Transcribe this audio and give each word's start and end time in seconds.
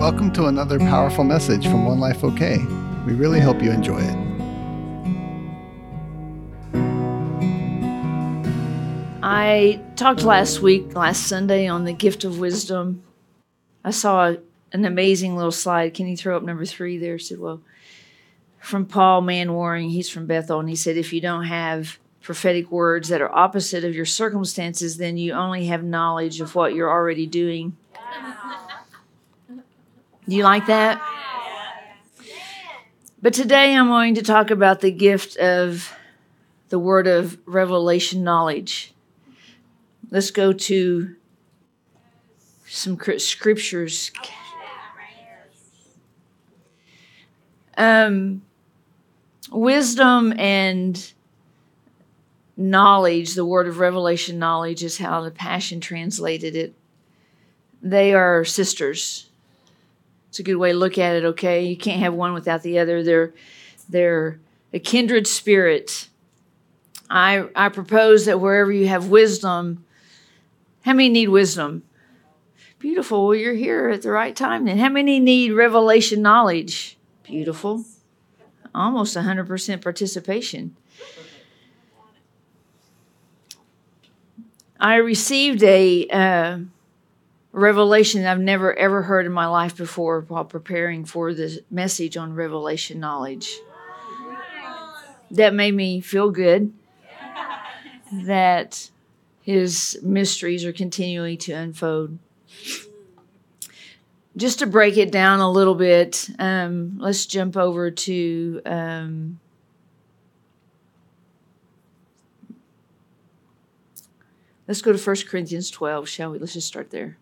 welcome 0.00 0.32
to 0.32 0.46
another 0.46 0.78
powerful 0.78 1.24
message 1.24 1.64
from 1.64 1.84
One 1.84 2.00
Life 2.00 2.24
OK. 2.24 2.56
We 3.04 3.12
really 3.12 3.38
hope 3.38 3.62
you 3.62 3.70
enjoy 3.70 4.00
it. 4.00 4.16
I 9.22 9.78
talked 9.96 10.22
last 10.22 10.62
week, 10.62 10.96
last 10.96 11.26
Sunday, 11.26 11.66
on 11.66 11.84
the 11.84 11.92
gift 11.92 12.24
of 12.24 12.38
wisdom. 12.38 13.02
I 13.84 13.90
saw 13.90 14.36
an 14.72 14.86
amazing 14.86 15.36
little 15.36 15.52
slide. 15.52 15.92
Can 15.92 16.08
you 16.08 16.16
throw 16.16 16.34
up 16.34 16.44
number 16.44 16.64
three 16.64 16.96
there, 16.96 17.18
Sidwell? 17.18 17.60
From 18.58 18.86
Paul 18.86 19.20
Manwaring, 19.20 19.90
he's 19.90 20.08
from 20.08 20.24
Bethel, 20.24 20.60
and 20.60 20.68
he 20.70 20.76
said, 20.76 20.96
If 20.96 21.12
you 21.12 21.20
don't 21.20 21.44
have 21.44 21.98
prophetic 22.22 22.70
words 22.70 23.10
that 23.10 23.20
are 23.20 23.36
opposite 23.36 23.84
of 23.84 23.94
your 23.94 24.06
circumstances, 24.06 24.96
then 24.96 25.18
you 25.18 25.34
only 25.34 25.66
have 25.66 25.84
knowledge 25.84 26.40
of 26.40 26.54
what 26.54 26.72
you're 26.72 26.90
already 26.90 27.26
doing. 27.26 27.76
Do 27.92 27.98
you 30.36 30.44
like 30.44 30.66
that? 30.66 31.00
But 33.22 33.34
today 33.34 33.74
I'm 33.74 33.88
going 33.88 34.14
to 34.14 34.22
talk 34.22 34.50
about 34.50 34.80
the 34.80 34.90
gift 34.90 35.36
of 35.36 35.92
the 36.70 36.78
word 36.78 37.06
of 37.06 37.38
revelation 37.46 38.24
knowledge. 38.24 38.94
Let's 40.10 40.30
go 40.30 40.52
to 40.52 41.16
some 42.66 42.98
scriptures. 43.18 44.12
Um, 47.76 48.42
wisdom 49.50 50.32
and 50.38 51.12
knowledge, 52.56 53.34
the 53.34 53.44
word 53.44 53.66
of 53.66 53.78
revelation 53.78 54.38
knowledge, 54.38 54.84
is 54.84 54.98
how 54.98 55.22
the 55.22 55.30
Passion 55.30 55.80
translated 55.80 56.54
it. 56.54 56.74
They 57.82 58.12
are 58.12 58.44
sisters. 58.44 59.29
It's 60.30 60.38
a 60.38 60.44
good 60.44 60.56
way 60.56 60.70
to 60.70 60.78
look 60.78 60.96
at 60.96 61.16
it, 61.16 61.24
okay? 61.24 61.64
You 61.64 61.76
can't 61.76 62.00
have 62.00 62.14
one 62.14 62.32
without 62.34 62.62
the 62.62 62.78
other. 62.78 63.02
They're, 63.02 63.34
they're 63.88 64.38
a 64.72 64.78
kindred 64.78 65.26
spirit. 65.26 66.08
I, 67.10 67.48
I 67.56 67.68
propose 67.68 68.26
that 68.26 68.40
wherever 68.40 68.70
you 68.70 68.86
have 68.86 69.08
wisdom, 69.08 69.84
how 70.82 70.92
many 70.92 71.08
need 71.08 71.30
wisdom? 71.30 71.82
Beautiful. 72.78 73.26
Well, 73.26 73.34
you're 73.34 73.54
here 73.54 73.88
at 73.88 74.02
the 74.02 74.12
right 74.12 74.34
time 74.34 74.66
then. 74.66 74.78
How 74.78 74.88
many 74.88 75.18
need 75.18 75.52
revelation 75.52 76.22
knowledge? 76.22 76.96
Beautiful. 77.24 77.84
Almost 78.72 79.16
100% 79.16 79.82
participation. 79.82 80.76
I 84.78 84.94
received 84.94 85.64
a 85.64 86.06
uh, 86.08 86.58
revelation 87.52 88.24
I've 88.26 88.40
never 88.40 88.76
ever 88.78 89.02
heard 89.02 89.26
in 89.26 89.32
my 89.32 89.46
life 89.46 89.76
before 89.76 90.20
while 90.22 90.44
preparing 90.44 91.04
for 91.04 91.34
the 91.34 91.62
message 91.70 92.16
on 92.16 92.34
revelation 92.34 93.00
knowledge. 93.00 93.58
That 95.32 95.54
made 95.54 95.74
me 95.74 96.00
feel 96.00 96.30
good 96.30 96.72
that 98.12 98.90
his 99.42 99.98
mysteries 100.02 100.64
are 100.64 100.72
continuing 100.72 101.38
to 101.38 101.52
unfold. 101.52 102.18
Just 104.36 104.60
to 104.60 104.66
break 104.66 104.96
it 104.96 105.12
down 105.12 105.40
a 105.40 105.50
little 105.50 105.74
bit, 105.74 106.28
um, 106.38 106.98
let's 106.98 107.26
jump 107.26 107.56
over 107.56 107.90
to 107.90 108.60
um, 108.64 109.40
Let's 114.70 114.82
go 114.82 114.92
to 114.92 114.98
1 115.04 115.16
Corinthians 115.28 115.68
12, 115.68 116.08
shall 116.08 116.30
we? 116.30 116.38
Let's 116.38 116.52
just 116.52 116.68
start 116.68 116.92
there. 116.92 117.16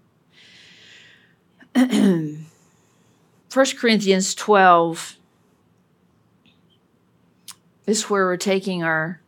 1 1.79 2.47
Corinthians 3.79 4.35
12 4.35 5.17
is 7.87 8.11
where 8.11 8.25
we're 8.25 8.37
taking 8.37 8.83
our 8.83 9.21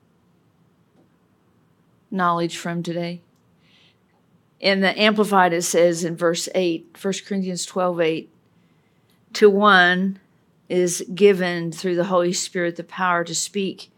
knowledge 2.10 2.56
from 2.56 2.82
today. 2.82 3.20
In 4.58 4.80
the 4.80 5.00
Amplified, 5.00 5.52
it 5.52 5.62
says 5.62 6.02
in 6.02 6.16
verse 6.16 6.48
8, 6.52 6.96
1 7.00 7.14
Corinthians 7.24 7.64
12 7.66 8.00
8, 8.00 8.34
to 9.34 9.48
one 9.48 10.18
is 10.68 11.04
given 11.14 11.70
through 11.70 11.94
the 11.94 12.04
Holy 12.04 12.32
Spirit 12.32 12.74
the 12.74 12.82
power 12.82 13.22
to 13.22 13.34
speak 13.34 13.92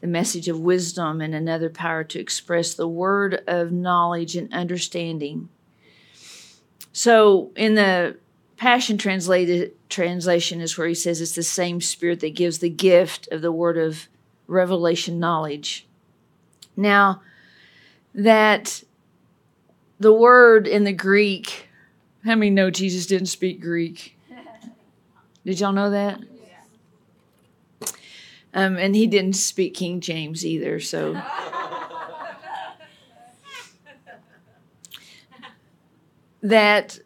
the 0.00 0.06
message 0.06 0.46
of 0.46 0.60
wisdom, 0.60 1.20
and 1.20 1.34
another 1.34 1.68
power 1.68 2.04
to 2.04 2.20
express 2.20 2.74
the 2.74 2.86
word 2.86 3.42
of 3.48 3.72
knowledge 3.72 4.36
and 4.36 4.54
understanding. 4.54 5.48
So 6.98 7.52
in 7.54 7.76
the 7.76 8.16
Passion 8.56 8.98
translated 8.98 9.70
translation 9.88 10.60
is 10.60 10.76
where 10.76 10.88
he 10.88 10.96
says 10.96 11.20
it's 11.20 11.36
the 11.36 11.44
same 11.44 11.80
spirit 11.80 12.18
that 12.18 12.34
gives 12.34 12.58
the 12.58 12.68
gift 12.68 13.28
of 13.30 13.40
the 13.40 13.52
word 13.52 13.78
of 13.78 14.08
revelation 14.48 15.20
knowledge. 15.20 15.86
Now, 16.76 17.22
that 18.16 18.82
the 20.00 20.12
word 20.12 20.66
in 20.66 20.82
the 20.82 20.92
Greek, 20.92 21.68
how 22.24 22.34
many 22.34 22.50
know 22.50 22.68
Jesus 22.68 23.06
didn't 23.06 23.26
speak 23.26 23.60
Greek? 23.60 24.18
Did 25.44 25.60
y'all 25.60 25.70
know 25.70 25.90
that? 25.90 26.18
Um, 28.52 28.76
and 28.76 28.96
he 28.96 29.06
didn't 29.06 29.34
speak 29.34 29.74
King 29.74 30.00
James 30.00 30.44
either, 30.44 30.80
so. 30.80 31.22
that 36.42 36.98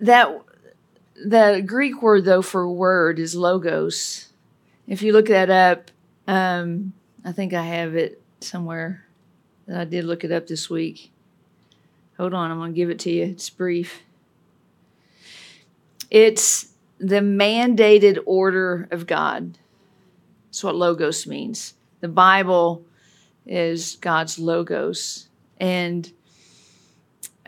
that 0.00 0.40
the 1.24 1.62
Greek 1.64 2.02
word 2.02 2.24
though 2.24 2.42
for 2.42 2.68
word 2.68 3.18
is 3.18 3.34
logos. 3.34 4.32
If 4.86 5.02
you 5.02 5.12
look 5.12 5.26
that 5.26 5.50
up, 5.50 5.90
um, 6.26 6.92
I 7.24 7.32
think 7.32 7.52
I 7.52 7.62
have 7.62 7.94
it 7.94 8.20
somewhere. 8.40 9.04
I 9.72 9.84
did 9.84 10.04
look 10.04 10.24
it 10.24 10.32
up 10.32 10.46
this 10.46 10.68
week. 10.68 11.12
Hold 12.16 12.34
on, 12.34 12.50
I'm 12.50 12.58
going 12.58 12.72
to 12.72 12.76
give 12.76 12.90
it 12.90 12.98
to 13.00 13.10
you. 13.10 13.24
It's 13.24 13.50
brief. 13.50 14.02
It's 16.10 16.72
the 16.98 17.20
mandated 17.20 18.18
order 18.26 18.88
of 18.90 19.06
God. 19.06 19.56
That's 20.48 20.64
what 20.64 20.74
logos 20.74 21.26
means. 21.26 21.74
The 22.00 22.08
Bible 22.08 22.84
is 23.46 23.96
God's 23.96 24.38
logos. 24.38 25.28
And 25.58 26.12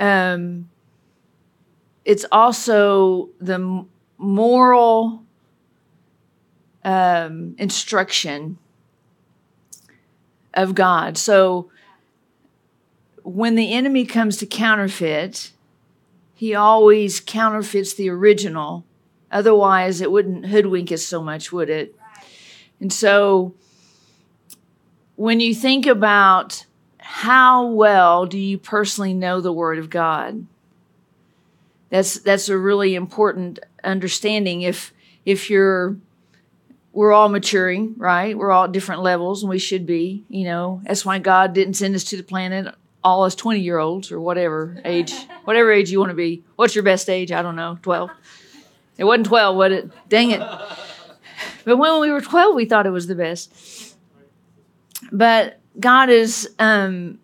um, 0.02 0.68
it's 2.04 2.26
also 2.30 3.30
the 3.40 3.86
moral 4.18 5.22
um, 6.84 7.54
instruction 7.58 8.58
of 10.54 10.74
God. 10.74 11.16
So 11.16 11.70
when 13.22 13.54
the 13.54 13.72
enemy 13.72 14.04
comes 14.04 14.36
to 14.38 14.46
counterfeit, 14.46 15.52
he 16.34 16.54
always 16.54 17.20
counterfeits 17.20 17.94
the 17.94 18.10
original 18.10 18.84
Otherwise, 19.32 20.02
it 20.02 20.12
wouldn't 20.12 20.46
hoodwink 20.46 20.92
us 20.92 21.02
so 21.02 21.22
much, 21.22 21.50
would 21.50 21.70
it? 21.70 21.96
And 22.80 22.92
so, 22.92 23.54
when 25.16 25.40
you 25.40 25.54
think 25.54 25.86
about 25.86 26.66
how 27.02 27.66
well 27.66 28.26
do 28.26 28.38
you 28.38 28.58
personally 28.58 29.12
know 29.12 29.40
the 29.40 29.52
Word 29.52 29.78
of 29.78 29.90
God, 29.90 30.46
that's 31.90 32.20
that's 32.20 32.48
a 32.48 32.56
really 32.56 32.94
important 32.94 33.58
understanding. 33.84 34.62
If 34.62 34.94
if 35.24 35.50
you're 35.50 35.96
we're 36.92 37.12
all 37.12 37.28
maturing, 37.28 37.94
right? 37.96 38.36
We're 38.36 38.52
all 38.52 38.64
at 38.64 38.72
different 38.72 39.02
levels, 39.02 39.42
and 39.42 39.50
we 39.50 39.58
should 39.58 39.84
be. 39.84 40.24
You 40.28 40.44
know, 40.44 40.80
that's 40.84 41.04
why 41.04 41.18
God 41.18 41.54
didn't 41.54 41.74
send 41.74 41.94
us 41.94 42.04
to 42.04 42.16
the 42.16 42.22
planet 42.22 42.72
all 43.04 43.24
as 43.24 43.34
20 43.34 43.60
year 43.60 43.78
olds 43.78 44.12
or 44.12 44.20
whatever 44.20 44.81
age, 44.84 45.12
whatever 45.44 45.72
age 45.72 45.90
you 45.90 45.99
want 45.99 46.10
to 46.10 46.16
be. 46.16 46.44
What's 46.56 46.75
your 46.75 46.84
best 46.84 47.10
age? 47.10 47.32
I 47.32 47.43
don't 47.43 47.56
know, 47.56 47.78
12. 47.82 48.10
It 48.99 49.04
wasn't 49.04 49.26
12, 49.26 49.56
was 49.56 49.72
it? 49.72 49.90
Dang 50.08 50.31
it. 50.31 50.43
But 51.64 51.76
when 51.76 52.00
we 52.00 52.10
were 52.10 52.20
12, 52.20 52.56
we 52.56 52.64
thought 52.64 52.87
it 52.87 52.90
was 52.90 53.06
the 53.06 53.14
best. 53.14 53.96
But 55.12 55.60
God 55.78 56.10
is 56.10 56.48
um, 56.58 57.19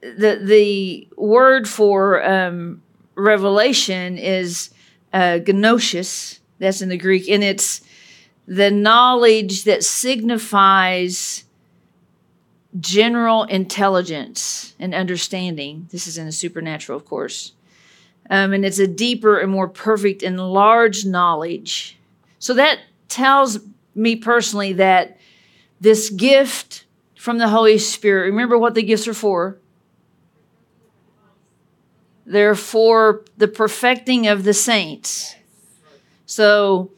the 0.00 0.40
the 0.42 1.08
word 1.16 1.68
for 1.68 2.24
um, 2.24 2.82
revelation 3.14 4.18
is 4.18 4.70
uh, 5.12 5.40
gnosis. 5.46 6.40
That's 6.58 6.82
in 6.82 6.88
the 6.88 6.98
Greek, 6.98 7.28
and 7.28 7.44
it's 7.44 7.82
the 8.46 8.70
knowledge 8.70 9.64
that 9.64 9.84
signifies 9.84 11.44
general 12.80 13.44
intelligence 13.44 14.74
and 14.78 14.94
understanding. 14.94 15.88
This 15.90 16.06
is 16.06 16.18
in 16.18 16.26
the 16.26 16.32
supernatural, 16.32 16.96
of 16.96 17.04
course 17.04 17.52
um, 18.30 18.52
and 18.52 18.64
it's 18.64 18.78
a 18.78 18.86
deeper 18.86 19.38
and 19.38 19.50
more 19.50 19.68
perfect 19.68 20.22
and 20.22 20.38
large 20.38 21.04
knowledge. 21.04 21.96
So 22.38 22.54
that 22.54 22.78
tells 23.08 23.58
me 23.94 24.16
personally 24.16 24.74
that 24.74 25.18
this 25.80 26.10
gift 26.10 26.84
from 27.18 27.38
the 27.38 27.48
Holy 27.48 27.78
Spirit, 27.78 28.26
remember 28.26 28.56
what 28.56 28.74
the 28.74 28.82
gifts 28.82 29.08
are 29.08 29.14
for? 29.14 29.58
they're 32.28 32.54
for 32.54 33.24
the 33.38 33.48
perfecting 33.48 34.26
of 34.26 34.44
the 34.44 34.52
saints. 34.52 35.34
So 36.26 36.92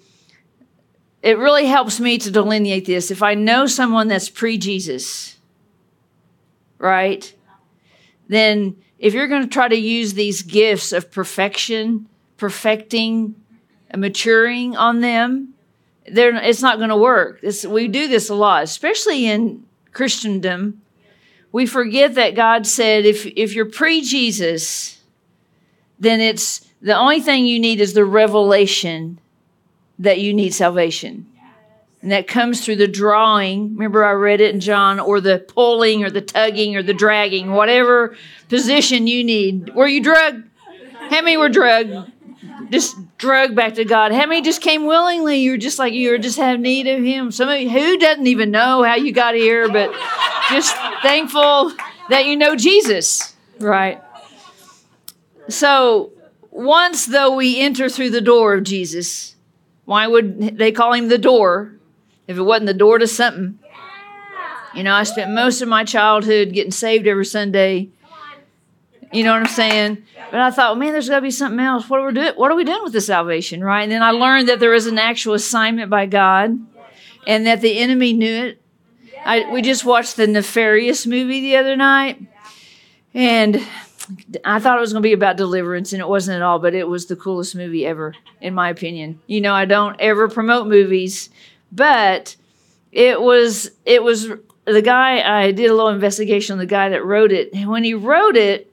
it 1.22 1.38
really 1.38 1.66
helps 1.66 2.00
me 2.00 2.18
to 2.18 2.30
delineate 2.30 2.84
this. 2.84 3.12
If 3.12 3.22
I 3.22 3.34
know 3.34 3.66
someone 3.66 4.08
that's 4.08 4.28
pre 4.28 4.58
Jesus, 4.58 5.38
right, 6.78 7.32
then 8.28 8.76
if 8.98 9.14
you're 9.14 9.28
going 9.28 9.42
to 9.42 9.48
try 9.48 9.68
to 9.68 9.76
use 9.76 10.14
these 10.14 10.42
gifts 10.42 10.92
of 10.92 11.12
perfection, 11.12 12.08
perfecting, 12.36 13.36
maturing 13.96 14.76
on 14.76 15.00
them, 15.00 15.54
it's 16.04 16.62
not 16.62 16.78
going 16.78 16.90
to 16.90 16.96
work. 16.96 17.38
It's, 17.42 17.64
we 17.64 17.86
do 17.86 18.08
this 18.08 18.30
a 18.30 18.34
lot, 18.34 18.64
especially 18.64 19.26
in 19.26 19.64
Christendom. 19.92 20.82
We 21.52 21.66
forget 21.66 22.14
that 22.14 22.34
God 22.34 22.66
said 22.66 23.04
if, 23.04 23.26
if 23.26 23.54
you're 23.54 23.66
pre 23.66 24.02
Jesus, 24.02 25.00
then 25.98 26.20
it's 26.20 26.66
the 26.80 26.96
only 26.96 27.20
thing 27.20 27.44
you 27.44 27.58
need 27.58 27.80
is 27.80 27.92
the 27.92 28.04
revelation 28.04 29.20
that 29.98 30.20
you 30.20 30.32
need 30.32 30.54
salvation. 30.54 31.26
And 32.02 32.12
that 32.12 32.26
comes 32.26 32.64
through 32.64 32.76
the 32.76 32.88
drawing. 32.88 33.74
Remember, 33.74 34.04
I 34.04 34.12
read 34.12 34.40
it 34.40 34.54
in 34.54 34.60
John, 34.60 34.98
or 34.98 35.20
the 35.20 35.38
pulling, 35.38 36.02
or 36.02 36.08
the 36.08 36.22
tugging, 36.22 36.74
or 36.74 36.82
the 36.82 36.94
dragging, 36.94 37.52
whatever 37.52 38.16
position 38.48 39.06
you 39.06 39.22
need. 39.22 39.74
Were 39.74 39.86
you 39.86 40.02
drugged? 40.02 40.44
How 40.94 41.20
many 41.20 41.36
were 41.36 41.50
drugged? 41.50 42.10
Just 42.70 42.96
drug 43.18 43.54
back 43.54 43.74
to 43.74 43.84
God. 43.84 44.12
How 44.12 44.26
many 44.26 44.42
just 44.42 44.62
came 44.62 44.86
willingly? 44.86 45.38
You're 45.38 45.56
just 45.56 45.78
like 45.78 45.92
you 45.92 46.16
just 46.18 46.38
have 46.38 46.60
need 46.60 46.86
of 46.86 47.02
Him. 47.02 47.30
Some 47.30 47.48
of 47.48 47.60
you 47.60 47.68
who 47.68 47.98
doesn't 47.98 48.26
even 48.26 48.50
know 48.50 48.82
how 48.82 48.94
you 48.94 49.12
got 49.12 49.34
here, 49.34 49.68
but 49.68 49.92
just 50.50 50.74
thankful 51.02 51.72
that 52.08 52.26
you 52.26 52.36
know 52.36 52.56
Jesus, 52.56 53.34
right? 53.58 54.00
So 55.48 56.12
once 56.50 57.06
though 57.06 57.34
we 57.34 57.60
enter 57.60 57.88
through 57.88 58.10
the 58.10 58.20
door 58.20 58.54
of 58.54 58.64
Jesus, 58.64 59.36
why 59.84 60.06
would 60.06 60.58
they 60.58 60.72
call 60.72 60.92
him 60.92 61.08
the 61.08 61.18
door? 61.18 61.74
if 62.30 62.38
it 62.38 62.42
wasn't 62.42 62.66
the 62.66 62.74
door 62.74 62.96
to 62.96 63.08
something. 63.08 63.58
You 64.72 64.84
know, 64.84 64.94
I 64.94 65.02
spent 65.02 65.32
most 65.32 65.62
of 65.62 65.68
my 65.68 65.82
childhood 65.82 66.52
getting 66.52 66.70
saved 66.70 67.08
every 67.08 67.26
Sunday. 67.26 67.88
You 69.12 69.24
know 69.24 69.32
what 69.32 69.42
I'm 69.42 69.48
saying? 69.48 70.04
But 70.30 70.40
I 70.40 70.50
thought, 70.50 70.78
man, 70.78 70.92
there's 70.92 71.08
got 71.08 71.16
to 71.16 71.22
be 71.22 71.32
something 71.32 71.58
else. 71.58 71.88
What 71.88 72.00
are 72.00 72.06
we 72.06 72.12
doing? 72.12 72.32
What 72.36 72.52
are 72.52 72.56
we 72.56 72.64
doing 72.64 72.82
with 72.84 72.92
the 72.92 73.00
salvation, 73.00 73.62
right? 73.62 73.82
And 73.82 73.90
then 73.90 74.02
I 74.02 74.12
learned 74.12 74.48
that 74.48 74.60
there 74.60 74.74
is 74.74 74.86
an 74.86 74.98
actual 74.98 75.34
assignment 75.34 75.90
by 75.90 76.06
God, 76.06 76.58
and 77.26 77.46
that 77.46 77.60
the 77.60 77.78
enemy 77.78 78.12
knew 78.12 78.44
it. 78.46 78.62
I, 79.24 79.50
we 79.50 79.62
just 79.62 79.84
watched 79.84 80.16
the 80.16 80.26
Nefarious 80.26 81.06
movie 81.06 81.40
the 81.40 81.56
other 81.56 81.76
night, 81.76 82.22
and 83.12 83.56
I 84.44 84.60
thought 84.60 84.78
it 84.78 84.80
was 84.80 84.92
going 84.92 85.02
to 85.02 85.08
be 85.08 85.12
about 85.12 85.36
deliverance, 85.36 85.92
and 85.92 86.00
it 86.00 86.08
wasn't 86.08 86.36
at 86.36 86.42
all. 86.42 86.60
But 86.60 86.74
it 86.74 86.88
was 86.88 87.06
the 87.06 87.16
coolest 87.16 87.56
movie 87.56 87.84
ever, 87.84 88.14
in 88.40 88.54
my 88.54 88.70
opinion. 88.70 89.20
You 89.26 89.40
know, 89.40 89.54
I 89.54 89.64
don't 89.64 90.00
ever 90.00 90.28
promote 90.28 90.68
movies, 90.68 91.30
but 91.72 92.36
it 92.92 93.20
was 93.20 93.70
it 93.84 94.02
was 94.02 94.28
the 94.64 94.82
guy 94.82 95.20
I 95.20 95.50
did 95.50 95.68
a 95.70 95.74
little 95.74 95.88
investigation 95.88 96.54
on 96.54 96.58
the 96.58 96.66
guy 96.66 96.90
that 96.90 97.04
wrote 97.04 97.32
it. 97.32 97.52
And 97.52 97.68
when 97.68 97.82
he 97.82 97.94
wrote 97.94 98.36
it, 98.36 98.69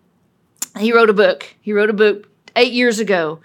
he 0.78 0.94
wrote 0.94 1.10
a 1.10 1.14
book. 1.14 1.54
He 1.62 1.74
wrote 1.74 1.90
a 1.90 1.94
book 1.94 2.30
8 2.56 2.72
years 2.72 3.00
ago. 3.00 3.40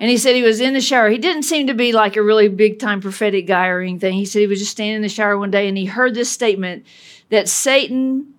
And 0.00 0.10
he 0.10 0.16
said 0.16 0.34
he 0.34 0.42
was 0.42 0.60
in 0.60 0.74
the 0.74 0.80
shower. 0.80 1.08
He 1.08 1.18
didn't 1.18 1.44
seem 1.44 1.68
to 1.68 1.74
be 1.74 1.92
like 1.92 2.16
a 2.16 2.22
really 2.22 2.48
big 2.48 2.78
time 2.78 3.00
prophetic 3.00 3.46
guy 3.46 3.68
or 3.68 3.80
anything. 3.80 4.14
He 4.14 4.24
said 4.24 4.40
he 4.40 4.46
was 4.46 4.58
just 4.58 4.72
standing 4.72 4.96
in 4.96 5.02
the 5.02 5.08
shower 5.08 5.38
one 5.38 5.50
day 5.50 5.68
and 5.68 5.78
he 5.78 5.86
heard 5.86 6.14
this 6.14 6.30
statement 6.30 6.84
that 7.30 7.48
Satan 7.48 8.34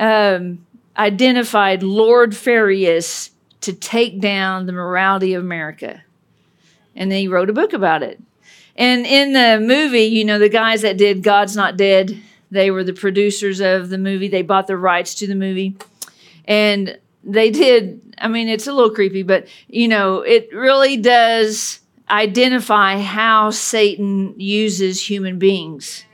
um, 0.00 0.66
identified 0.96 1.82
Lord 1.82 2.30
Nefarious 2.30 3.30
to 3.60 3.72
take 3.72 4.20
down 4.20 4.66
the 4.66 4.72
morality 4.72 5.34
of 5.34 5.42
America. 5.42 6.02
And 6.96 7.10
then 7.10 7.20
he 7.20 7.28
wrote 7.28 7.48
a 7.48 7.54
book 7.54 7.72
about 7.72 8.02
it. 8.02 8.20
And 8.76 9.06
in 9.06 9.32
the 9.32 9.64
movie, 9.64 10.04
you 10.04 10.24
know, 10.24 10.38
the 10.38 10.48
guys 10.48 10.82
that 10.82 10.96
did 10.96 11.22
God's 11.22 11.56
Not 11.56 11.76
Dead, 11.76 12.18
they 12.50 12.70
were 12.70 12.84
the 12.84 12.92
producers 12.92 13.60
of 13.60 13.88
the 13.88 13.98
movie. 13.98 14.28
They 14.28 14.42
bought 14.42 14.66
the 14.66 14.76
rights 14.76 15.14
to 15.16 15.26
the 15.26 15.34
movie. 15.34 15.76
And 16.44 16.98
they 17.24 17.50
did, 17.50 18.14
I 18.18 18.28
mean, 18.28 18.48
it's 18.48 18.66
a 18.66 18.72
little 18.72 18.94
creepy, 18.94 19.22
but, 19.22 19.46
you 19.68 19.88
know, 19.88 20.20
it 20.20 20.48
really 20.52 20.96
does 20.96 21.80
identify 22.10 22.98
how 22.98 23.50
Satan 23.50 24.38
uses 24.38 25.08
human 25.08 25.38
beings. 25.38 26.04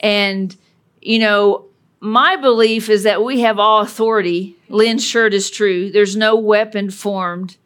And, 0.00 0.56
you 1.00 1.18
know, 1.18 1.66
my 2.00 2.36
belief 2.36 2.88
is 2.88 3.02
that 3.02 3.24
we 3.24 3.40
have 3.40 3.58
all 3.58 3.80
authority. 3.80 4.56
Lynn's 4.68 5.04
shirt 5.04 5.34
is 5.34 5.50
true. 5.50 5.90
There's 5.90 6.16
no 6.16 6.36
weapon 6.36 6.90
formed 6.90 7.56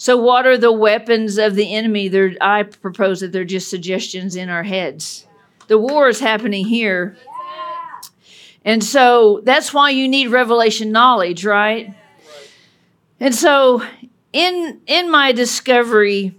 so, 0.00 0.16
what 0.16 0.46
are 0.46 0.56
the 0.56 0.72
weapons 0.72 1.36
of 1.36 1.56
the 1.56 1.74
enemy? 1.74 2.08
They're, 2.08 2.34
I 2.40 2.62
propose 2.62 3.20
that 3.20 3.32
they're 3.32 3.44
just 3.44 3.68
suggestions 3.68 4.34
in 4.34 4.48
our 4.48 4.62
heads. 4.62 5.26
The 5.66 5.76
war 5.76 6.08
is 6.08 6.20
happening 6.20 6.64
here. 6.64 7.18
And 8.64 8.82
so 8.82 9.42
that's 9.44 9.74
why 9.74 9.90
you 9.90 10.08
need 10.08 10.28
revelation 10.28 10.90
knowledge, 10.90 11.44
right? 11.44 11.94
And 13.20 13.34
so 13.34 13.82
in 14.32 14.80
in 14.86 15.10
my 15.10 15.32
discovery 15.32 16.34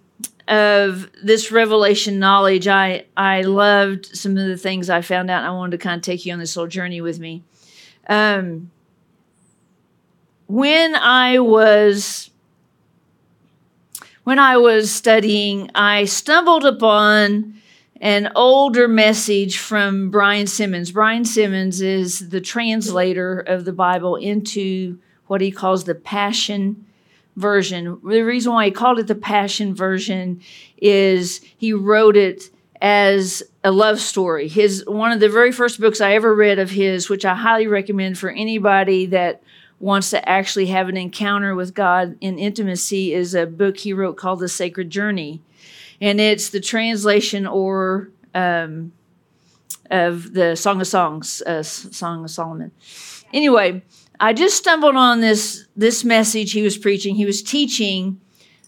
of 0.48 1.10
this 1.24 1.51
revelation 1.51 2.19
knowledge, 2.19 2.68
I 2.68 3.06
I 3.16 3.42
loved 3.42 4.07
some 4.07 4.36
of 4.36 4.48
the 4.48 4.57
things 4.57 4.89
I 4.89 5.01
found 5.01 5.30
out. 5.30 5.44
I 5.44 5.51
wanted 5.51 5.78
to 5.78 5.83
kind 5.83 5.98
of 5.98 6.01
take 6.01 6.25
you 6.25 6.33
on 6.33 6.39
this 6.39 6.56
little 6.56 6.68
journey 6.69 7.00
with 7.00 7.19
me. 7.19 7.44
Um, 8.10 8.72
when 10.48 10.95
I 10.95 11.39
was 11.39 12.31
when 14.24 14.39
I 14.39 14.57
was 14.57 14.92
studying, 14.92 15.69
I 15.75 16.06
stumbled 16.06 16.66
upon 16.66 17.62
an 18.01 18.31
older 18.36 18.88
message 18.88 19.60
from 19.60 20.10
Brian 20.10 20.48
Simmons. 20.48 20.92
Brian 20.92 21.25
Simmons 21.25 21.81
is 21.81 22.30
the 22.30 22.42
translator 22.42 23.39
of 23.39 23.66
the 23.66 23.74
Bible 23.74 24.16
into 24.16 24.98
what 25.31 25.39
he 25.39 25.50
calls 25.50 25.86
the 25.86 25.95
Passion 25.95 26.86
Version. 27.38 28.01
The 28.04 28.22
reason 28.22 28.51
why 28.51 28.66
he 28.66 28.72
called 28.72 29.00
it 29.00 29.07
the 29.07 29.16
Passion 29.16 29.74
Version 29.74 30.42
is 30.75 31.39
he 31.57 31.72
wrote 31.72 32.18
it 32.18 32.50
as 32.81 33.42
a 33.63 33.72
love 33.72 34.01
story. 34.01 34.50
His 34.50 34.83
one 34.86 35.13
of 35.13 35.22
the 35.22 35.30
very 35.30 35.54
first 35.54 35.80
books 35.80 36.01
I 36.01 36.16
ever 36.16 36.36
read 36.36 36.60
of 36.60 36.72
his, 36.72 37.07
which 37.07 37.24
I 37.24 37.33
highly 37.36 37.66
recommend 37.66 38.18
for 38.18 38.30
anybody 38.30 39.06
that 39.06 39.42
wants 39.80 40.10
to 40.10 40.28
actually 40.28 40.66
have 40.66 40.89
an 40.89 40.98
encounter 40.98 41.56
with 41.56 41.74
God 41.74 42.18
in 42.19 42.38
intimacy 42.38 43.13
is 43.13 43.34
a 43.34 43.46
book 43.48 43.77
he 43.77 43.94
wrote 43.94 44.17
called 44.17 44.41
The 44.41 44.50
Sacred 44.50 44.89
Journey. 44.89 45.41
And 46.01 46.20
it's 46.20 46.50
the 46.50 46.60
translation 46.60 47.48
or 47.48 48.10
um, 48.36 48.91
of 49.89 50.34
the 50.34 50.58
Song 50.58 50.82
of 50.82 50.88
Songs, 50.88 51.41
uh, 51.44 51.63
Song 51.63 52.25
of 52.25 52.32
Solomon. 52.32 52.74
Anyway, 53.34 53.82
I 54.22 54.34
just 54.34 54.56
stumbled 54.56 54.96
on 54.96 55.20
this 55.20 55.66
this 55.75 56.04
message 56.04 56.51
he 56.51 56.62
was 56.62 56.78
preaching. 56.78 57.16
He 57.16 57.25
was 57.25 57.42
teaching 57.42 58.22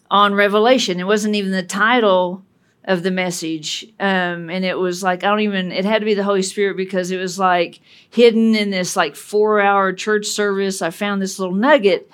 on 0.10 0.34
Revelation. 0.34 1.00
It 1.00 1.06
wasn't 1.06 1.36
even 1.36 1.52
the 1.52 1.64
title 1.64 2.44
of 2.86 3.04
the 3.04 3.12
message. 3.12 3.86
Um, 4.00 4.50
and 4.50 4.66
it 4.66 4.78
was 4.78 5.02
like, 5.02 5.24
I 5.24 5.30
don't 5.30 5.40
even, 5.40 5.72
it 5.72 5.86
had 5.86 6.00
to 6.00 6.06
be 6.06 6.16
the 6.16 6.24
Holy 6.24 6.42
Spirit 6.42 6.76
because 6.76 7.12
it 7.12 7.18
was 7.18 7.40
like 7.40 7.80
hidden 8.10 8.56
in 8.56 8.72
this 8.72 8.96
like 8.96 9.16
four 9.16 9.62
hour 9.62 9.94
church 9.94 10.26
service. 10.26 10.82
I 10.82 10.90
found 10.90 11.22
this 11.22 11.40
little 11.40 11.56
nugget, 11.56 12.10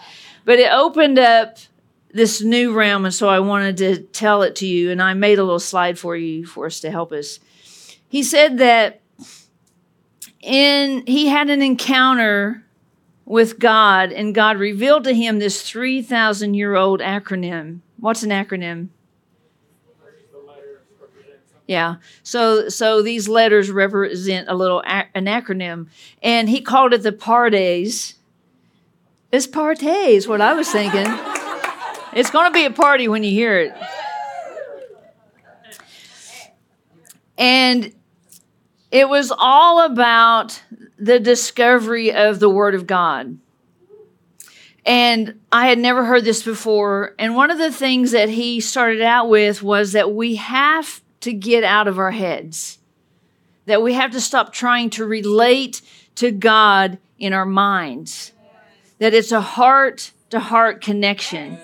but 0.46 0.60
it 0.60 0.72
opened 0.72 1.17
up 1.17 1.58
this 2.13 2.41
new 2.41 2.74
realm. 2.74 3.05
And 3.05 3.13
so 3.13 3.29
I 3.29 3.39
wanted 3.39 3.77
to 3.77 4.00
tell 4.00 4.43
it 4.43 4.58
to 4.58 4.67
you. 4.67 4.91
And 4.91 5.01
I 5.01 5.13
made 5.13 5.39
a 5.39 5.43
little 5.43 5.60
slide 5.60 5.98
for 5.98 6.15
you 6.15 6.46
for 6.46 6.67
us 6.67 6.79
to 6.81 6.91
help 6.91 7.12
us. 7.12 7.39
He 8.08 8.22
said 8.22 8.60
that 8.60 9.01
in, 10.41 11.05
he 11.08 11.27
had 11.27 11.50
an 11.50 11.62
encounter 11.62 12.63
with 13.29 13.59
God 13.59 14.12
and 14.12 14.33
God 14.33 14.57
revealed 14.57 15.03
to 15.03 15.13
him 15.13 15.38
this 15.38 15.62
3,000 15.62 16.55
year 16.55 16.75
old 16.75 17.00
acronym. 17.00 17.79
What's 17.98 18.24
an 18.24 18.31
acronym? 18.31 18.89
Yeah. 21.67 21.98
So 22.24 22.67
so 22.69 23.03
these 23.03 23.29
letters 23.29 23.69
represent 23.69 24.50
a 24.50 24.55
little 24.55 24.79
a- 24.79 25.05
an 25.13 25.25
acronym, 25.25 25.89
and 26.24 26.50
he 26.50 26.62
called 26.62 26.93
it 26.93 27.03
the 27.03 27.12
pardes. 27.12 28.15
It's 29.31 29.45
partes. 29.45 30.27
What 30.27 30.41
I 30.41 30.53
was 30.53 30.67
thinking. 30.71 31.05
it's 32.13 32.31
going 32.31 32.51
to 32.51 32.51
be 32.51 32.65
a 32.65 32.71
party 32.71 33.07
when 33.07 33.24
you 33.24 33.29
hear 33.29 33.59
it. 33.59 33.74
And 37.38 37.93
it 38.89 39.07
was 39.07 39.31
all 39.38 39.86
about 39.86 40.63
the 41.00 41.20
discovery 41.20 42.13
of 42.13 42.39
the 42.39 42.50
Word 42.50 42.75
of 42.75 42.86
God. 42.86 43.38
And 44.86 45.39
I 45.51 45.68
had 45.68 45.77
never 45.77 46.06
heard 46.06 46.25
this 46.25 46.44
before. 46.44 47.13
And 47.20 47.36
one 47.36 47.51
of 47.51 47.58
the 47.58 47.72
things 47.72 48.12
that 48.12 48.29
he 48.29 48.60
started 48.60 49.01
out 49.01 49.29
with 49.29 49.62
was 49.62 49.91
that 49.94 50.13
we 50.13 50.36
have 50.36 51.01
to 51.22 51.34
get 51.34 51.63
out 51.63 51.88
of 51.88 52.00
our 52.00 52.12
heads, 52.12 52.79
that 53.65 53.82
we 53.82 53.94
have 53.94 54.12
to 54.12 54.22
stop 54.22 54.51
trying 54.53 54.89
to 54.91 55.06
relate 55.06 55.82
to 56.15 56.32
God 56.32 56.98
in 57.18 57.34
our 57.34 57.46
minds, 57.46 58.32
that 59.00 59.13
it's 59.13 59.32
a 59.32 59.41
heart 59.41 60.12
to 60.29 60.39
heart 60.39 60.82
connection. 60.82 61.60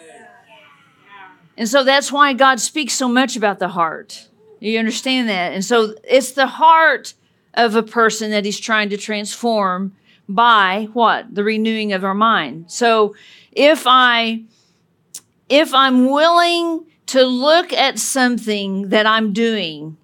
And 1.57 1.69
so 1.69 1.83
that's 1.83 2.11
why 2.11 2.33
God 2.33 2.59
speaks 2.59 2.93
so 2.93 3.07
much 3.07 3.35
about 3.35 3.59
the 3.59 3.69
heart. 3.69 4.27
You 4.59 4.77
understand 4.77 5.29
that? 5.29 5.53
And 5.53 5.63
so 5.63 5.95
it's 6.03 6.33
the 6.33 6.47
heart 6.47 7.13
of 7.55 7.75
a 7.75 7.83
person 7.83 8.31
that 8.31 8.45
he's 8.45 8.59
trying 8.59 8.89
to 8.89 8.97
transform 8.97 9.95
by 10.27 10.89
what? 10.93 11.33
The 11.33 11.43
renewing 11.43 11.93
of 11.93 12.03
our 12.03 12.13
mind. 12.13 12.71
So 12.71 13.15
if 13.51 13.83
I 13.85 14.43
if 15.47 15.73
I'm 15.73 16.09
willing 16.09 16.85
to 17.07 17.23
look 17.23 17.71
at 17.71 17.99
something 17.99 18.89
that 18.89 19.05
I'm 19.05 19.31
doing 19.31 19.97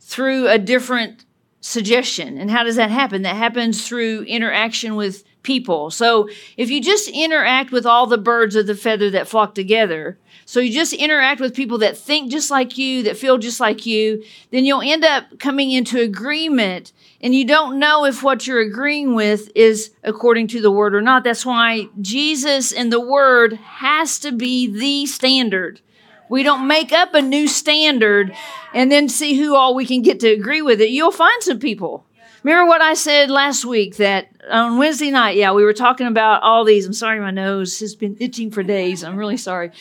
through 0.00 0.48
a 0.48 0.58
different 0.58 1.24
suggestion. 1.60 2.38
And 2.38 2.50
how 2.50 2.62
does 2.62 2.76
that 2.76 2.90
happen? 2.90 3.22
That 3.22 3.36
happens 3.36 3.88
through 3.88 4.22
interaction 4.22 4.94
with 4.94 5.24
people. 5.42 5.90
So 5.90 6.28
if 6.56 6.70
you 6.70 6.80
just 6.80 7.08
interact 7.08 7.72
with 7.72 7.86
all 7.86 8.06
the 8.06 8.18
birds 8.18 8.54
of 8.54 8.66
the 8.66 8.74
feather 8.74 9.10
that 9.10 9.26
flock 9.26 9.54
together, 9.54 10.18
so 10.48 10.60
you 10.60 10.72
just 10.72 10.92
interact 10.92 11.40
with 11.40 11.56
people 11.56 11.78
that 11.78 11.98
think 11.98 12.30
just 12.30 12.52
like 12.52 12.78
you, 12.78 13.02
that 13.02 13.16
feel 13.16 13.36
just 13.36 13.58
like 13.58 13.84
you, 13.84 14.22
then 14.52 14.64
you'll 14.64 14.80
end 14.80 15.04
up 15.04 15.40
coming 15.40 15.72
into 15.72 16.00
agreement 16.00 16.92
and 17.20 17.34
you 17.34 17.44
don't 17.44 17.80
know 17.80 18.04
if 18.04 18.22
what 18.22 18.46
you're 18.46 18.60
agreeing 18.60 19.16
with 19.16 19.50
is 19.56 19.90
according 20.04 20.46
to 20.48 20.60
the 20.60 20.70
word 20.70 20.94
or 20.94 21.02
not. 21.02 21.24
That's 21.24 21.44
why 21.44 21.88
Jesus 22.00 22.72
and 22.72 22.92
the 22.92 23.00
word 23.00 23.54
has 23.54 24.20
to 24.20 24.30
be 24.30 24.68
the 24.68 25.06
standard. 25.06 25.80
We 26.28 26.44
don't 26.44 26.68
make 26.68 26.92
up 26.92 27.12
a 27.14 27.22
new 27.22 27.48
standard 27.48 28.32
and 28.72 28.90
then 28.92 29.08
see 29.08 29.36
who 29.36 29.56
all 29.56 29.74
we 29.74 29.84
can 29.84 30.00
get 30.00 30.20
to 30.20 30.28
agree 30.28 30.62
with 30.62 30.80
it. 30.80 30.90
You'll 30.90 31.10
find 31.10 31.42
some 31.42 31.58
people. 31.58 32.06
Remember 32.46 32.68
what 32.68 32.80
I 32.80 32.94
said 32.94 33.28
last 33.28 33.64
week 33.64 33.96
that 33.96 34.28
on 34.48 34.78
Wednesday 34.78 35.10
night, 35.10 35.34
yeah, 35.34 35.50
we 35.50 35.64
were 35.64 35.72
talking 35.72 36.06
about 36.06 36.44
all 36.44 36.64
these. 36.64 36.86
I'm 36.86 36.92
sorry, 36.92 37.18
my 37.18 37.32
nose 37.32 37.80
has 37.80 37.96
been 37.96 38.16
itching 38.20 38.52
for 38.52 38.62
days. 38.62 39.02
I'm 39.02 39.16
really 39.16 39.36
sorry. 39.36 39.72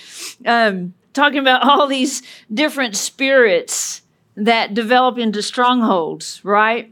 Um, 0.47 0.95
talking 1.13 1.37
about 1.37 1.63
all 1.63 1.85
these 1.85 2.23
different 2.51 2.95
spirits 2.95 4.01
that 4.35 4.73
develop 4.73 5.19
into 5.19 5.43
strongholds, 5.43 6.43
right? 6.43 6.91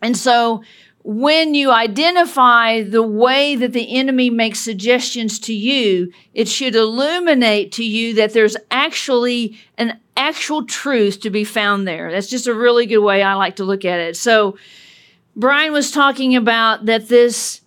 And 0.00 0.16
so 0.16 0.62
when 1.02 1.56
you 1.56 1.72
identify 1.72 2.84
the 2.84 3.02
way 3.02 3.56
that 3.56 3.72
the 3.72 3.96
enemy 3.96 4.30
makes 4.30 4.60
suggestions 4.60 5.40
to 5.40 5.52
you, 5.52 6.12
it 6.32 6.46
should 6.46 6.76
illuminate 6.76 7.72
to 7.72 7.84
you 7.84 8.14
that 8.14 8.34
there's 8.34 8.56
actually 8.70 9.58
an 9.78 9.98
actual 10.16 10.64
truth 10.64 11.18
to 11.22 11.30
be 11.30 11.42
found 11.42 11.88
there. 11.88 12.12
That's 12.12 12.30
just 12.30 12.46
a 12.46 12.54
really 12.54 12.86
good 12.86 12.98
way 12.98 13.20
I 13.24 13.34
like 13.34 13.56
to 13.56 13.64
look 13.64 13.84
at 13.84 13.98
it. 13.98 14.16
So, 14.16 14.56
Brian 15.34 15.72
was 15.72 15.90
talking 15.90 16.36
about 16.36 16.86
that 16.86 17.08
this 17.08 17.60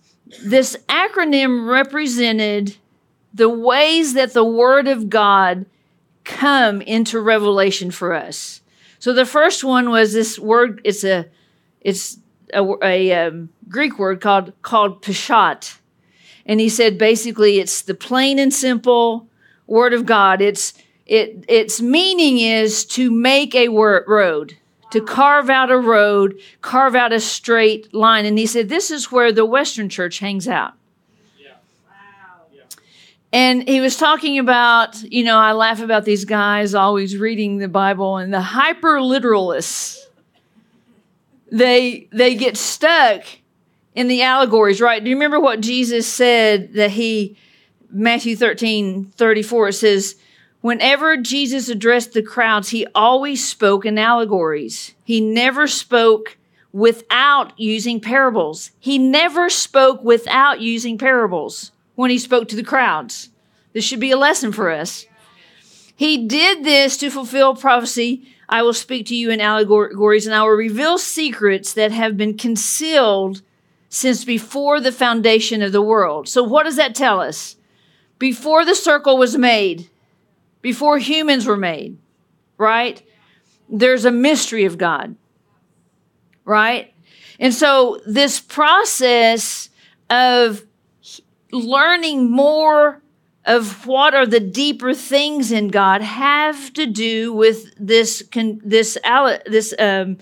this 0.44 0.76
acronym 0.88 1.68
represented 1.68 2.76
the 3.32 3.48
ways 3.48 4.14
that 4.14 4.32
the 4.32 4.44
word 4.44 4.88
of 4.88 5.08
God 5.08 5.66
come 6.24 6.82
into 6.82 7.20
revelation 7.20 7.90
for 7.90 8.12
us. 8.12 8.60
So 8.98 9.12
the 9.12 9.26
first 9.26 9.62
one 9.62 9.90
was 9.90 10.12
this 10.12 10.38
word 10.38 10.80
it's 10.84 11.04
a 11.04 11.26
it's 11.80 12.18
a, 12.52 12.64
a 12.82 13.12
um, 13.12 13.50
Greek 13.68 13.98
word 13.98 14.20
called 14.20 14.52
called 14.62 15.02
peshat, 15.02 15.78
and 16.44 16.60
he 16.60 16.68
said 16.68 16.98
basically 16.98 17.58
it's 17.58 17.82
the 17.82 17.94
plain 17.94 18.38
and 18.38 18.52
simple 18.52 19.28
word 19.66 19.92
of 19.92 20.06
God. 20.06 20.40
It's 20.40 20.74
it 21.06 21.44
its 21.48 21.80
meaning 21.80 22.38
is 22.38 22.84
to 22.86 23.10
make 23.10 23.54
a 23.54 23.68
word, 23.68 24.04
road, 24.06 24.56
to 24.90 25.00
carve 25.00 25.50
out 25.50 25.70
a 25.70 25.78
road, 25.78 26.38
carve 26.60 26.94
out 26.94 27.12
a 27.12 27.20
straight 27.20 27.92
line. 27.92 28.24
And 28.24 28.38
he 28.38 28.46
said 28.46 28.68
this 28.68 28.90
is 28.90 29.10
where 29.10 29.32
the 29.32 29.44
Western 29.44 29.88
Church 29.88 30.18
hangs 30.18 30.48
out. 30.48 30.74
And 33.32 33.68
he 33.68 33.80
was 33.80 33.96
talking 33.96 34.38
about, 34.38 35.02
you 35.02 35.24
know, 35.24 35.36
I 35.36 35.52
laugh 35.52 35.80
about 35.80 36.04
these 36.04 36.24
guys 36.24 36.74
always 36.74 37.16
reading 37.18 37.58
the 37.58 37.68
Bible 37.68 38.16
and 38.16 38.32
the 38.32 38.40
hyper 38.40 38.98
literalists 38.98 40.06
they 41.50 42.08
they 42.12 42.34
get 42.34 42.56
stuck 42.56 43.24
in 43.94 44.08
the 44.08 44.22
allegories, 44.22 44.80
right? 44.80 45.02
Do 45.02 45.10
you 45.10 45.16
remember 45.16 45.40
what 45.40 45.60
Jesus 45.60 46.06
said 46.06 46.74
that 46.74 46.90
he 46.90 47.36
Matthew 47.90 48.36
13, 48.36 49.06
34, 49.06 49.68
it 49.68 49.72
says, 49.72 50.16
Whenever 50.60 51.16
Jesus 51.16 51.68
addressed 51.68 52.12
the 52.12 52.22
crowds, 52.22 52.70
he 52.70 52.86
always 52.94 53.46
spoke 53.46 53.84
in 53.84 53.98
allegories. 53.98 54.94
He 55.04 55.20
never 55.20 55.66
spoke 55.66 56.36
without 56.72 57.58
using 57.58 58.00
parables. 58.00 58.70
He 58.80 58.98
never 58.98 59.48
spoke 59.48 60.02
without 60.02 60.60
using 60.60 60.98
parables 60.98 61.72
when 61.94 62.10
he 62.10 62.18
spoke 62.18 62.48
to 62.48 62.56
the 62.56 62.64
crowds. 62.64 63.30
This 63.72 63.84
should 63.84 64.00
be 64.00 64.10
a 64.10 64.16
lesson 64.16 64.52
for 64.52 64.70
us. 64.70 65.06
He 65.94 66.26
did 66.26 66.64
this 66.64 66.96
to 66.98 67.10
fulfill 67.10 67.54
prophecy 67.54 68.26
I 68.48 68.62
will 68.62 68.74
speak 68.74 69.06
to 69.06 69.16
you 69.16 69.30
in 69.30 69.40
allegories, 69.40 70.26
and 70.26 70.34
I 70.34 70.42
will 70.42 70.50
reveal 70.50 70.98
secrets 70.98 71.72
that 71.72 71.90
have 71.92 72.16
been 72.16 72.36
concealed 72.36 73.42
since 73.88 74.24
before 74.24 74.80
the 74.80 74.92
foundation 74.92 75.62
of 75.62 75.72
the 75.72 75.82
world. 75.82 76.28
So, 76.28 76.42
what 76.42 76.64
does 76.64 76.76
that 76.76 76.94
tell 76.94 77.20
us? 77.20 77.56
Before 78.18 78.64
the 78.64 78.74
circle 78.74 79.18
was 79.18 79.36
made, 79.36 79.90
before 80.66 80.98
humans 80.98 81.46
were 81.46 81.56
made, 81.56 81.96
right? 82.58 83.00
There's 83.68 84.04
a 84.04 84.10
mystery 84.10 84.64
of 84.64 84.76
God, 84.76 85.14
right? 86.44 86.92
And 87.38 87.54
so, 87.54 88.00
this 88.04 88.40
process 88.40 89.70
of 90.10 90.66
learning 91.52 92.32
more 92.32 93.00
of 93.44 93.86
what 93.86 94.12
are 94.12 94.26
the 94.26 94.40
deeper 94.40 94.92
things 94.92 95.52
in 95.52 95.68
God 95.68 96.02
have 96.02 96.72
to 96.72 96.86
do 96.86 97.32
with 97.32 97.72
this 97.78 98.24
this 98.32 98.98
this 99.04 99.74
um, 99.78 100.18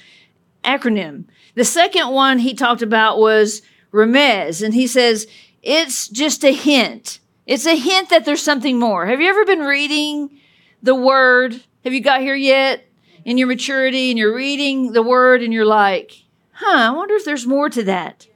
acronym. 0.63 1.25
The 1.55 1.65
second 1.65 2.11
one 2.11 2.39
he 2.39 2.53
talked 2.53 2.83
about 2.83 3.19
was 3.19 3.63
remez, 3.95 4.63
and 4.63 4.75
he 4.75 4.87
says 4.87 5.27
it's 5.63 6.07
just 6.07 6.45
a 6.45 6.53
hint. 6.53 7.19
It's 7.47 7.67
a 7.67 7.77
hint 7.77 8.11
that 8.11 8.25
there's 8.25 8.43
something 8.43 8.79
more. 8.79 9.07
Have 9.07 9.21
you 9.21 9.29
ever 9.29 9.45
been 9.45 9.61
reading 9.61 10.41
the 10.83 10.95
Word? 10.95 11.63
Have 11.85 11.93
you 11.93 12.01
got 12.01 12.21
here 12.21 12.35
yet 12.35 12.87
in 13.25 13.39
your 13.39 13.49
maturity, 13.49 14.11
and 14.11 14.19
you're 14.19 14.35
reading 14.35 14.93
the 14.93 15.03
Word, 15.03 15.43
and 15.43 15.53
you're 15.53 15.65
like, 15.65 16.25
"Huh? 16.53 16.77
I 16.77 16.91
wonder 16.91 17.15
if 17.15 17.25
there's 17.25 17.47
more 17.47 17.69
to 17.71 17.83
that." 17.85 18.27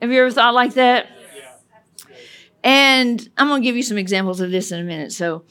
Have 0.00 0.10
you 0.10 0.20
ever 0.20 0.32
thought 0.32 0.54
like 0.54 0.74
that? 0.74 1.06
And 2.64 3.28
I'm 3.36 3.48
going 3.48 3.62
to 3.62 3.64
give 3.64 3.76
you 3.76 3.82
some 3.82 3.98
examples 3.98 4.40
of 4.40 4.50
this 4.50 4.72
in 4.72 4.80
a 4.80 4.84
minute. 4.84 5.12
So, 5.12 5.44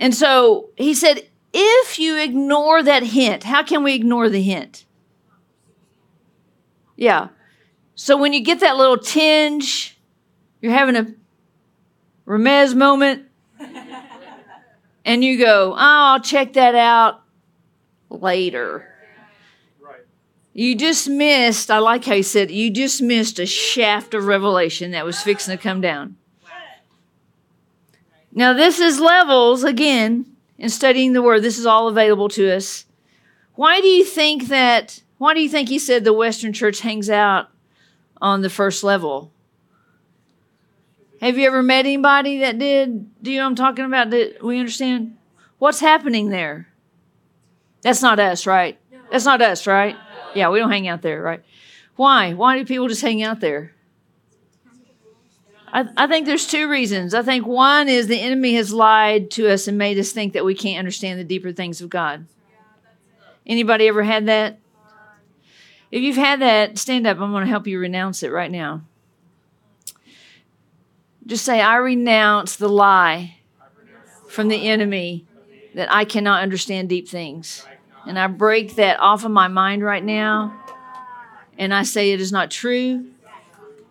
and 0.00 0.14
so 0.14 0.70
he 0.76 0.94
said, 0.94 1.28
if 1.52 1.98
you 1.98 2.18
ignore 2.18 2.82
that 2.82 3.02
hint, 3.02 3.44
how 3.44 3.62
can 3.62 3.82
we 3.82 3.94
ignore 3.94 4.28
the 4.28 4.42
hint? 4.42 4.84
Yeah. 6.96 7.28
So 7.94 8.16
when 8.16 8.32
you 8.32 8.40
get 8.40 8.60
that 8.60 8.76
little 8.76 8.98
tinge, 8.98 9.98
you're 10.60 10.72
having 10.72 10.96
a 10.96 11.06
remez 12.26 12.74
moment, 12.74 13.26
and 15.04 15.22
you 15.22 15.38
go, 15.38 15.72
oh, 15.72 15.76
I'll 15.78 16.20
check 16.20 16.54
that 16.54 16.74
out 16.74 17.22
later. 18.10 18.92
You 20.52 20.74
just 20.74 21.08
missed, 21.08 21.70
I 21.70 21.78
like 21.78 22.06
how 22.06 22.14
he 22.14 22.22
said, 22.22 22.50
you 22.50 22.70
just 22.70 23.02
missed 23.02 23.38
a 23.38 23.44
shaft 23.44 24.14
of 24.14 24.24
revelation 24.24 24.92
that 24.92 25.04
was 25.04 25.20
fixing 25.20 25.54
to 25.54 25.62
come 25.62 25.82
down. 25.82 26.16
Now, 28.32 28.54
this 28.54 28.80
is 28.80 28.98
levels, 28.98 29.64
again, 29.64 30.24
in 30.58 30.70
studying 30.70 31.12
the 31.12 31.22
word. 31.22 31.42
This 31.42 31.58
is 31.58 31.66
all 31.66 31.88
available 31.88 32.28
to 32.30 32.50
us. 32.54 32.86
Why 33.54 33.80
do 33.80 33.86
you 33.86 34.04
think 34.04 34.48
that, 34.48 35.02
why 35.18 35.34
do 35.34 35.40
you 35.40 35.48
think 35.48 35.68
he 35.68 35.78
said 35.78 36.04
the 36.04 36.12
Western 36.12 36.52
church 36.52 36.80
hangs 36.80 37.08
out 37.10 37.48
on 38.20 38.40
the 38.40 38.50
first 38.50 38.82
level? 38.82 39.32
Have 41.20 41.38
you 41.38 41.46
ever 41.46 41.62
met 41.62 41.86
anybody 41.86 42.38
that 42.40 42.58
did? 42.58 43.22
Do 43.22 43.30
you 43.30 43.38
know 43.38 43.44
what 43.44 43.50
I'm 43.50 43.56
talking 43.56 43.84
about? 43.84 44.10
That 44.10 44.42
we 44.42 44.58
understand? 44.58 45.16
What's 45.58 45.80
happening 45.80 46.28
there? 46.28 46.68
That's 47.82 48.02
not 48.02 48.18
us, 48.18 48.46
right? 48.46 48.78
That's 49.10 49.24
not 49.24 49.40
us, 49.40 49.66
right? 49.66 49.96
Yeah, 50.34 50.50
we 50.50 50.58
don't 50.58 50.70
hang 50.70 50.88
out 50.88 51.02
there, 51.02 51.22
right? 51.22 51.42
Why? 51.96 52.34
Why 52.34 52.58
do 52.58 52.64
people 52.64 52.88
just 52.88 53.02
hang 53.02 53.22
out 53.22 53.40
there? 53.40 53.72
I, 55.72 55.84
I 55.96 56.06
think 56.06 56.26
there's 56.26 56.46
two 56.46 56.68
reasons. 56.68 57.14
I 57.14 57.22
think 57.22 57.46
one 57.46 57.88
is 57.88 58.06
the 58.06 58.20
enemy 58.20 58.54
has 58.54 58.72
lied 58.72 59.30
to 59.32 59.48
us 59.48 59.66
and 59.66 59.78
made 59.78 59.98
us 59.98 60.12
think 60.12 60.32
that 60.34 60.44
we 60.44 60.54
can't 60.54 60.78
understand 60.78 61.18
the 61.18 61.24
deeper 61.24 61.52
things 61.52 61.80
of 61.80 61.88
God. 61.88 62.26
Anybody 63.46 63.88
ever 63.88 64.02
had 64.02 64.26
that? 64.26 64.58
If 65.90 66.02
you've 66.02 66.16
had 66.16 66.40
that, 66.40 66.78
stand 66.78 67.06
up. 67.06 67.20
I'm 67.20 67.30
going 67.30 67.44
to 67.44 67.50
help 67.50 67.66
you 67.66 67.78
renounce 67.78 68.22
it 68.22 68.32
right 68.32 68.50
now. 68.50 68.82
Just 71.26 71.44
say, 71.44 71.60
I 71.60 71.76
renounce 71.76 72.56
the 72.56 72.68
lie 72.68 73.38
from 74.28 74.48
the 74.48 74.68
enemy 74.68 75.26
that 75.74 75.92
I 75.92 76.04
cannot 76.04 76.42
understand 76.42 76.88
deep 76.88 77.08
things. 77.08 77.66
And 78.06 78.18
I 78.18 78.28
break 78.28 78.76
that 78.76 79.00
off 79.00 79.24
of 79.24 79.32
my 79.32 79.48
mind 79.48 79.82
right 79.82 80.04
now. 80.04 80.62
And 81.58 81.74
I 81.74 81.82
say 81.82 82.12
it 82.12 82.20
is 82.20 82.30
not 82.30 82.50
true. 82.50 83.06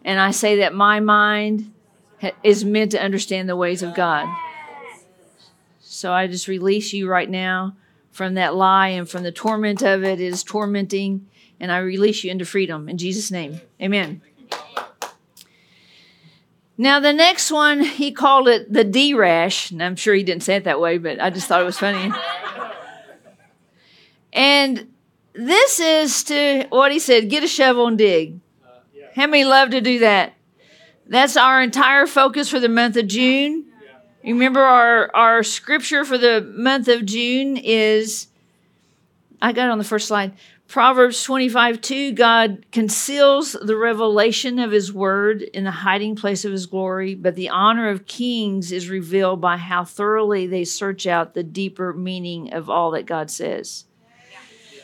And 0.06 0.20
I 0.20 0.32
say 0.32 0.58
that 0.58 0.74
my 0.74 1.00
mind 1.00 1.74
is 2.44 2.64
meant 2.64 2.92
to 2.92 3.02
understand 3.02 3.50
the 3.50 3.56
ways 3.56 3.84
of 3.84 3.94
God. 3.94 4.34
So 5.82 6.14
I 6.14 6.28
just 6.28 6.48
release 6.48 6.94
you 6.94 7.10
right 7.10 7.30
now 7.30 7.76
from 8.12 8.36
that 8.36 8.56
lie 8.56 8.90
and 8.90 9.10
from 9.10 9.24
the 9.24 9.32
torment 9.32 9.82
of 9.82 10.04
it. 10.04 10.20
It 10.20 10.26
is 10.26 10.44
tormenting, 10.44 11.28
and 11.60 11.72
I 11.72 11.80
release 11.80 12.24
you 12.24 12.32
into 12.32 12.46
freedom 12.46 12.88
in 12.88 12.98
Jesus' 12.98 13.32
name. 13.32 13.60
Amen. 13.82 14.22
Now, 16.78 17.00
the 17.00 17.14
next 17.14 17.52
one, 17.52 17.82
he 17.84 18.12
called 18.12 18.48
it 18.48 18.72
the 18.72 18.84
D 18.84 19.14
rash. 19.14 19.72
And 19.72 19.82
I'm 19.82 19.96
sure 19.96 20.14
he 20.14 20.24
didn't 20.24 20.44
say 20.44 20.56
it 20.56 20.66
that 20.66 20.80
way, 20.80 20.98
but 20.98 21.22
I 21.22 21.30
just 21.30 21.48
thought 21.48 21.62
it 21.62 21.66
was 21.66 21.80
funny. 21.80 22.12
and 24.34 24.92
this 25.34 25.80
is 25.80 26.24
to 26.26 26.66
what 26.70 26.92
he 26.92 27.00
said 27.00 27.30
get 27.30 27.44
a 27.44 27.48
shovel 27.48 27.88
and 27.88 27.98
dig. 27.98 28.40
How 29.16 29.28
many 29.28 29.46
love 29.46 29.70
to 29.70 29.80
do 29.80 30.00
that? 30.00 30.34
That's 31.08 31.38
our 31.38 31.62
entire 31.62 32.08
focus 32.08 32.50
for 32.50 32.60
the 32.60 32.68
month 32.68 32.98
of 32.98 33.08
June. 33.08 33.66
Remember, 34.24 34.62
our, 34.62 35.16
our 35.16 35.44
scripture 35.44 36.04
for 36.04 36.18
the 36.18 36.42
month 36.42 36.88
of 36.88 37.06
June 37.06 37.58
is, 37.58 38.28
I 39.42 39.54
got 39.54 39.68
it 39.68 39.72
on 39.72 39.78
the 39.78 39.84
first 39.84 40.08
slide. 40.08 40.34
Proverbs 40.68 41.24
25 41.24 41.80
2 41.80 42.12
God 42.14 42.66
conceals 42.72 43.54
the 43.54 43.78
revelation 43.78 44.60
of 44.60 44.72
his 44.72 44.92
word 44.92 45.42
in 45.42 45.64
the 45.64 45.72
hiding 45.72 46.16
place 46.16 46.44
of 46.44 46.52
his 46.52 46.66
glory, 46.66 47.16
but 47.16 47.36
the 47.36 47.50
honor 47.50 47.90
of 47.90 48.08
kings 48.08 48.72
is 48.72 48.90
revealed 48.90 49.40
by 49.40 49.58
how 49.58 49.86
thoroughly 49.86 50.48
they 50.48 50.64
search 50.64 51.06
out 51.06 51.34
the 51.34 51.44
deeper 51.44 51.94
meaning 51.94 52.54
of 52.54 52.70
all 52.70 52.92
that 52.92 53.06
God 53.06 53.30
says. 53.30 53.86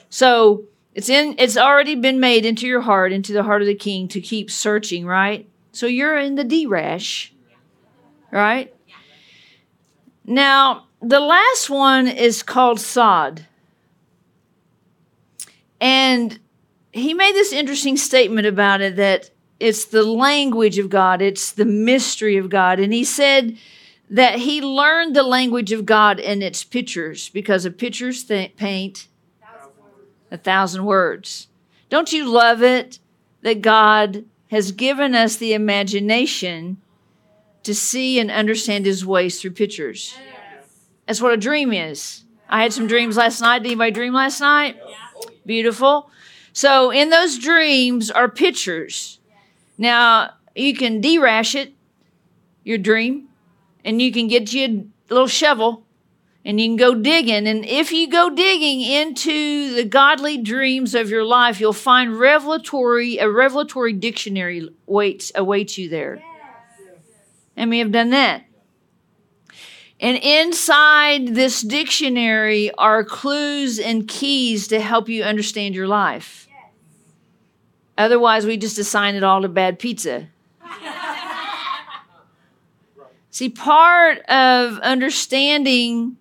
So 0.09 0.65
it's 0.93 1.09
in 1.09 1.35
it's 1.39 1.57
already 1.57 1.95
been 1.95 2.19
made 2.19 2.45
into 2.45 2.67
your 2.67 2.81
heart, 2.81 3.11
into 3.11 3.33
the 3.33 3.43
heart 3.43 3.61
of 3.61 3.67
the 3.67 3.75
king 3.75 4.07
to 4.09 4.21
keep 4.21 4.51
searching, 4.51 5.05
right? 5.05 5.49
So 5.71 5.87
you're 5.87 6.17
in 6.17 6.35
the 6.35 6.43
D 6.43 6.67
rash, 6.67 7.33
right? 8.29 8.73
Now, 10.25 10.85
the 11.01 11.19
last 11.19 11.69
one 11.69 12.07
is 12.07 12.43
called 12.43 12.79
Sod. 12.79 13.47
And 15.81 16.39
he 16.93 17.13
made 17.13 17.33
this 17.33 17.51
interesting 17.51 17.97
statement 17.97 18.45
about 18.47 18.79
it 18.81 18.95
that 18.97 19.31
it's 19.59 19.85
the 19.85 20.03
language 20.03 20.77
of 20.77 20.89
God, 20.89 21.21
it's 21.21 21.51
the 21.51 21.65
mystery 21.65 22.37
of 22.37 22.49
God. 22.49 22.79
And 22.79 22.93
he 22.93 23.03
said 23.03 23.57
that 24.09 24.39
he 24.39 24.61
learned 24.61 25.15
the 25.15 25.23
language 25.23 25.71
of 25.71 25.85
God 25.85 26.19
in 26.19 26.41
its 26.41 26.63
pictures 26.63 27.29
because 27.29 27.65
a 27.65 27.71
pictures 27.71 28.23
th- 28.23 28.55
paint 28.55 29.07
a 30.29 30.37
thousand 30.37 30.85
words. 30.85 31.47
Don't 31.89 32.13
you 32.13 32.25
love 32.25 32.63
it 32.63 32.99
that 33.41 33.61
God 33.61 34.25
has 34.49 34.71
given 34.71 35.15
us 35.15 35.35
the 35.35 35.53
imagination 35.53 36.77
to 37.63 37.73
see 37.73 38.19
and 38.19 38.29
understand 38.29 38.85
his 38.85 39.05
ways 39.05 39.41
through 39.41 39.51
pictures? 39.51 40.15
That's 41.07 41.21
what 41.21 41.33
a 41.33 41.37
dream 41.37 41.73
is. 41.73 42.23
I 42.49 42.63
had 42.63 42.73
some 42.73 42.87
dreams 42.87 43.17
last 43.17 43.41
night. 43.41 43.59
Did 43.59 43.69
anybody 43.69 43.91
dream 43.91 44.13
last 44.13 44.39
night? 44.39 44.77
Beautiful. 45.45 46.09
So 46.53 46.91
in 46.91 47.09
those 47.09 47.37
dreams 47.37 48.11
are 48.11 48.29
pictures. 48.29 49.19
Now 49.77 50.31
you 50.55 50.75
can 50.75 51.01
derash 51.01 51.55
it, 51.55 51.73
your 52.63 52.77
dream, 52.77 53.29
and 53.83 54.01
you 54.01 54.11
can 54.11 54.27
get 54.27 54.53
you 54.53 54.89
a 55.09 55.13
little 55.13 55.27
shovel 55.27 55.85
and 56.43 56.59
you 56.59 56.67
can 56.67 56.75
go 56.75 56.95
digging. 56.95 57.47
And 57.47 57.65
if 57.65 57.91
you 57.91 58.09
go 58.09 58.29
digging 58.29 58.81
into 58.81 59.75
the 59.75 59.85
godly 59.85 60.37
dreams 60.37 60.95
of 60.95 61.09
your 61.09 61.23
life, 61.23 61.59
you'll 61.59 61.73
find 61.73 62.19
revelatory 62.19 63.17
a 63.17 63.29
revelatory 63.29 63.93
dictionary 63.93 64.69
waits 64.85 65.31
awaits 65.35 65.77
you 65.77 65.89
there. 65.89 66.21
And 67.55 67.69
we 67.69 67.79
have 67.79 67.91
done 67.91 68.09
that. 68.11 68.45
And 70.01 70.17
inside 70.17 71.35
this 71.35 71.61
dictionary 71.61 72.71
are 72.73 73.03
clues 73.03 73.77
and 73.77 74.07
keys 74.07 74.67
to 74.69 74.79
help 74.79 75.07
you 75.07 75.21
understand 75.21 75.75
your 75.75 75.87
life. 75.87 76.47
Otherwise, 77.99 78.47
we 78.47 78.57
just 78.57 78.79
assign 78.79 79.13
it 79.13 79.23
all 79.23 79.43
to 79.43 79.47
bad 79.47 79.77
pizza. 79.77 80.27
See, 83.29 83.49
part 83.49 84.19
of 84.21 84.79
understanding 84.79 86.17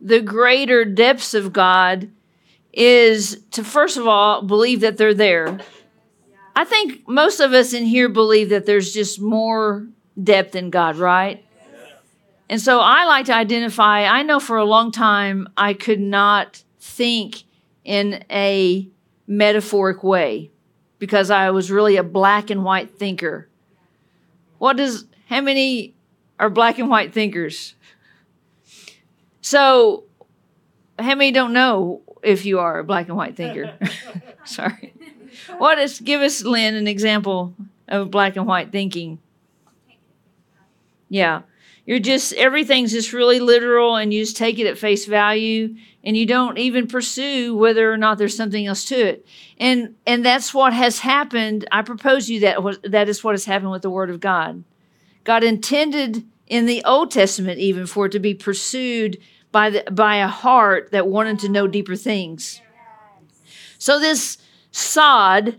the 0.00 0.20
greater 0.20 0.84
depths 0.84 1.32
of 1.32 1.52
God 1.52 2.10
is 2.72 3.40
to, 3.52 3.62
first 3.62 3.96
of 3.96 4.08
all, 4.08 4.42
believe 4.42 4.80
that 4.80 4.96
they're 4.96 5.14
there. 5.14 5.60
I 6.56 6.64
think 6.64 7.06
most 7.06 7.38
of 7.38 7.52
us 7.52 7.72
in 7.74 7.84
here 7.84 8.08
believe 8.08 8.48
that 8.48 8.66
there's 8.66 8.92
just 8.92 9.20
more 9.20 9.86
depth 10.20 10.56
in 10.56 10.70
God, 10.70 10.96
right? 10.96 11.44
And 12.50 12.60
so 12.60 12.80
I 12.80 13.04
like 13.04 13.26
to 13.26 13.34
identify, 13.34 14.06
I 14.06 14.24
know 14.24 14.40
for 14.40 14.56
a 14.56 14.64
long 14.64 14.90
time 14.90 15.48
I 15.56 15.72
could 15.72 16.00
not 16.00 16.64
think 16.80 17.44
in 17.84 18.24
a 18.28 18.88
metaphoric 19.28 20.02
way 20.02 20.50
because 20.98 21.30
I 21.30 21.50
was 21.50 21.70
really 21.70 21.96
a 21.96 22.02
black 22.02 22.50
and 22.50 22.64
white 22.64 22.98
thinker. 22.98 23.48
What 24.58 24.76
does, 24.76 25.06
how 25.26 25.40
many 25.42 25.94
are 26.40 26.50
black 26.50 26.80
and 26.80 26.90
white 26.90 27.14
thinkers? 27.14 27.76
So, 29.42 30.02
how 30.98 31.14
many 31.14 31.30
don't 31.30 31.52
know 31.52 32.02
if 32.20 32.44
you 32.44 32.58
are 32.58 32.80
a 32.80 32.84
black 32.84 33.06
and 33.06 33.16
white 33.16 33.36
thinker? 33.36 33.78
Sorry. 34.44 34.92
What 35.58 35.78
is, 35.78 36.00
give 36.00 36.20
us, 36.20 36.42
Lynn, 36.42 36.74
an 36.74 36.88
example 36.88 37.54
of 37.86 38.10
black 38.10 38.34
and 38.34 38.44
white 38.44 38.72
thinking. 38.72 39.20
Yeah. 41.08 41.42
You're 41.86 41.98
just, 41.98 42.32
everything's 42.34 42.92
just 42.92 43.12
really 43.12 43.40
literal 43.40 43.96
and 43.96 44.12
you 44.12 44.22
just 44.22 44.36
take 44.36 44.58
it 44.58 44.66
at 44.66 44.78
face 44.78 45.06
value 45.06 45.76
and 46.04 46.16
you 46.16 46.26
don't 46.26 46.58
even 46.58 46.86
pursue 46.86 47.56
whether 47.56 47.92
or 47.92 47.96
not 47.96 48.18
there's 48.18 48.36
something 48.36 48.66
else 48.66 48.84
to 48.86 48.94
it. 48.94 49.26
And, 49.58 49.96
and 50.06 50.24
that's 50.24 50.54
what 50.54 50.72
has 50.72 51.00
happened. 51.00 51.66
I 51.72 51.82
propose 51.82 52.30
you 52.30 52.40
that 52.40 52.58
that 52.84 53.08
is 53.08 53.24
what 53.24 53.34
has 53.34 53.44
happened 53.44 53.72
with 53.72 53.82
the 53.82 53.90
Word 53.90 54.10
of 54.10 54.20
God. 54.20 54.64
God 55.24 55.44
intended 55.44 56.24
in 56.46 56.66
the 56.66 56.84
Old 56.84 57.10
Testament 57.10 57.58
even 57.58 57.86
for 57.86 58.06
it 58.06 58.12
to 58.12 58.18
be 58.18 58.34
pursued 58.34 59.18
by 59.52 59.70
the, 59.70 59.84
by 59.90 60.16
a 60.16 60.28
heart 60.28 60.90
that 60.92 61.06
wanted 61.06 61.38
to 61.40 61.48
know 61.48 61.66
deeper 61.66 61.96
things. 61.96 62.60
So 63.78 63.98
this 63.98 64.38
sod 64.72 65.56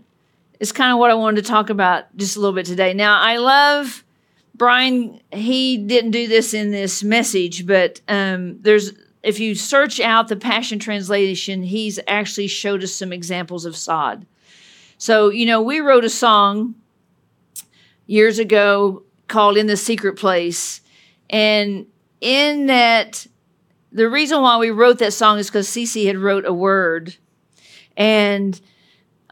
is 0.60 0.72
kind 0.72 0.92
of 0.92 0.98
what 0.98 1.10
I 1.10 1.14
wanted 1.14 1.42
to 1.42 1.48
talk 1.48 1.70
about 1.70 2.16
just 2.16 2.36
a 2.36 2.40
little 2.40 2.54
bit 2.54 2.66
today. 2.66 2.94
Now 2.94 3.20
I 3.20 3.36
love 3.36 4.01
Brian. 4.62 5.20
He 5.32 5.76
didn't 5.76 6.12
do 6.12 6.28
this 6.28 6.54
in 6.54 6.70
this 6.70 7.02
message, 7.02 7.66
but 7.66 8.00
um, 8.06 8.62
there's 8.62 8.92
if 9.24 9.40
you 9.40 9.56
search 9.56 9.98
out 9.98 10.28
the 10.28 10.36
Passion 10.36 10.78
Translation, 10.78 11.64
he's 11.64 11.98
actually 12.06 12.46
showed 12.46 12.84
us 12.84 12.92
some 12.92 13.12
examples 13.12 13.64
of 13.64 13.76
sod. 13.76 14.24
So 14.98 15.30
you 15.30 15.46
know 15.46 15.60
we 15.60 15.80
wrote 15.80 16.04
a 16.04 16.08
song 16.08 16.76
years 18.06 18.38
ago 18.38 19.02
called 19.26 19.56
"In 19.56 19.66
the 19.66 19.76
Secret 19.76 20.16
Place," 20.16 20.80
and 21.28 21.86
in 22.20 22.66
that 22.66 23.26
the 23.90 24.08
reason 24.08 24.42
why 24.42 24.58
we 24.58 24.70
wrote 24.70 25.00
that 25.00 25.12
song 25.12 25.40
is 25.40 25.48
because 25.48 25.66
Cece 25.66 26.06
had 26.06 26.18
wrote 26.18 26.46
a 26.46 26.52
word, 26.52 27.16
and 27.96 28.60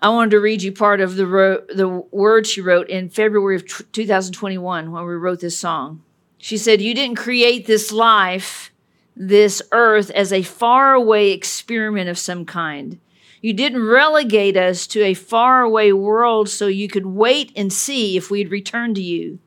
I 0.02 0.08
wanted 0.08 0.30
to 0.30 0.40
read 0.40 0.62
you 0.62 0.72
part 0.72 1.02
of 1.02 1.16
the 1.16 1.26
ro- 1.26 1.62
the 1.68 1.88
word 1.88 2.46
she 2.46 2.62
wrote 2.62 2.88
in 2.88 3.10
February 3.10 3.56
of 3.56 3.66
t- 3.66 3.84
2021 3.92 4.90
when 4.90 5.04
we 5.04 5.14
wrote 5.14 5.40
this 5.40 5.58
song. 5.58 6.02
She 6.38 6.56
said, 6.56 6.80
"You 6.80 6.94
didn't 6.94 7.16
create 7.16 7.66
this 7.66 7.92
life, 7.92 8.72
this 9.14 9.60
earth, 9.72 10.10
as 10.12 10.32
a 10.32 10.40
faraway 10.40 11.32
experiment 11.32 12.08
of 12.08 12.16
some 12.16 12.46
kind." 12.46 12.98
You 13.42 13.52
didn't 13.52 13.86
relegate 13.86 14.56
us 14.56 14.86
to 14.86 15.02
a 15.02 15.12
faraway 15.12 15.92
world 15.92 16.48
so 16.48 16.66
you 16.66 16.88
could 16.88 17.06
wait 17.06 17.52
and 17.54 17.70
see 17.70 18.16
if 18.16 18.30
we'd 18.30 18.50
return 18.50 18.94
to 18.94 19.02
you. 19.02 19.38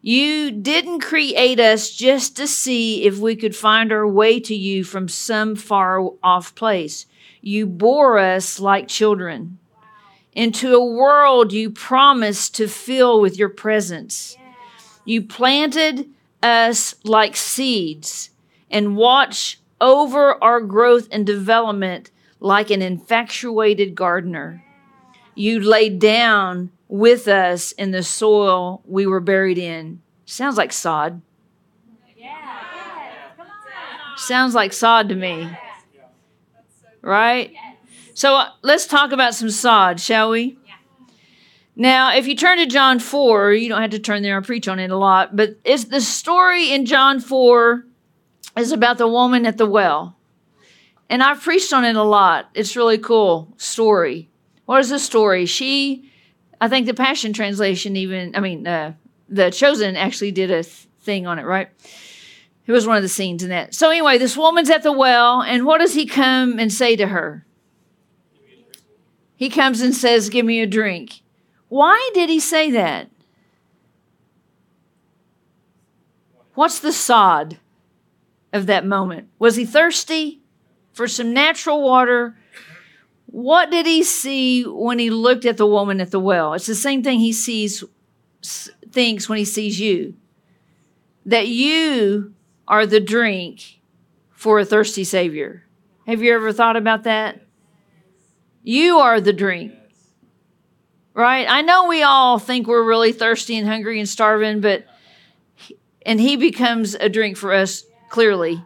You 0.00 0.50
didn't 0.50 0.98
create 0.98 1.60
us 1.60 1.90
just 1.90 2.36
to 2.38 2.48
see 2.48 3.04
if 3.04 3.18
we 3.18 3.36
could 3.36 3.54
find 3.54 3.92
our 3.92 4.06
way 4.06 4.40
to 4.40 4.54
you 4.54 4.82
from 4.82 5.06
some 5.06 5.54
far 5.54 6.08
off 6.24 6.56
place. 6.56 7.06
You 7.40 7.66
bore 7.66 8.18
us 8.18 8.58
like 8.58 8.88
children 8.88 9.58
into 10.32 10.74
a 10.74 10.84
world 10.84 11.52
you 11.52 11.70
promised 11.70 12.54
to 12.56 12.68
fill 12.68 13.20
with 13.20 13.38
your 13.38 13.48
presence. 13.48 14.36
You 15.04 15.22
planted 15.22 16.08
us 16.42 16.94
like 17.04 17.36
seeds 17.36 18.30
and 18.70 18.96
watched 18.96 19.58
over 19.80 20.42
our 20.42 20.60
growth 20.60 21.08
and 21.10 21.26
development 21.26 22.10
like 22.40 22.70
an 22.70 22.82
infatuated 22.82 23.94
gardener. 23.94 24.64
You 25.34 25.60
laid 25.60 25.98
down 25.98 26.70
with 26.88 27.26
us 27.28 27.72
in 27.72 27.90
the 27.90 28.02
soil 28.02 28.82
we 28.84 29.06
were 29.06 29.20
buried 29.20 29.58
in. 29.58 30.02
Sounds 30.24 30.56
like 30.56 30.72
sod. 30.72 31.20
Yeah. 32.16 32.60
Sounds 34.16 34.54
like 34.54 34.72
sod 34.72 35.08
to 35.08 35.14
me. 35.14 35.48
Right? 37.00 37.54
So 38.14 38.36
uh, 38.36 38.48
let's 38.62 38.86
talk 38.86 39.12
about 39.12 39.34
some 39.34 39.50
sod, 39.50 40.00
shall 40.00 40.30
we? 40.30 40.58
Yeah. 40.66 40.74
Now, 41.76 42.14
if 42.14 42.26
you 42.26 42.36
turn 42.36 42.58
to 42.58 42.66
John 42.66 42.98
4, 42.98 43.52
you 43.52 43.68
don't 43.68 43.80
have 43.80 43.90
to 43.90 43.98
turn 43.98 44.22
there, 44.22 44.36
I 44.36 44.40
preach 44.40 44.68
on 44.68 44.78
it 44.78 44.90
a 44.90 44.96
lot, 44.96 45.34
but 45.34 45.56
it's 45.64 45.84
the 45.84 46.00
story 46.00 46.72
in 46.72 46.84
John 46.84 47.20
4 47.20 47.86
is 48.56 48.72
about 48.72 48.98
the 48.98 49.08
woman 49.08 49.46
at 49.46 49.56
the 49.56 49.66
well. 49.66 50.16
And 51.08 51.22
I've 51.22 51.40
preached 51.40 51.72
on 51.72 51.84
it 51.84 51.96
a 51.96 52.02
lot. 52.02 52.50
It's 52.54 52.76
really 52.76 52.98
cool 52.98 53.52
story. 53.56 54.28
What 54.66 54.80
is 54.80 54.90
the 54.90 54.98
story? 54.98 55.46
She, 55.46 56.10
I 56.60 56.68
think 56.68 56.86
the 56.86 56.94
Passion 56.94 57.32
Translation 57.32 57.96
even, 57.96 58.34
I 58.36 58.40
mean, 58.40 58.66
uh, 58.66 58.94
the 59.28 59.50
Chosen 59.50 59.96
actually 59.96 60.32
did 60.32 60.50
a 60.50 60.62
th- 60.62 60.86
thing 61.00 61.26
on 61.26 61.38
it, 61.38 61.44
right? 61.44 61.68
It 62.66 62.72
was 62.72 62.86
one 62.86 62.96
of 62.96 63.02
the 63.02 63.08
scenes 63.08 63.42
in 63.42 63.48
that. 63.48 63.74
So 63.74 63.90
anyway, 63.90 64.18
this 64.18 64.36
woman's 64.36 64.70
at 64.70 64.82
the 64.82 64.92
well, 64.92 65.42
and 65.42 65.66
what 65.66 65.78
does 65.78 65.94
he 65.94 66.06
come 66.06 66.58
and 66.58 66.72
say 66.72 66.96
to 66.96 67.08
her? 67.08 67.44
He 69.42 69.50
comes 69.50 69.80
and 69.80 69.92
says, 69.92 70.28
Give 70.28 70.46
me 70.46 70.60
a 70.60 70.68
drink. 70.68 71.20
Why 71.68 72.12
did 72.14 72.30
he 72.30 72.38
say 72.38 72.70
that? 72.70 73.10
What's 76.54 76.78
the 76.78 76.92
sod 76.92 77.58
of 78.52 78.66
that 78.66 78.86
moment? 78.86 79.30
Was 79.40 79.56
he 79.56 79.64
thirsty 79.64 80.42
for 80.92 81.08
some 81.08 81.34
natural 81.34 81.82
water? 81.82 82.36
What 83.26 83.72
did 83.72 83.84
he 83.84 84.04
see 84.04 84.62
when 84.62 85.00
he 85.00 85.10
looked 85.10 85.44
at 85.44 85.56
the 85.56 85.66
woman 85.66 86.00
at 86.00 86.12
the 86.12 86.20
well? 86.20 86.54
It's 86.54 86.66
the 86.66 86.76
same 86.76 87.02
thing 87.02 87.18
he 87.18 87.32
sees, 87.32 87.82
thinks 88.92 89.28
when 89.28 89.38
he 89.38 89.44
sees 89.44 89.80
you. 89.80 90.14
That 91.26 91.48
you 91.48 92.32
are 92.68 92.86
the 92.86 93.00
drink 93.00 93.80
for 94.30 94.60
a 94.60 94.64
thirsty 94.64 95.02
Savior. 95.02 95.66
Have 96.06 96.22
you 96.22 96.32
ever 96.32 96.52
thought 96.52 96.76
about 96.76 97.02
that? 97.02 97.40
You 98.62 98.98
are 98.98 99.20
the 99.20 99.32
drink. 99.32 99.74
Right? 101.14 101.46
I 101.48 101.62
know 101.62 101.88
we 101.88 102.02
all 102.02 102.38
think 102.38 102.66
we're 102.66 102.86
really 102.86 103.12
thirsty 103.12 103.56
and 103.58 103.66
hungry 103.66 103.98
and 103.98 104.08
starving, 104.08 104.60
but 104.60 104.86
and 106.06 106.20
he 106.20 106.36
becomes 106.36 106.94
a 106.94 107.08
drink 107.08 107.36
for 107.36 107.52
us 107.52 107.84
clearly. 108.08 108.62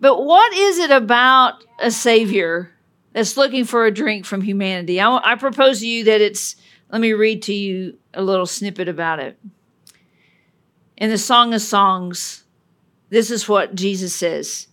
But 0.00 0.24
what 0.24 0.52
is 0.54 0.78
it 0.78 0.90
about 0.90 1.62
a 1.78 1.90
savior 1.90 2.72
that's 3.12 3.36
looking 3.36 3.64
for 3.64 3.84
a 3.84 3.90
drink 3.90 4.24
from 4.24 4.40
humanity? 4.40 5.00
I, 5.00 5.16
I 5.18 5.34
propose 5.34 5.80
to 5.80 5.86
you 5.86 6.04
that 6.04 6.20
it's 6.20 6.56
let 6.90 7.00
me 7.00 7.12
read 7.12 7.42
to 7.42 7.52
you 7.52 7.98
a 8.14 8.22
little 8.22 8.46
snippet 8.46 8.88
about 8.88 9.20
it. 9.20 9.38
In 10.96 11.10
the 11.10 11.18
Song 11.18 11.54
of 11.54 11.62
Songs, 11.62 12.44
this 13.10 13.30
is 13.30 13.48
what 13.48 13.74
Jesus 13.74 14.14
says 14.14 14.66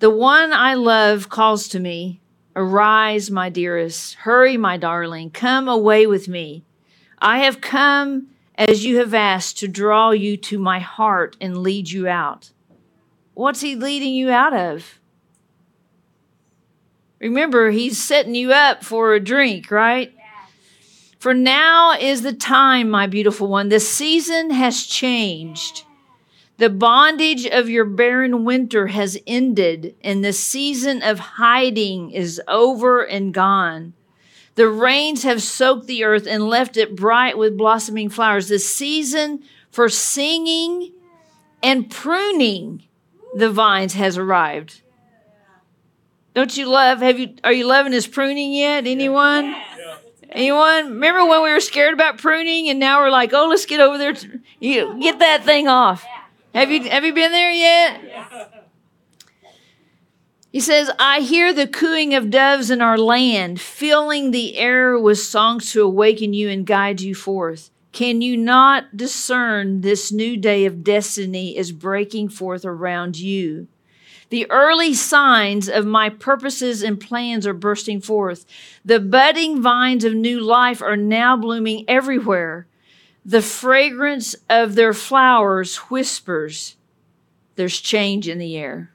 The 0.00 0.10
one 0.10 0.52
I 0.52 0.74
love 0.74 1.28
calls 1.28 1.68
to 1.68 1.80
me, 1.80 2.20
Arise, 2.56 3.30
my 3.30 3.48
dearest. 3.48 4.14
Hurry, 4.14 4.56
my 4.56 4.76
darling. 4.76 5.30
Come 5.30 5.68
away 5.68 6.06
with 6.06 6.28
me. 6.28 6.64
I 7.18 7.38
have 7.38 7.60
come 7.60 8.28
as 8.56 8.84
you 8.84 8.98
have 8.98 9.14
asked 9.14 9.58
to 9.58 9.68
draw 9.68 10.10
you 10.10 10.36
to 10.36 10.58
my 10.58 10.78
heart 10.78 11.36
and 11.40 11.58
lead 11.58 11.90
you 11.90 12.06
out. 12.06 12.52
What's 13.34 13.60
he 13.60 13.74
leading 13.74 14.14
you 14.14 14.30
out 14.30 14.54
of? 14.54 15.00
Remember, 17.18 17.70
he's 17.70 18.00
setting 18.00 18.34
you 18.34 18.52
up 18.52 18.84
for 18.84 19.14
a 19.14 19.20
drink, 19.20 19.70
right? 19.70 20.12
For 21.18 21.32
now 21.32 21.92
is 21.98 22.22
the 22.22 22.34
time, 22.34 22.90
my 22.90 23.06
beautiful 23.06 23.48
one. 23.48 23.70
The 23.70 23.80
season 23.80 24.50
has 24.50 24.84
changed. 24.84 25.84
The 26.56 26.70
bondage 26.70 27.46
of 27.46 27.68
your 27.68 27.84
barren 27.84 28.44
winter 28.44 28.86
has 28.88 29.18
ended, 29.26 29.96
and 30.02 30.24
the 30.24 30.32
season 30.32 31.02
of 31.02 31.18
hiding 31.18 32.12
is 32.12 32.40
over 32.46 33.02
and 33.02 33.34
gone. 33.34 33.94
The 34.54 34.68
rains 34.68 35.24
have 35.24 35.42
soaked 35.42 35.88
the 35.88 36.04
earth 36.04 36.28
and 36.28 36.48
left 36.48 36.76
it 36.76 36.94
bright 36.94 37.36
with 37.36 37.58
blossoming 37.58 38.08
flowers. 38.08 38.48
The 38.48 38.60
season 38.60 39.42
for 39.70 39.88
singing 39.88 40.92
and 41.60 41.90
pruning 41.90 42.84
the 43.34 43.50
vines 43.50 43.94
has 43.94 44.16
arrived. 44.16 44.82
Don't 46.34 46.56
you 46.56 46.66
love? 46.66 47.00
Have 47.00 47.18
you? 47.18 47.34
Are 47.42 47.52
you 47.52 47.66
loving 47.66 47.92
his 47.92 48.06
pruning 48.06 48.52
yet? 48.52 48.86
Anyone? 48.86 49.56
Anyone? 50.30 50.86
Remember 50.90 51.24
when 51.26 51.42
we 51.42 51.50
were 51.50 51.60
scared 51.60 51.94
about 51.94 52.18
pruning, 52.18 52.68
and 52.68 52.78
now 52.78 53.00
we're 53.00 53.10
like, 53.10 53.32
oh, 53.32 53.48
let's 53.48 53.66
get 53.66 53.80
over 53.80 53.98
there. 53.98 54.12
To, 54.12 54.40
you 54.60 55.00
get 55.00 55.18
that 55.18 55.44
thing 55.44 55.66
off. 55.66 56.04
Have 56.54 56.70
you 56.70 56.88
have 56.88 57.04
you 57.04 57.12
been 57.12 57.32
there 57.32 57.50
yet? 57.50 58.00
He 60.52 60.60
says, 60.60 60.88
I 61.00 61.18
hear 61.18 61.52
the 61.52 61.66
cooing 61.66 62.14
of 62.14 62.30
doves 62.30 62.70
in 62.70 62.80
our 62.80 62.96
land, 62.96 63.60
filling 63.60 64.30
the 64.30 64.56
air 64.56 64.96
with 64.96 65.18
songs 65.18 65.72
to 65.72 65.82
awaken 65.82 66.32
you 66.32 66.48
and 66.48 66.64
guide 66.64 67.00
you 67.00 67.12
forth. 67.12 67.70
Can 67.90 68.22
you 68.22 68.36
not 68.36 68.96
discern 68.96 69.80
this 69.80 70.12
new 70.12 70.36
day 70.36 70.64
of 70.64 70.84
destiny 70.84 71.56
is 71.56 71.72
breaking 71.72 72.28
forth 72.28 72.64
around 72.64 73.18
you? 73.18 73.66
The 74.30 74.48
early 74.48 74.94
signs 74.94 75.68
of 75.68 75.86
my 75.86 76.08
purposes 76.08 76.84
and 76.84 77.00
plans 77.00 77.48
are 77.48 77.52
bursting 77.52 78.00
forth. 78.00 78.46
The 78.84 79.00
budding 79.00 79.60
vines 79.60 80.04
of 80.04 80.14
new 80.14 80.40
life 80.40 80.80
are 80.80 80.96
now 80.96 81.36
blooming 81.36 81.84
everywhere. 81.88 82.68
The 83.24 83.42
fragrance 83.42 84.34
of 84.50 84.74
their 84.74 84.92
flowers 84.92 85.76
whispers 85.76 86.76
there's 87.56 87.80
change 87.80 88.28
in 88.28 88.38
the 88.38 88.56
air. 88.56 88.90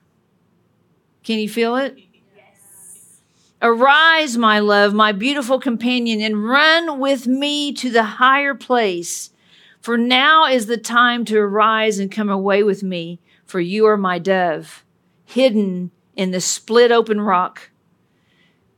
Can 1.24 1.40
you 1.40 1.50
feel 1.50 1.76
it? 1.76 1.98
Yes. 2.36 3.22
Arise, 3.62 4.38
my 4.38 4.60
love, 4.60 4.94
my 4.94 5.12
beautiful 5.12 5.60
companion, 5.60 6.22
and 6.22 6.48
run 6.48 7.00
with 7.00 7.28
me 7.28 7.72
to 7.74 7.90
the 7.90 8.04
higher 8.04 8.54
place. 8.56 9.32
For 9.82 9.98
now 9.98 10.46
is 10.46 10.66
the 10.66 10.78
time 10.78 11.24
to 11.26 11.38
arise 11.38 12.00
and 12.00 12.12
come 12.12 12.30
away 12.30 12.64
with 12.64 12.84
me, 12.84 13.20
for 13.46 13.60
you 13.60 13.86
are 13.86 13.98
my 13.98 14.20
dove, 14.20 14.84
hidden 15.24 15.92
in 16.16 16.32
the 16.32 16.42
split 16.42 16.92
open 16.92 17.22
rock. 17.22 17.72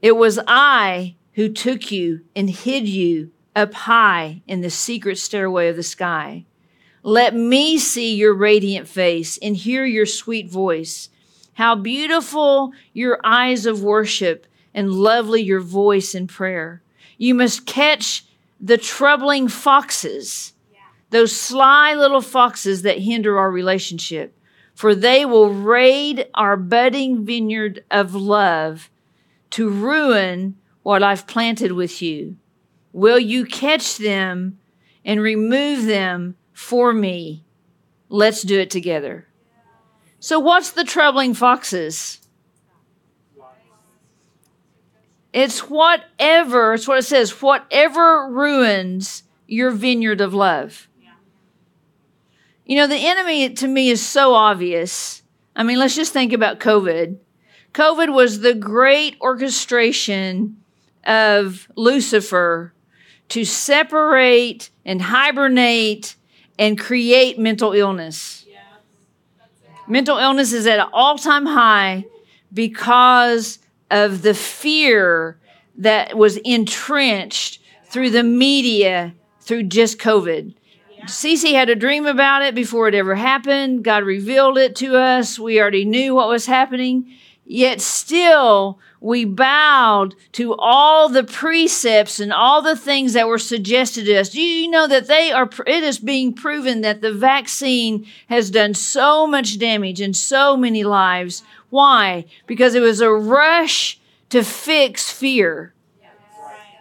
It 0.01 0.15
was 0.15 0.39
I 0.47 1.15
who 1.33 1.49
took 1.49 1.91
you 1.91 2.21
and 2.35 2.49
hid 2.49 2.87
you 2.87 3.31
up 3.55 3.73
high 3.73 4.41
in 4.47 4.61
the 4.61 4.69
secret 4.69 5.17
stairway 5.17 5.67
of 5.67 5.75
the 5.75 5.83
sky. 5.83 6.45
Let 7.03 7.35
me 7.35 7.77
see 7.77 8.15
your 8.15 8.33
radiant 8.33 8.87
face 8.87 9.37
and 9.41 9.55
hear 9.55 9.85
your 9.85 10.05
sweet 10.05 10.49
voice. 10.49 11.09
How 11.53 11.75
beautiful 11.75 12.71
your 12.93 13.19
eyes 13.23 13.65
of 13.65 13.83
worship 13.83 14.45
and 14.73 14.91
lovely 14.91 15.41
your 15.41 15.59
voice 15.59 16.15
in 16.15 16.27
prayer. 16.27 16.81
You 17.17 17.33
must 17.33 17.65
catch 17.65 18.25
the 18.59 18.77
troubling 18.77 19.47
foxes, 19.47 20.53
those 21.09 21.35
sly 21.35 21.93
little 21.93 22.21
foxes 22.21 22.83
that 22.83 22.99
hinder 22.99 23.37
our 23.37 23.51
relationship, 23.51 24.37
for 24.73 24.95
they 24.95 25.25
will 25.25 25.53
raid 25.53 26.27
our 26.33 26.55
budding 26.55 27.25
vineyard 27.25 27.83
of 27.91 28.15
love 28.15 28.89
to 29.51 29.69
ruin 29.69 30.55
what 30.83 31.03
I've 31.03 31.27
planted 31.27 31.73
with 31.73 32.01
you. 32.01 32.37
Will 32.93 33.19
you 33.19 33.45
catch 33.45 33.97
them 33.97 34.59
and 35.05 35.21
remove 35.21 35.85
them 35.85 36.35
for 36.53 36.93
me? 36.93 37.43
Let's 38.09 38.41
do 38.41 38.59
it 38.59 38.69
together. 38.69 39.27
So, 40.19 40.39
what's 40.39 40.71
the 40.71 40.83
troubling 40.83 41.33
foxes? 41.33 42.19
It's 45.33 45.69
whatever, 45.69 46.73
it's 46.73 46.87
what 46.87 46.99
it 46.99 47.03
says, 47.03 47.41
whatever 47.41 48.27
ruins 48.29 49.23
your 49.47 49.71
vineyard 49.71 50.19
of 50.21 50.33
love. 50.33 50.87
You 52.65 52.77
know, 52.77 52.87
the 52.87 53.07
enemy 53.07 53.49
to 53.49 53.67
me 53.67 53.89
is 53.89 54.05
so 54.05 54.33
obvious. 54.33 55.23
I 55.55 55.63
mean, 55.63 55.79
let's 55.79 55.95
just 55.95 56.13
think 56.13 56.31
about 56.33 56.59
COVID. 56.59 57.17
COVID 57.73 58.13
was 58.13 58.41
the 58.41 58.53
great 58.53 59.17
orchestration 59.19 60.57
of 61.05 61.67
Lucifer 61.75 62.73
to 63.31 63.45
separate 63.45 64.69
and 64.85 65.01
hibernate 65.01 66.15
and 66.59 66.77
create 66.77 67.39
mental 67.39 67.71
illness. 67.71 68.45
Mental 69.87 70.17
illness 70.17 70.53
is 70.53 70.67
at 70.67 70.79
an 70.79 70.87
all 70.93 71.17
time 71.17 71.45
high 71.45 72.05
because 72.53 73.59
of 73.89 74.21
the 74.21 74.33
fear 74.33 75.37
that 75.77 76.17
was 76.17 76.37
entrenched 76.37 77.59
through 77.85 78.09
the 78.09 78.23
media 78.23 79.13
through 79.39 79.63
just 79.63 79.97
COVID. 79.97 80.53
Cece 81.05 81.53
had 81.53 81.69
a 81.69 81.75
dream 81.75 82.05
about 82.05 82.41
it 82.41 82.53
before 82.53 82.87
it 82.89 82.95
ever 82.95 83.15
happened. 83.15 83.83
God 83.83 84.03
revealed 84.03 84.57
it 84.57 84.75
to 84.77 84.97
us. 84.97 85.39
We 85.39 85.59
already 85.59 85.85
knew 85.85 86.13
what 86.15 86.27
was 86.27 86.45
happening. 86.45 87.11
Yet 87.53 87.81
still, 87.81 88.79
we 89.01 89.25
bowed 89.25 90.15
to 90.31 90.55
all 90.55 91.09
the 91.09 91.25
precepts 91.25 92.17
and 92.17 92.31
all 92.31 92.61
the 92.61 92.77
things 92.77 93.11
that 93.11 93.27
were 93.27 93.37
suggested 93.37 94.05
to 94.05 94.15
us. 94.15 94.29
Do 94.29 94.41
you 94.41 94.71
know 94.71 94.87
that 94.87 95.07
they 95.07 95.33
are, 95.33 95.49
it 95.67 95.83
is 95.83 95.99
being 95.99 96.31
proven 96.31 96.79
that 96.79 97.01
the 97.01 97.11
vaccine 97.11 98.07
has 98.29 98.51
done 98.51 98.73
so 98.73 99.27
much 99.27 99.59
damage 99.59 99.99
in 99.99 100.13
so 100.13 100.55
many 100.55 100.85
lives. 100.85 101.43
Why? 101.69 102.23
Because 102.47 102.73
it 102.73 102.79
was 102.79 103.01
a 103.01 103.11
rush 103.11 103.99
to 104.29 104.45
fix 104.45 105.11
fear. 105.11 105.73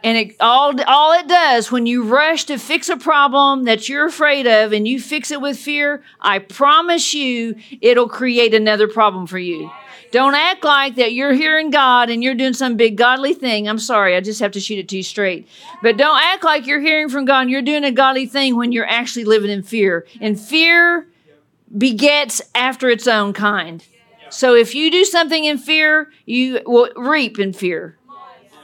And 0.03 0.17
it, 0.17 0.37
all, 0.41 0.81
all 0.87 1.13
it 1.13 1.29
does 1.29 1.71
when 1.71 1.87
you 1.87 2.05
rush 2.05 2.45
to 2.45 2.59
fix 2.59 2.89
a 2.89 2.97
problem 2.97 3.65
that 3.65 3.89
you're 3.89 4.07
afraid 4.07 4.47
of 4.47 4.73
and 4.73 4.89
you 4.89 5.01
fix 5.01 5.31
it 5.31 5.41
with 5.41 5.59
fear, 5.59 6.03
I 6.21 6.39
promise 6.39 7.13
you 7.13 7.57
it'll 7.81 8.09
create 8.09 8.55
another 8.55 8.89
problem 8.89 9.27
for 9.27 9.39
you. 9.39 9.71
Don't 10.11 10.35
act 10.35 10.65
like 10.65 10.97
that 10.97 11.13
you're 11.13 11.35
hearing 11.35 11.71
God 11.71 12.11
and 12.11 12.23
you're 12.23 12.35
doing 12.35 12.55
some 12.55 12.77
big 12.77 12.97
godly 12.97 13.33
thing. 13.33 13.69
I'm 13.69 13.79
sorry, 13.79 14.17
I 14.17 14.21
just 14.21 14.41
have 14.41 14.53
to 14.53 14.61
shoot 14.61 14.79
it 14.79 14.89
to 14.89 14.97
you 14.97 15.03
straight. 15.03 15.47
But 15.83 15.97
don't 15.97 16.21
act 16.21 16.43
like 16.43 16.67
you're 16.67 16.81
hearing 16.81 17.09
from 17.09 17.27
God 17.27 17.43
and 17.43 17.51
you're 17.51 17.63
doing 17.63 17.85
a 17.85 17.93
godly 17.93 18.27
thing 18.27 18.57
when 18.57 18.73
you're 18.73 18.89
actually 18.89 19.25
living 19.25 19.51
in 19.51 19.63
fear. 19.63 20.07
And 20.21 20.41
fear 20.41 21.07
begets 21.77 22.43
after 22.55 22.89
its 22.89 23.07
own 23.07 23.33
kind. 23.33 23.85
So 24.31 24.55
if 24.55 24.75
you 24.75 24.91
do 24.91 25.05
something 25.05 25.45
in 25.45 25.59
fear, 25.59 26.11
you 26.25 26.61
will 26.67 26.91
reap 26.97 27.39
in 27.39 27.53
fear. 27.53 27.97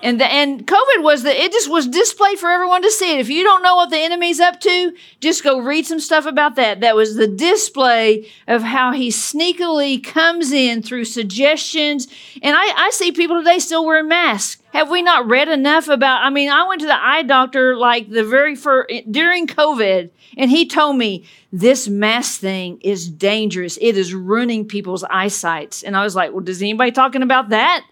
And 0.07 0.21
the, 0.21 0.33
and 0.33 0.65
COVID 0.65 1.03
was 1.03 1.25
the 1.25 1.37
it 1.37 1.51
just 1.51 1.69
was 1.69 1.89
displayed 1.89 2.39
for 2.39 2.49
everyone 2.49 2.81
to 2.83 2.93
see 2.93 3.15
it. 3.15 3.19
If 3.19 3.29
you 3.29 3.43
don't 3.43 3.65
know 3.65 3.75
what 3.75 3.91
the 3.91 3.99
enemy's 3.99 4.39
up 4.39 4.61
to, 4.61 4.95
just 5.19 5.43
go 5.43 5.59
read 5.59 5.85
some 5.85 5.99
stuff 5.99 6.27
about 6.27 6.55
that. 6.55 6.81
That 6.81 6.95
was 6.95 7.17
the 7.17 7.27
display 7.27 8.31
of 8.47 8.63
how 8.63 8.93
he 8.93 9.09
sneakily 9.09 10.01
comes 10.05 10.53
in 10.53 10.81
through 10.81 11.07
suggestions. 11.07 12.07
And 12.41 12.55
I, 12.55 12.87
I 12.87 12.91
see 12.93 13.11
people 13.11 13.39
today 13.39 13.59
still 13.59 13.85
wearing 13.85 14.07
masks. 14.07 14.63
Have 14.73 14.91
we 14.91 15.03
not 15.03 15.27
read 15.27 15.49
enough 15.49 15.89
about? 15.89 16.23
I 16.23 16.31
mean, 16.31 16.51
I 16.51 16.69
went 16.69 16.83
to 16.83 16.87
the 16.87 17.05
eye 17.05 17.25
doctor 17.25 17.77
like 17.77 18.09
the 18.09 18.23
very 18.23 18.55
first 18.55 19.11
during 19.11 19.49
COVID, 19.49 20.11
and 20.37 20.49
he 20.53 20.69
told 20.69 20.99
me 20.99 21.25
this 21.53 21.89
mask 21.89 22.39
thing 22.41 22.79
is 22.81 23.11
dangerous. 23.11 23.77
It 23.81 23.97
is 23.97 24.15
ruining 24.15 24.69
people's 24.69 25.03
eyesights. 25.03 25.83
And 25.83 25.97
I 25.97 26.05
was 26.05 26.15
like, 26.15 26.31
well, 26.31 26.45
does 26.45 26.63
anybody 26.63 26.93
talking 26.93 27.23
about 27.23 27.49
that? 27.49 27.85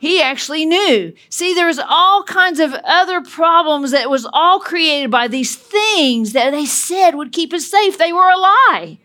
He 0.00 0.22
actually 0.22 0.64
knew. 0.64 1.12
See, 1.28 1.52
there 1.52 1.66
was 1.66 1.78
all 1.78 2.22
kinds 2.22 2.58
of 2.58 2.72
other 2.72 3.20
problems 3.20 3.90
that 3.90 4.08
was 4.08 4.26
all 4.32 4.58
created 4.58 5.10
by 5.10 5.28
these 5.28 5.54
things 5.54 6.32
that 6.32 6.52
they 6.52 6.64
said 6.64 7.16
would 7.16 7.32
keep 7.32 7.52
us 7.52 7.66
safe. 7.66 7.98
They 7.98 8.10
were 8.10 8.30
a 8.30 8.38
lie. 8.38 8.98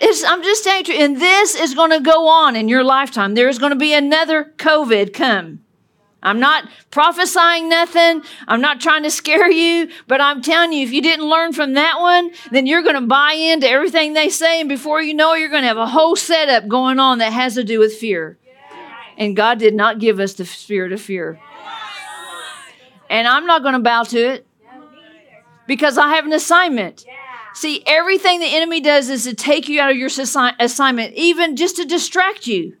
It's, 0.00 0.22
I'm 0.22 0.42
just 0.42 0.64
telling 0.64 0.84
you, 0.84 0.94
and 0.96 1.18
this 1.18 1.54
is 1.54 1.74
going 1.74 1.92
to 1.92 2.00
go 2.00 2.28
on 2.28 2.56
in 2.56 2.68
your 2.68 2.84
lifetime. 2.84 3.34
There 3.34 3.48
is 3.48 3.58
going 3.58 3.72
to 3.72 3.78
be 3.78 3.94
another 3.94 4.52
COVID 4.58 5.14
come. 5.14 5.60
I'm 6.22 6.38
not 6.38 6.68
prophesying 6.90 7.70
nothing. 7.70 8.22
I'm 8.46 8.60
not 8.60 8.82
trying 8.82 9.04
to 9.04 9.10
scare 9.10 9.50
you, 9.50 9.88
but 10.06 10.20
I'm 10.20 10.42
telling 10.42 10.74
you, 10.74 10.84
if 10.84 10.92
you 10.92 11.00
didn't 11.00 11.26
learn 11.26 11.54
from 11.54 11.72
that 11.72 12.00
one, 12.00 12.32
then 12.50 12.66
you're 12.66 12.82
going 12.82 12.96
to 12.96 13.00
buy 13.00 13.32
into 13.32 13.66
everything 13.66 14.12
they 14.12 14.28
say. 14.28 14.60
And 14.60 14.68
before 14.68 15.00
you 15.00 15.14
know 15.14 15.32
it, 15.32 15.40
you're 15.40 15.48
going 15.48 15.62
to 15.62 15.68
have 15.68 15.78
a 15.78 15.86
whole 15.86 16.16
setup 16.16 16.68
going 16.68 16.98
on 16.98 17.16
that 17.18 17.32
has 17.32 17.54
to 17.54 17.64
do 17.64 17.78
with 17.78 17.94
fear. 17.94 18.36
And 19.18 19.36
God 19.36 19.58
did 19.58 19.74
not 19.74 19.98
give 19.98 20.20
us 20.20 20.32
the 20.34 20.46
spirit 20.46 20.92
of 20.92 21.00
fear. 21.02 21.38
And 23.10 23.26
I'm 23.26 23.44
not 23.44 23.62
going 23.62 23.74
to 23.74 23.80
bow 23.80 24.04
to 24.04 24.18
it 24.18 24.46
because 25.66 25.98
I 25.98 26.14
have 26.14 26.24
an 26.24 26.32
assignment. 26.32 27.04
See, 27.52 27.82
everything 27.86 28.38
the 28.38 28.46
enemy 28.46 28.80
does 28.80 29.10
is 29.10 29.24
to 29.24 29.34
take 29.34 29.68
you 29.68 29.80
out 29.80 29.90
of 29.90 29.96
your 29.96 30.08
assignment, 30.08 31.14
even 31.14 31.56
just 31.56 31.76
to 31.76 31.84
distract 31.84 32.46
you. 32.46 32.76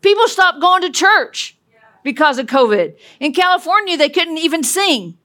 People 0.00 0.26
stopped 0.26 0.60
going 0.60 0.82
to 0.82 0.90
church 0.90 1.56
because 2.02 2.38
of 2.38 2.46
COVID. 2.46 2.96
In 3.20 3.32
California, 3.32 3.96
they 3.96 4.08
couldn't 4.08 4.38
even 4.38 4.64
sing. 4.64 5.16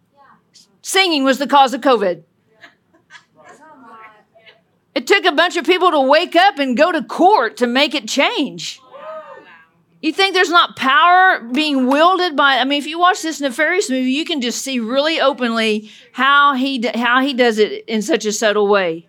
Singing 0.84 1.24
was 1.24 1.40
the 1.40 1.48
cause 1.48 1.74
of 1.74 1.82
COVID. 1.82 2.24
It 4.94 5.08
took 5.08 5.26
a 5.26 5.32
bunch 5.32 5.58
of 5.58 5.66
people 5.66 5.92
to 5.92 6.02
wake 6.02 6.36
up 6.36 6.60
and 6.60 6.78
go 6.78 6.92
to 6.92 7.04
court 7.04 7.58
to 7.58 7.68
make 7.68 7.96
it 7.96 8.08
change. 8.08 8.80
You 10.02 10.14
think 10.14 10.36
there's 10.36 10.50
not 10.50 10.76
power 10.76 11.42
being 11.52 11.88
wielded 11.88 12.36
by? 12.36 12.58
I 12.58 12.66
mean, 12.66 12.78
if 12.78 12.86
you 12.86 13.00
watch 13.00 13.24
this 13.24 13.42
nefarious 13.42 13.90
movie, 13.90 14.12
you 14.12 14.26
can 14.26 14.42
just 14.42 14.62
see 14.62 14.80
really 14.80 15.20
openly 15.20 15.90
how 16.12 16.54
he 16.54 16.88
how 16.94 17.22
he 17.22 17.34
does 17.34 17.58
it 17.58 17.84
in 17.86 18.02
such 18.04 18.26
a 18.26 18.32
subtle 18.32 18.68
way. 18.68 19.08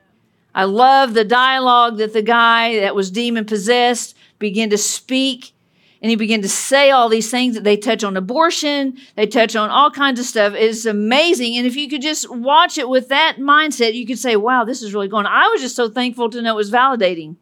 I 0.55 0.65
love 0.65 1.13
the 1.13 1.25
dialogue 1.25 1.99
that 1.99 2.15
the 2.15 2.23
guy 2.23 2.81
that 2.81 2.95
was 2.95 3.11
demon 3.11 3.45
possessed 3.45 4.17
began 4.39 4.71
to 4.71 4.79
speak, 4.79 5.53
and 6.01 6.09
he 6.09 6.17
began 6.17 6.41
to 6.41 6.49
say 6.49 6.91
all 6.91 7.11
these 7.11 7.31
things 7.31 7.55
that 7.55 7.65
they 7.65 7.77
touch 7.77 8.03
on 8.03 8.17
abortion, 8.17 8.97
they 9.15 9.27
touch 9.27 9.55
on 9.55 9.69
all 9.69 9.91
kinds 9.91 10.19
of 10.19 10.25
stuff. 10.25 10.55
It's 10.55 10.87
amazing, 10.87 11.57
and 11.57 11.67
if 11.67 11.77
you 11.77 11.91
could 11.91 12.03
just 12.03 12.31
watch 12.31 12.79
it 12.79 12.89
with 12.89 13.09
that 13.09 13.37
mindset, 13.39 13.93
you 13.93 14.07
could 14.07 14.19
say, 14.19 14.37
"Wow, 14.37 14.65
this 14.65 14.83
is 14.83 14.95
really 14.95 15.09
going." 15.09 15.27
I 15.27 15.49
was 15.49 15.61
just 15.61 15.77
so 15.77 15.91
thankful 15.91 16.31
to 16.31 16.41
know 16.41 16.55
it 16.55 16.57
was 16.57 16.71
validating. 16.71 17.37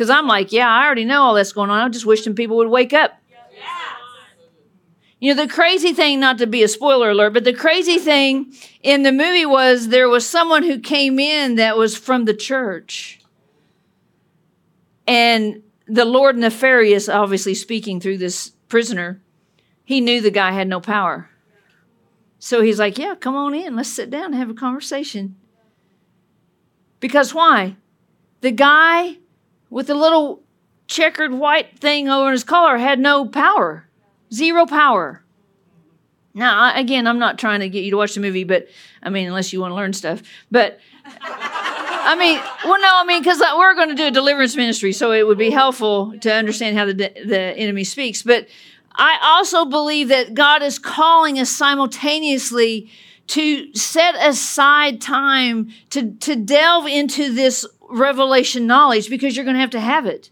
Because 0.00 0.08
I'm 0.08 0.26
like, 0.26 0.50
yeah, 0.50 0.66
I 0.66 0.86
already 0.86 1.04
know 1.04 1.20
all 1.20 1.34
that's 1.34 1.52
going 1.52 1.68
on. 1.68 1.78
I'm 1.78 1.92
just 1.92 2.06
wish 2.06 2.24
some 2.24 2.34
people 2.34 2.56
would 2.56 2.70
wake 2.70 2.94
up. 2.94 3.20
You 5.18 5.34
know, 5.34 5.42
the 5.42 5.52
crazy 5.52 5.92
thing, 5.92 6.18
not 6.18 6.38
to 6.38 6.46
be 6.46 6.62
a 6.62 6.68
spoiler 6.68 7.10
alert, 7.10 7.34
but 7.34 7.44
the 7.44 7.52
crazy 7.52 7.98
thing 7.98 8.50
in 8.82 9.02
the 9.02 9.12
movie 9.12 9.44
was 9.44 9.88
there 9.88 10.08
was 10.08 10.26
someone 10.26 10.62
who 10.62 10.78
came 10.78 11.18
in 11.18 11.56
that 11.56 11.76
was 11.76 11.98
from 11.98 12.24
the 12.24 12.32
church. 12.32 13.20
And 15.06 15.62
the 15.86 16.06
Lord 16.06 16.38
Nefarious, 16.38 17.06
obviously 17.06 17.52
speaking 17.52 18.00
through 18.00 18.16
this 18.16 18.52
prisoner, 18.70 19.20
he 19.84 20.00
knew 20.00 20.22
the 20.22 20.30
guy 20.30 20.52
had 20.52 20.66
no 20.66 20.80
power. 20.80 21.28
So 22.38 22.62
he's 22.62 22.78
like, 22.78 22.96
Yeah, 22.96 23.16
come 23.16 23.36
on 23.36 23.54
in. 23.54 23.76
Let's 23.76 23.92
sit 23.92 24.08
down 24.08 24.32
and 24.32 24.36
have 24.36 24.48
a 24.48 24.54
conversation. 24.54 25.36
Because 27.00 27.34
why? 27.34 27.76
The 28.40 28.52
guy 28.52 29.18
with 29.70 29.88
a 29.88 29.94
little 29.94 30.42
checkered 30.86 31.32
white 31.32 31.78
thing 31.78 32.08
over 32.08 32.32
his 32.32 32.44
collar 32.44 32.76
had 32.76 32.98
no 32.98 33.24
power, 33.24 33.88
zero 34.32 34.66
power. 34.66 35.22
Now, 36.34 36.76
again, 36.76 37.06
I'm 37.06 37.18
not 37.18 37.38
trying 37.38 37.60
to 37.60 37.68
get 37.68 37.82
you 37.82 37.92
to 37.92 37.96
watch 37.96 38.14
the 38.14 38.20
movie, 38.20 38.44
but 38.44 38.68
I 39.02 39.10
mean, 39.10 39.26
unless 39.26 39.52
you 39.52 39.60
want 39.60 39.72
to 39.72 39.76
learn 39.76 39.92
stuff. 39.92 40.22
But 40.50 40.78
I 41.04 42.16
mean, 42.18 42.40
well, 42.64 42.80
no, 42.80 42.88
I 42.92 43.04
mean, 43.06 43.20
because 43.20 43.40
we're 43.40 43.74
going 43.74 43.88
to 43.88 43.94
do 43.94 44.06
a 44.06 44.10
deliverance 44.10 44.56
ministry, 44.56 44.92
so 44.92 45.12
it 45.12 45.26
would 45.26 45.38
be 45.38 45.50
helpful 45.50 46.18
to 46.20 46.32
understand 46.32 46.76
how 46.76 46.86
the, 46.86 46.94
the 46.94 47.38
enemy 47.56 47.84
speaks. 47.84 48.22
But 48.22 48.48
I 48.94 49.18
also 49.22 49.64
believe 49.64 50.08
that 50.08 50.34
God 50.34 50.62
is 50.62 50.78
calling 50.78 51.38
us 51.38 51.50
simultaneously 51.50 52.90
to 53.28 53.72
set 53.74 54.16
aside 54.16 55.00
time 55.00 55.70
to, 55.90 56.12
to 56.12 56.34
delve 56.36 56.86
into 56.86 57.32
this 57.32 57.64
revelation 57.90 58.66
knowledge 58.66 59.10
because 59.10 59.36
you're 59.36 59.44
going 59.44 59.56
to 59.56 59.60
have 59.60 59.70
to 59.70 59.80
have 59.80 60.06
it. 60.06 60.30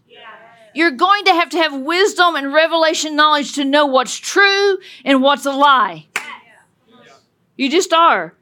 You're 0.73 0.91
going 0.91 1.25
to 1.25 1.33
have 1.33 1.49
to 1.49 1.57
have 1.57 1.73
wisdom 1.73 2.35
and 2.35 2.53
revelation 2.53 3.15
knowledge 3.15 3.53
to 3.53 3.65
know 3.65 3.85
what's 3.85 4.15
true 4.15 4.77
and 5.03 5.21
what's 5.21 5.45
a 5.45 5.51
lie. 5.51 6.07
You 7.57 7.69
just 7.69 7.91
are. 7.91 8.33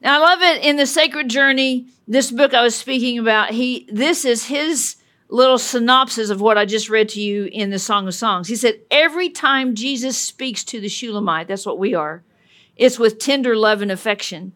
And 0.00 0.12
I 0.12 0.18
love 0.18 0.40
it 0.40 0.62
in 0.62 0.76
the 0.76 0.86
sacred 0.86 1.28
journey, 1.28 1.88
this 2.06 2.30
book 2.30 2.54
I 2.54 2.62
was 2.62 2.74
speaking 2.74 3.18
about. 3.18 3.50
He 3.50 3.88
this 3.90 4.24
is 4.24 4.46
his 4.46 4.96
little 5.28 5.58
synopsis 5.58 6.30
of 6.30 6.40
what 6.40 6.58
I 6.58 6.64
just 6.64 6.88
read 6.88 7.08
to 7.10 7.20
you 7.20 7.46
in 7.46 7.70
the 7.70 7.78
Song 7.78 8.06
of 8.06 8.14
Songs. 8.14 8.48
He 8.48 8.56
said, 8.56 8.80
Every 8.90 9.30
time 9.30 9.74
Jesus 9.74 10.16
speaks 10.16 10.62
to 10.64 10.80
the 10.80 10.88
Shulamite, 10.88 11.48
that's 11.48 11.66
what 11.66 11.78
we 11.78 11.94
are, 11.94 12.22
it's 12.76 12.98
with 12.98 13.18
tender 13.18 13.56
love 13.56 13.82
and 13.82 13.90
affection. 13.90 14.52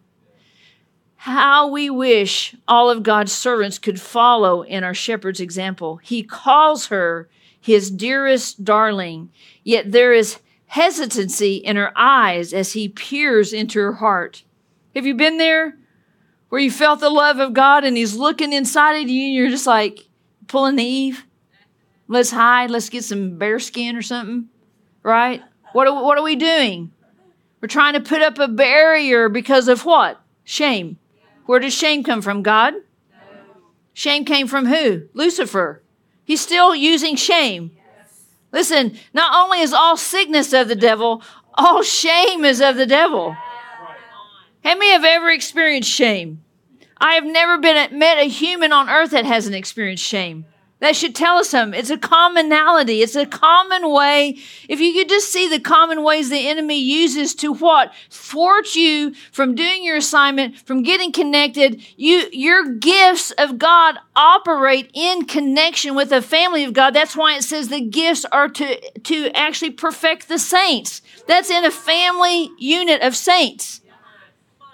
How 1.22 1.66
we 1.66 1.90
wish 1.90 2.54
all 2.68 2.90
of 2.90 3.02
God's 3.02 3.32
servants 3.32 3.76
could 3.80 4.00
follow 4.00 4.62
in 4.62 4.84
our 4.84 4.94
shepherd's 4.94 5.40
example. 5.40 5.96
He 5.96 6.22
calls 6.22 6.86
her 6.86 7.28
his 7.60 7.90
dearest 7.90 8.64
darling, 8.64 9.30
yet 9.64 9.90
there 9.90 10.12
is 10.12 10.38
hesitancy 10.66 11.56
in 11.56 11.74
her 11.74 11.90
eyes 11.96 12.54
as 12.54 12.72
he 12.72 12.88
peers 12.88 13.52
into 13.52 13.80
her 13.80 13.94
heart. 13.94 14.44
Have 14.94 15.06
you 15.06 15.14
been 15.16 15.38
there 15.38 15.76
where 16.50 16.60
you 16.60 16.70
felt 16.70 17.00
the 17.00 17.10
love 17.10 17.40
of 17.40 17.52
God 17.52 17.82
and 17.82 17.96
he's 17.96 18.14
looking 18.14 18.52
inside 18.52 19.02
of 19.02 19.08
you 19.08 19.24
and 19.24 19.34
you're 19.34 19.50
just 19.50 19.66
like 19.66 20.06
pulling 20.46 20.76
the 20.76 20.84
Eve? 20.84 21.26
Let's 22.06 22.30
hide, 22.30 22.70
let's 22.70 22.90
get 22.90 23.02
some 23.02 23.38
bear 23.38 23.58
skin 23.58 23.96
or 23.96 24.02
something, 24.02 24.50
right? 25.02 25.42
What 25.72 25.88
are, 25.88 26.00
what 26.00 26.16
are 26.16 26.24
we 26.24 26.36
doing? 26.36 26.92
We're 27.60 27.66
trying 27.66 27.94
to 27.94 28.00
put 28.00 28.22
up 28.22 28.38
a 28.38 28.46
barrier 28.46 29.28
because 29.28 29.66
of 29.66 29.84
what? 29.84 30.20
Shame. 30.44 30.96
Where 31.48 31.60
does 31.60 31.72
shame 31.72 32.04
come 32.04 32.20
from? 32.20 32.42
God? 32.42 32.74
Shame 33.94 34.26
came 34.26 34.46
from 34.48 34.66
who? 34.66 35.08
Lucifer. 35.14 35.82
He's 36.22 36.42
still 36.42 36.74
using 36.74 37.16
shame. 37.16 37.70
Listen, 38.52 38.98
not 39.14 39.34
only 39.34 39.60
is 39.60 39.72
all 39.72 39.96
sickness 39.96 40.52
of 40.52 40.68
the 40.68 40.76
devil, 40.76 41.22
all 41.54 41.82
shame 41.82 42.44
is 42.44 42.60
of 42.60 42.76
the 42.76 42.84
devil. 42.84 43.32
How 44.62 44.74
many 44.74 44.92
have 44.92 45.06
ever 45.06 45.30
experienced 45.30 45.88
shame? 45.88 46.42
I 46.98 47.14
have 47.14 47.24
never 47.24 47.56
been 47.56 47.98
met 47.98 48.18
a 48.18 48.28
human 48.28 48.70
on 48.70 48.90
earth 48.90 49.12
that 49.12 49.24
hasn't 49.24 49.56
experienced 49.56 50.04
shame. 50.04 50.44
That 50.80 50.94
should 50.94 51.16
tell 51.16 51.38
us 51.38 51.50
something. 51.50 51.78
It's 51.78 51.90
a 51.90 51.98
commonality. 51.98 53.02
It's 53.02 53.16
a 53.16 53.26
common 53.26 53.90
way. 53.90 54.38
If 54.68 54.78
you 54.78 54.92
could 54.92 55.08
just 55.08 55.32
see 55.32 55.48
the 55.48 55.58
common 55.58 56.04
ways 56.04 56.30
the 56.30 56.46
enemy 56.48 56.78
uses 56.78 57.34
to 57.36 57.52
what? 57.52 57.92
Thwart 58.10 58.76
you 58.76 59.12
from 59.32 59.56
doing 59.56 59.82
your 59.82 59.96
assignment, 59.96 60.56
from 60.56 60.84
getting 60.84 61.10
connected. 61.10 61.82
You, 61.96 62.28
your 62.32 62.74
gifts 62.74 63.32
of 63.32 63.58
God 63.58 63.98
operate 64.14 64.88
in 64.94 65.24
connection 65.24 65.96
with 65.96 66.10
the 66.10 66.22
family 66.22 66.62
of 66.62 66.74
God. 66.74 66.94
That's 66.94 67.16
why 67.16 67.36
it 67.36 67.42
says 67.42 67.68
the 67.68 67.80
gifts 67.80 68.24
are 68.26 68.48
to, 68.48 69.00
to 69.00 69.30
actually 69.34 69.70
perfect 69.70 70.28
the 70.28 70.38
saints. 70.38 71.02
That's 71.26 71.50
in 71.50 71.64
a 71.64 71.72
family 71.72 72.50
unit 72.56 73.02
of 73.02 73.16
saints. 73.16 73.80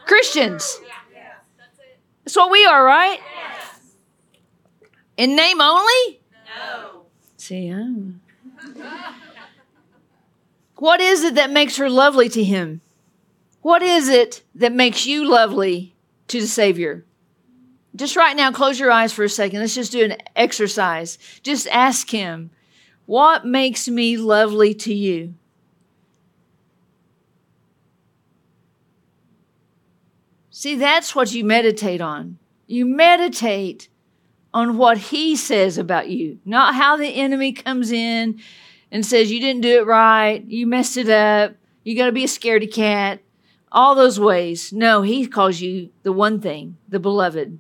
Christians. 0.05 0.81
That's 2.25 2.37
what 2.37 2.51
we 2.51 2.67
are, 2.67 2.85
right? 2.85 3.21
In 5.17 5.37
name 5.37 5.61
only? 5.61 6.21
No. 6.57 7.03
See, 7.37 7.69
I'm... 7.69 8.21
what 10.77 11.01
is 11.01 11.23
it 11.23 11.35
that 11.37 11.51
makes 11.51 11.77
her 11.77 11.89
lovely 11.89 12.29
to 12.31 12.43
him? 12.43 12.81
What 13.63 13.83
is 13.83 14.09
it 14.09 14.43
that 14.55 14.73
makes 14.73 15.07
you 15.07 15.25
lovely 15.25 15.95
to 16.29 16.41
the 16.41 16.47
Savior? 16.47 17.05
Just 17.97 18.17
right 18.17 18.37
now, 18.37 18.51
close 18.51 18.81
your 18.81 18.91
eyes 18.91 19.13
for 19.13 19.25
a 19.25 19.29
second. 19.29 19.61
Let's 19.61 19.75
just 19.75 19.93
do 19.93 20.05
an 20.05 20.17
exercise. 20.35 21.17
Just 21.43 21.69
ask 21.69 22.11
Him, 22.11 22.51
What 23.07 23.47
makes 23.47 23.89
me 23.89 24.17
lovely 24.17 24.75
to 24.75 24.93
you? 24.93 25.35
See, 30.51 30.77
that's 30.77 31.15
what 31.15 31.33
you 31.33 31.45
meditate 31.45 32.01
on. 32.01 32.39
You 32.67 32.87
meditate 32.87 33.89
on 34.55 34.79
what 34.79 34.97
he 34.97 35.35
says 35.35 35.77
about 35.77 36.09
you, 36.09 36.39
not 36.45 36.77
how 36.77 36.97
the 36.97 37.09
enemy 37.09 37.53
comes 37.53 37.91
in 37.91 38.41
and 38.93 39.05
says 39.05 39.33
you 39.33 39.41
didn't 39.41 39.63
do 39.63 39.81
it 39.81 39.87
right, 39.87 40.45
you 40.47 40.65
messed 40.65 40.97
it 40.97 41.09
up, 41.11 41.57
you 41.83 41.97
got 41.97 42.07
to 42.07 42.13
be 42.13 42.23
a 42.23 42.29
scaredy 42.29 42.73
cat, 42.73 43.21
all 43.73 43.97
those 43.97 44.21
ways. 44.21 44.73
No, 44.73 45.03
he 45.03 45.27
calls 45.27 45.61
you 45.61 45.91
the 46.05 46.13
one 46.13 46.41
thing, 46.41 46.77
the 46.89 47.01
beloved. 47.01 47.59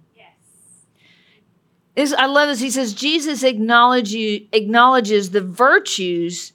Yes. 1.96 2.14
I 2.16 2.26
love 2.26 2.48
this. 2.48 2.60
He 2.60 2.70
says 2.70 2.94
Jesus 2.94 3.42
acknowledge 3.42 4.12
you, 4.12 4.46
acknowledges 4.52 5.30
the 5.30 5.40
virtues 5.40 6.52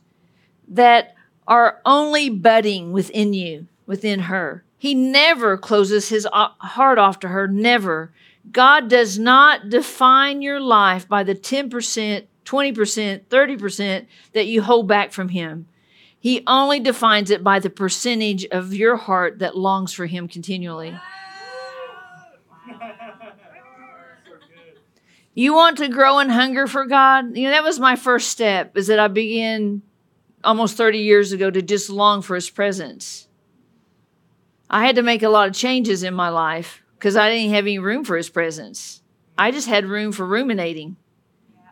that 0.69 1.15
are 1.49 1.81
only 1.85 2.29
budding 2.29 2.93
within 2.93 3.33
you, 3.33 3.67
within 3.85 4.21
her. 4.21 4.63
He 4.77 4.95
never 4.95 5.57
closes 5.57 6.07
his 6.07 6.25
uh, 6.31 6.49
heart 6.59 6.97
off 6.97 7.19
to 7.19 7.27
her, 7.27 7.45
never. 7.45 8.13
God 8.51 8.89
does 8.89 9.19
not 9.19 9.69
define 9.69 10.41
your 10.41 10.59
life 10.59 11.07
by 11.07 11.23
the 11.23 11.35
10%, 11.35 12.25
20%, 12.45 13.25
30% 13.25 14.05
that 14.33 14.47
you 14.47 14.61
hold 14.61 14.87
back 14.87 15.11
from 15.11 15.29
Him. 15.29 15.67
He 16.19 16.43
only 16.47 16.79
defines 16.79 17.31
it 17.31 17.43
by 17.43 17.59
the 17.59 17.69
percentage 17.69 18.45
of 18.45 18.73
your 18.73 18.97
heart 18.97 19.39
that 19.39 19.57
longs 19.57 19.93
for 19.93 20.05
Him 20.05 20.27
continually. 20.27 20.97
You 25.35 25.53
want 25.53 25.77
to 25.77 25.87
grow 25.87 26.19
in 26.19 26.27
hunger 26.27 26.67
for 26.67 26.85
God? 26.85 27.37
You 27.37 27.45
know, 27.45 27.51
that 27.51 27.63
was 27.63 27.79
my 27.79 27.95
first 27.95 28.27
step, 28.27 28.75
is 28.75 28.87
that 28.87 28.99
I 28.99 29.07
began 29.07 29.83
almost 30.43 30.75
30 30.75 30.97
years 30.97 31.31
ago 31.31 31.49
to 31.49 31.61
just 31.61 31.89
long 31.89 32.21
for 32.21 32.35
His 32.35 32.49
presence. 32.49 33.29
I 34.69 34.85
had 34.85 34.95
to 34.97 35.01
make 35.01 35.23
a 35.23 35.29
lot 35.29 35.47
of 35.47 35.55
changes 35.55 36.03
in 36.03 36.13
my 36.13 36.27
life 36.27 36.83
because 36.99 37.15
I 37.15 37.29
didn't 37.29 37.53
have 37.53 37.63
any 37.63 37.79
room 37.79 38.03
for 38.03 38.17
his 38.17 38.29
presence. 38.29 39.01
I 39.37 39.51
just 39.51 39.69
had 39.69 39.85
room 39.85 40.11
for 40.11 40.25
ruminating 40.25 40.97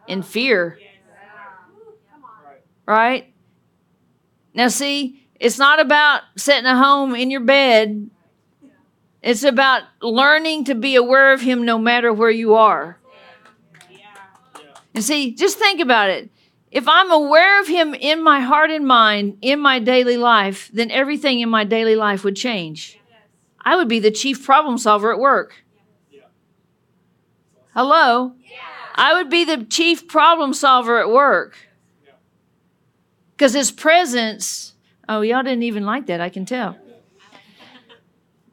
in 0.08 0.22
fear. 0.24 0.80
Right? 2.86 3.34
Now, 4.54 4.70
see, 4.70 5.28
it's 5.38 5.60
not 5.60 5.82
about 5.82 6.22
setting 6.38 6.66
a 6.66 6.78
home 6.78 7.14
in 7.14 7.30
your 7.30 7.42
bed. 7.42 8.10
It's 9.22 9.44
about 9.44 9.84
learning 10.02 10.64
to 10.66 10.76
be 10.76 10.96
aware 10.96 11.34
of 11.34 11.42
him 11.42 11.66
no 11.66 11.78
matter 11.78 12.14
where 12.14 12.32
you 12.32 12.56
are. 12.56 12.98
And 14.94 15.04
see, 15.04 15.36
just 15.36 15.60
think 15.60 15.82
about 15.82 16.10
it. 16.10 16.30
If 16.72 16.88
I'm 16.88 17.12
aware 17.12 17.60
of 17.60 17.68
him 17.68 17.94
in 17.94 18.24
my 18.24 18.40
heart 18.40 18.72
and 18.72 18.88
mind 18.88 19.40
in 19.42 19.60
my 19.60 19.80
daily 19.80 20.16
life, 20.16 20.70
then 20.72 20.90
everything 20.90 21.42
in 21.42 21.50
my 21.50 21.66
daily 21.66 21.98
life 21.98 22.24
would 22.24 22.38
change. 22.38 22.97
I 23.68 23.76
would 23.76 23.90
be 23.90 24.00
the 24.00 24.12
chief 24.12 24.46
problem 24.46 24.78
solver 24.78 25.12
at 25.12 25.20
work. 25.20 25.66
Hello? 27.74 28.32
I 28.96 29.14
would 29.16 29.30
be 29.30 29.44
the 29.44 29.66
chief 29.66 30.08
problem 30.08 30.54
solver 30.54 31.02
at 31.02 31.10
work. 31.10 31.58
Because 33.36 33.54
his 33.54 33.70
presence, 33.70 34.74
oh, 35.10 35.20
y'all 35.20 35.44
didn't 35.44 35.64
even 35.64 35.86
like 35.86 36.06
that, 36.06 36.22
I 36.22 36.30
can 36.30 36.46
tell. 36.46 36.78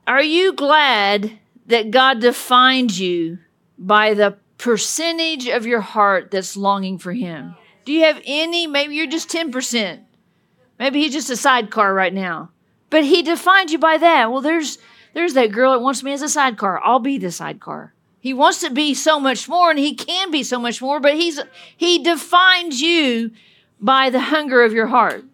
Are 0.04 0.20
you 0.20 0.52
glad 0.52 1.38
that 1.66 1.92
God 1.92 2.18
defined 2.18 2.98
you 2.98 3.38
by 3.78 4.14
the 4.14 4.36
percentage 4.58 5.46
of 5.46 5.64
your 5.64 5.80
heart 5.80 6.32
that's 6.32 6.56
longing 6.56 6.98
for 6.98 7.12
him? 7.12 7.54
Do 7.84 7.92
you 7.92 8.02
have 8.02 8.20
any? 8.24 8.66
Maybe 8.66 8.96
you're 8.96 9.06
just 9.06 9.30
10%. 9.30 10.00
Maybe 10.80 11.02
he's 11.04 11.12
just 11.12 11.30
a 11.30 11.36
sidecar 11.36 11.94
right 11.94 12.12
now. 12.12 12.50
But 12.90 13.04
he 13.04 13.22
defined 13.22 13.70
you 13.70 13.78
by 13.78 13.96
that. 13.98 14.32
Well, 14.32 14.40
there's 14.40 14.78
there's 15.14 15.34
that 15.34 15.52
girl 15.52 15.72
that 15.72 15.80
wants 15.80 16.02
me 16.02 16.12
as 16.12 16.22
a 16.22 16.28
sidecar. 16.28 16.80
I'll 16.84 16.98
be 16.98 17.18
the 17.18 17.30
sidecar. 17.30 17.94
He 18.20 18.34
wants 18.34 18.60
to 18.60 18.70
be 18.70 18.94
so 18.94 19.20
much 19.20 19.48
more 19.48 19.70
and 19.70 19.78
he 19.78 19.94
can 19.94 20.30
be 20.30 20.42
so 20.42 20.58
much 20.58 20.82
more, 20.82 20.98
but 20.98 21.14
he's 21.14 21.40
he 21.76 22.02
defines 22.02 22.80
you 22.80 23.30
by 23.80 24.10
the 24.10 24.20
hunger 24.20 24.62
of 24.62 24.72
your 24.72 24.86
heart. 24.88 25.24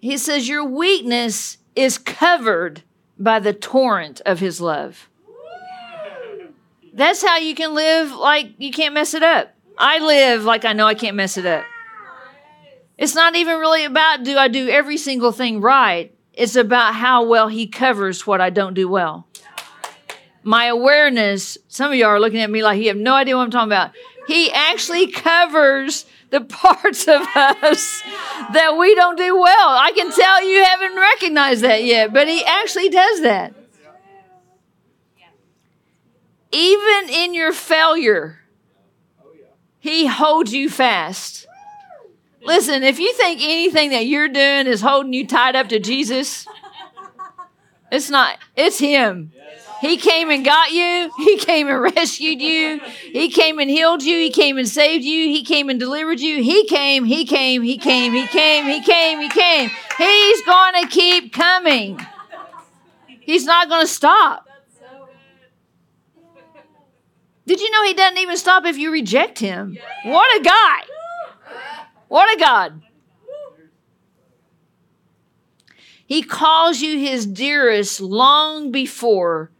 He 0.00 0.18
says 0.18 0.48
your 0.48 0.64
weakness 0.64 1.58
is 1.76 1.96
covered 1.98 2.82
by 3.18 3.38
the 3.38 3.52
torrent 3.52 4.20
of 4.26 4.40
his 4.40 4.60
love. 4.60 5.08
That's 6.92 7.24
how 7.24 7.38
you 7.38 7.54
can 7.54 7.74
live 7.74 8.12
like 8.12 8.52
you 8.58 8.70
can't 8.70 8.94
mess 8.94 9.14
it 9.14 9.22
up. 9.22 9.54
I 9.76 9.98
live 9.98 10.44
like 10.44 10.64
I 10.64 10.72
know 10.72 10.86
I 10.86 10.94
can't 10.94 11.16
mess 11.16 11.36
it 11.36 11.46
up. 11.46 11.64
It's 12.96 13.14
not 13.14 13.34
even 13.34 13.58
really 13.58 13.84
about 13.84 14.22
do 14.22 14.36
I 14.36 14.48
do 14.48 14.68
every 14.68 14.96
single 14.96 15.32
thing 15.32 15.60
right. 15.60 16.14
It's 16.32 16.56
about 16.56 16.94
how 16.94 17.24
well 17.24 17.48
he 17.48 17.66
covers 17.66 18.26
what 18.26 18.40
I 18.40 18.50
don't 18.50 18.74
do 18.74 18.88
well. 18.88 19.26
My 20.42 20.66
awareness, 20.66 21.56
some 21.68 21.90
of 21.90 21.96
y'all 21.96 22.08
are 22.08 22.20
looking 22.20 22.40
at 22.40 22.50
me 22.50 22.62
like 22.62 22.80
you 22.80 22.88
have 22.88 22.96
no 22.96 23.14
idea 23.14 23.36
what 23.36 23.44
I'm 23.44 23.50
talking 23.50 23.68
about. 23.68 23.92
He 24.26 24.52
actually 24.52 25.06
covers 25.10 26.06
the 26.30 26.40
parts 26.40 27.06
of 27.06 27.22
us 27.34 28.02
that 28.52 28.76
we 28.78 28.94
don't 28.94 29.16
do 29.16 29.38
well. 29.38 29.68
I 29.68 29.92
can 29.94 30.10
tell 30.10 30.44
you 30.44 30.64
haven't 30.64 30.96
recognized 30.96 31.62
that 31.62 31.84
yet, 31.84 32.12
but 32.12 32.28
he 32.28 32.44
actually 32.44 32.88
does 32.88 33.22
that. 33.22 33.54
Even 36.52 37.08
in 37.10 37.34
your 37.34 37.52
failure, 37.52 38.40
he 39.78 40.06
holds 40.06 40.52
you 40.52 40.68
fast. 40.68 41.46
Listen, 42.44 42.82
if 42.82 42.98
you 42.98 43.12
think 43.14 43.40
anything 43.42 43.90
that 43.90 44.06
you're 44.06 44.28
doing 44.28 44.66
is 44.66 44.80
holding 44.80 45.12
you 45.12 45.26
tied 45.26 45.56
up 45.56 45.68
to 45.70 45.78
Jesus, 45.78 46.46
it's 47.90 48.10
not. 48.10 48.38
It's 48.56 48.78
Him. 48.78 49.32
He 49.80 49.96
came 49.98 50.30
and 50.30 50.44
got 50.44 50.72
you. 50.72 51.10
He 51.18 51.36
came 51.36 51.68
and 51.68 51.80
rescued 51.96 52.40
you. 52.40 52.80
He 53.12 53.28
came 53.28 53.58
and 53.58 53.68
healed 53.68 54.02
you. 54.02 54.16
He 54.16 54.30
came 54.30 54.56
and 54.56 54.66
saved 54.68 55.04
you. 55.04 55.26
He 55.26 55.44
came 55.44 55.68
and 55.68 55.78
delivered 55.78 56.20
you. 56.20 56.42
He 56.42 56.66
came, 56.66 57.04
He 57.04 57.24
came, 57.24 57.62
He 57.62 57.76
came, 57.76 58.12
He 58.12 58.26
came, 58.26 58.64
He 58.66 58.80
came, 58.82 59.20
He 59.20 59.28
came. 59.28 59.70
He's 59.98 60.42
going 60.42 60.82
to 60.82 60.88
keep 60.88 61.32
coming. 61.32 62.00
He's 63.06 63.44
not 63.44 63.68
going 63.68 63.82
to 63.82 63.92
stop. 63.92 64.48
Did 67.46 67.60
you 67.60 67.70
know 67.70 67.84
He 67.84 67.94
doesn't 67.94 68.18
even 68.18 68.36
stop 68.36 68.64
if 68.64 68.78
you 68.78 68.90
reject 68.90 69.38
Him? 69.38 69.76
What 70.04 70.40
a 70.40 70.44
guy. 70.44 70.80
What 72.14 72.32
a 72.32 72.38
God. 72.38 72.80
He 76.06 76.22
calls 76.22 76.80
you 76.80 76.96
his 76.96 77.26
dearest 77.26 78.00
long 78.00 78.70
before 78.70 79.50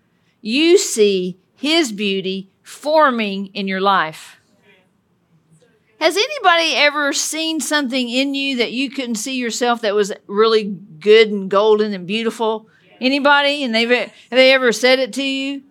you 0.40 0.79
see 0.79 1.37
his 1.57 1.90
beauty 1.90 2.53
forming 2.62 3.47
in 3.47 3.67
your 3.67 3.81
life. 3.81 4.37
Has 5.99 6.17
anybody 6.17 6.77
ever 6.77 7.13
seen 7.13 7.59
something 7.59 8.09
in 8.09 8.37
you 8.37 8.59
that 8.59 8.71
you 8.71 8.88
couldn't 8.88 9.17
see 9.17 9.35
yourself 9.37 9.81
that 9.81 9.96
was 9.96 10.13
really 10.29 10.63
good 10.63 11.33
and 11.33 11.50
golden 11.50 11.92
and 11.92 12.07
beautiful? 12.07 12.69
Anybody? 13.00 13.65
And 13.65 13.75
they've 13.75 13.90
have 13.90 14.13
they 14.31 14.52
ever 14.52 14.71
said 14.71 15.00
it 15.00 15.13
to 15.15 15.25
you? 15.25 15.65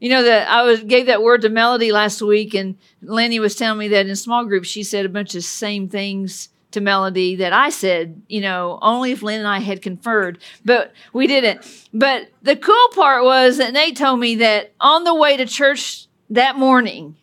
You 0.00 0.08
know 0.08 0.22
that 0.22 0.48
I 0.48 0.62
was 0.62 0.82
gave 0.82 1.06
that 1.06 1.22
word 1.22 1.42
to 1.42 1.50
Melody 1.50 1.92
last 1.92 2.22
week, 2.22 2.54
and 2.54 2.76
Lenny 3.02 3.38
was 3.38 3.54
telling 3.54 3.78
me 3.78 3.88
that 3.88 4.06
in 4.06 4.16
small 4.16 4.46
groups 4.46 4.68
she 4.68 4.82
said 4.82 5.04
a 5.04 5.10
bunch 5.10 5.34
of 5.34 5.44
same 5.44 5.88
things 5.88 6.48
to 6.70 6.80
Melody 6.80 7.36
that 7.36 7.52
I 7.52 7.70
said, 7.70 8.22
you 8.28 8.40
know, 8.40 8.78
only 8.80 9.12
if 9.12 9.22
Lynn 9.22 9.40
and 9.40 9.48
I 9.48 9.58
had 9.58 9.82
conferred, 9.82 10.38
but 10.64 10.92
we 11.12 11.26
didn't. 11.26 11.66
But 11.92 12.28
the 12.42 12.56
cool 12.56 12.88
part 12.94 13.24
was 13.24 13.58
that 13.58 13.72
Nate 13.72 13.96
told 13.96 14.20
me 14.20 14.36
that 14.36 14.72
on 14.80 15.04
the 15.04 15.14
way 15.14 15.36
to 15.36 15.46
church 15.46 16.06
that 16.30 16.56
morning, 16.56 17.16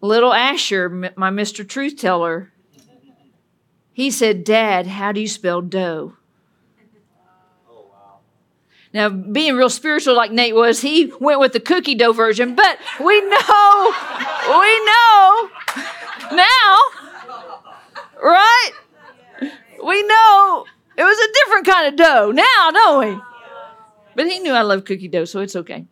little 0.00 0.32
Asher, 0.32 0.88
my 0.88 1.30
Mr. 1.30 1.66
Truth 1.66 1.98
Teller, 1.98 2.52
he 3.92 4.10
said, 4.10 4.44
Dad, 4.44 4.86
how 4.86 5.12
do 5.12 5.20
you 5.20 5.28
spell 5.28 5.60
dough? 5.60 6.14
Now, 8.92 9.08
being 9.08 9.56
real 9.56 9.70
spiritual 9.70 10.16
like 10.16 10.32
Nate 10.32 10.54
was, 10.54 10.80
he 10.80 11.12
went 11.20 11.38
with 11.38 11.52
the 11.52 11.60
cookie 11.60 11.94
dough 11.94 12.12
version, 12.12 12.56
but 12.56 12.78
we 12.98 13.20
know, 13.20 13.94
we 14.48 14.84
know 14.84 15.50
now, 16.32 16.78
right? 18.20 18.70
We 19.84 20.02
know 20.02 20.66
it 20.96 21.04
was 21.04 21.18
a 21.18 21.32
different 21.32 21.66
kind 21.66 21.86
of 21.88 21.96
dough 21.96 22.32
now, 22.32 22.70
don't 22.72 22.98
we? 22.98 23.22
But 24.16 24.26
he 24.26 24.40
knew 24.40 24.52
I 24.52 24.62
love 24.62 24.84
cookie 24.84 25.08
dough, 25.08 25.24
so 25.24 25.40
it's 25.40 25.54
okay. 25.54 25.86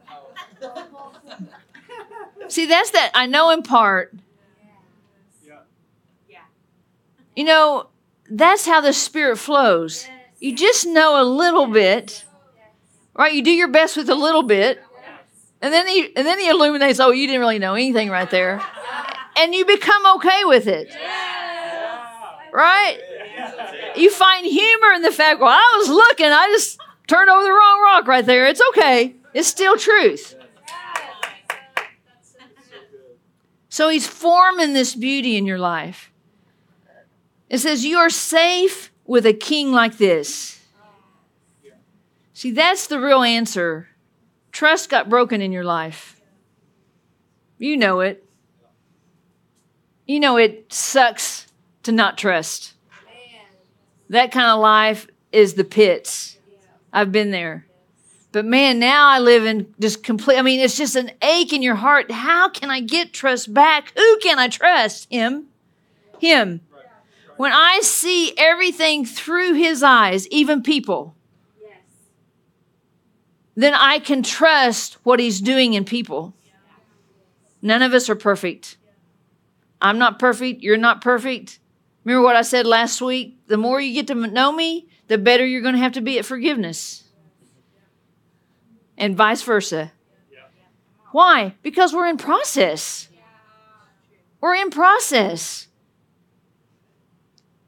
See, 2.49 2.67
that's 2.67 2.91
that 2.91 3.13
I 3.15 3.27
know 3.27 3.51
in 3.51 3.63
part. 3.63 4.13
You 7.37 7.45
know, 7.45 7.91
that's 8.29 8.67
how 8.67 8.81
the 8.81 8.93
Spirit 8.93 9.39
flows. 9.39 10.09
You 10.41 10.57
just 10.57 10.85
know 10.85 11.23
a 11.23 11.25
little 11.25 11.69
bit 11.69 12.25
Right? 13.19 13.35
You 13.35 13.43
do 13.43 13.51
your 13.51 13.69
best 13.69 13.97
with 13.97 14.09
a 14.09 14.15
little 14.15 14.45
bit. 14.45 14.81
And 15.61 15.75
then 15.75 15.89
he 15.89 16.15
and 16.15 16.25
then 16.25 16.39
he 16.39 16.49
illuminates, 16.49 17.01
oh, 17.01 17.11
you 17.11 17.27
didn't 17.27 17.41
really 17.41 17.59
know 17.59 17.75
anything 17.75 18.11
right 18.11 18.31
there. 18.31 18.63
And 19.37 19.53
you 19.55 19.67
become 19.67 20.07
okay 20.17 20.45
with 20.45 20.69
it. 20.69 20.95
Right? 22.53 22.99
You 23.97 24.11
find 24.11 24.47
humor 24.47 24.93
in 24.93 25.03
the 25.03 25.11
fact, 25.11 25.41
well, 25.41 25.51
I 25.51 25.77
was 25.79 25.89
looking, 25.89 26.27
I 26.27 26.47
just 26.53 26.79
turned 27.09 27.29
over 27.29 27.43
the 27.43 27.51
wrong 27.51 27.83
rock 27.83 28.07
right 28.07 28.25
there. 28.25 28.47
It's 28.47 28.63
okay. 28.71 29.17
It's 29.35 29.49
still 29.49 29.77
truth. 29.77 30.37
So 33.69 33.89
he's 33.89 34.07
forming 34.07 34.73
this 34.73 34.95
beauty 34.95 35.37
in 35.37 35.45
your 35.45 35.59
life. 35.59 36.13
It 37.49 37.59
says, 37.59 37.85
You 37.85 37.99
are 37.99 38.11
safe 38.11 38.93
with 39.05 39.27
a 39.27 39.33
king 39.33 39.73
like 39.73 39.99
this. 39.99 40.58
See, 42.39 42.53
that's 42.53 42.87
the 42.87 43.01
real 43.01 43.25
answer. 43.25 43.89
Trust 44.53 44.91
got 44.91 45.09
broken 45.09 45.43
in 45.43 45.51
your 45.51 45.65
life. 45.65 46.21
You 47.59 47.77
know 47.77 47.99
it. 47.99 48.25
You 50.07 50.21
know 50.21 50.37
it 50.37 50.73
sucks 50.73 51.49
to 51.83 51.91
not 51.91 52.17
trust. 52.17 52.75
That 54.11 54.31
kind 54.31 54.47
of 54.47 54.61
life 54.61 55.09
is 55.33 55.55
the 55.55 55.65
pits. 55.65 56.39
I've 56.93 57.11
been 57.11 57.33
there. 57.33 57.67
But 58.31 58.45
man, 58.45 58.79
now 58.79 59.09
I 59.09 59.19
live 59.19 59.45
in 59.45 59.75
just 59.81 60.05
complete, 60.05 60.39
I 60.39 60.43
mean, 60.43 60.61
it's 60.61 60.79
just 60.79 60.95
an 60.95 61.11
ache 61.21 61.53
in 61.53 61.61
your 61.61 61.75
heart. 61.75 62.13
How 62.13 62.49
can 62.51 62.71
I 62.71 62.79
get 62.79 63.13
trust 63.13 63.53
back? 63.53 63.93
Who 63.99 64.19
can 64.23 64.39
I 64.39 64.47
trust? 64.47 65.09
Him. 65.11 65.49
Him. 66.21 66.61
When 67.37 67.51
I 67.51 67.81
see 67.83 68.33
everything 68.39 69.05
through 69.05 69.55
his 69.55 69.83
eyes, 69.83 70.29
even 70.29 70.63
people, 70.63 71.17
then 73.65 73.75
I 73.75 73.99
can 73.99 74.23
trust 74.23 74.99
what 75.03 75.19
he's 75.19 75.41
doing 75.41 75.75
in 75.75 75.85
people. 75.85 76.33
None 77.61 77.83
of 77.83 77.93
us 77.93 78.09
are 78.09 78.15
perfect. 78.15 78.77
I'm 79.83 79.99
not 79.99 80.21
perfect. 80.21 80.63
You're 80.63 80.77
not 80.77 81.01
perfect. 81.01 81.59
Remember 82.05 82.25
what 82.25 82.37
I 82.37 82.43
said 82.43 82.69
last 82.69 83.03
week? 83.03 83.37
The 83.49 83.57
more 83.57 83.81
you 83.81 83.95
get 83.95 84.07
to 84.07 84.15
know 84.15 84.53
me, 84.53 84.89
the 85.09 85.19
better 85.19 85.45
you're 85.45 85.61
going 85.61 85.75
to 85.75 85.81
have 85.81 85.95
to 85.95 86.01
be 86.01 86.21
at 86.21 86.25
forgiveness. 86.25 87.03
And 88.97 89.17
vice 89.17 89.43
versa. 89.43 89.91
Why? 91.11 91.55
Because 91.63 91.93
we're 91.93 92.07
in 92.07 92.17
process. 92.17 93.09
We're 94.41 94.55
in 94.55 94.71
process. 94.71 95.67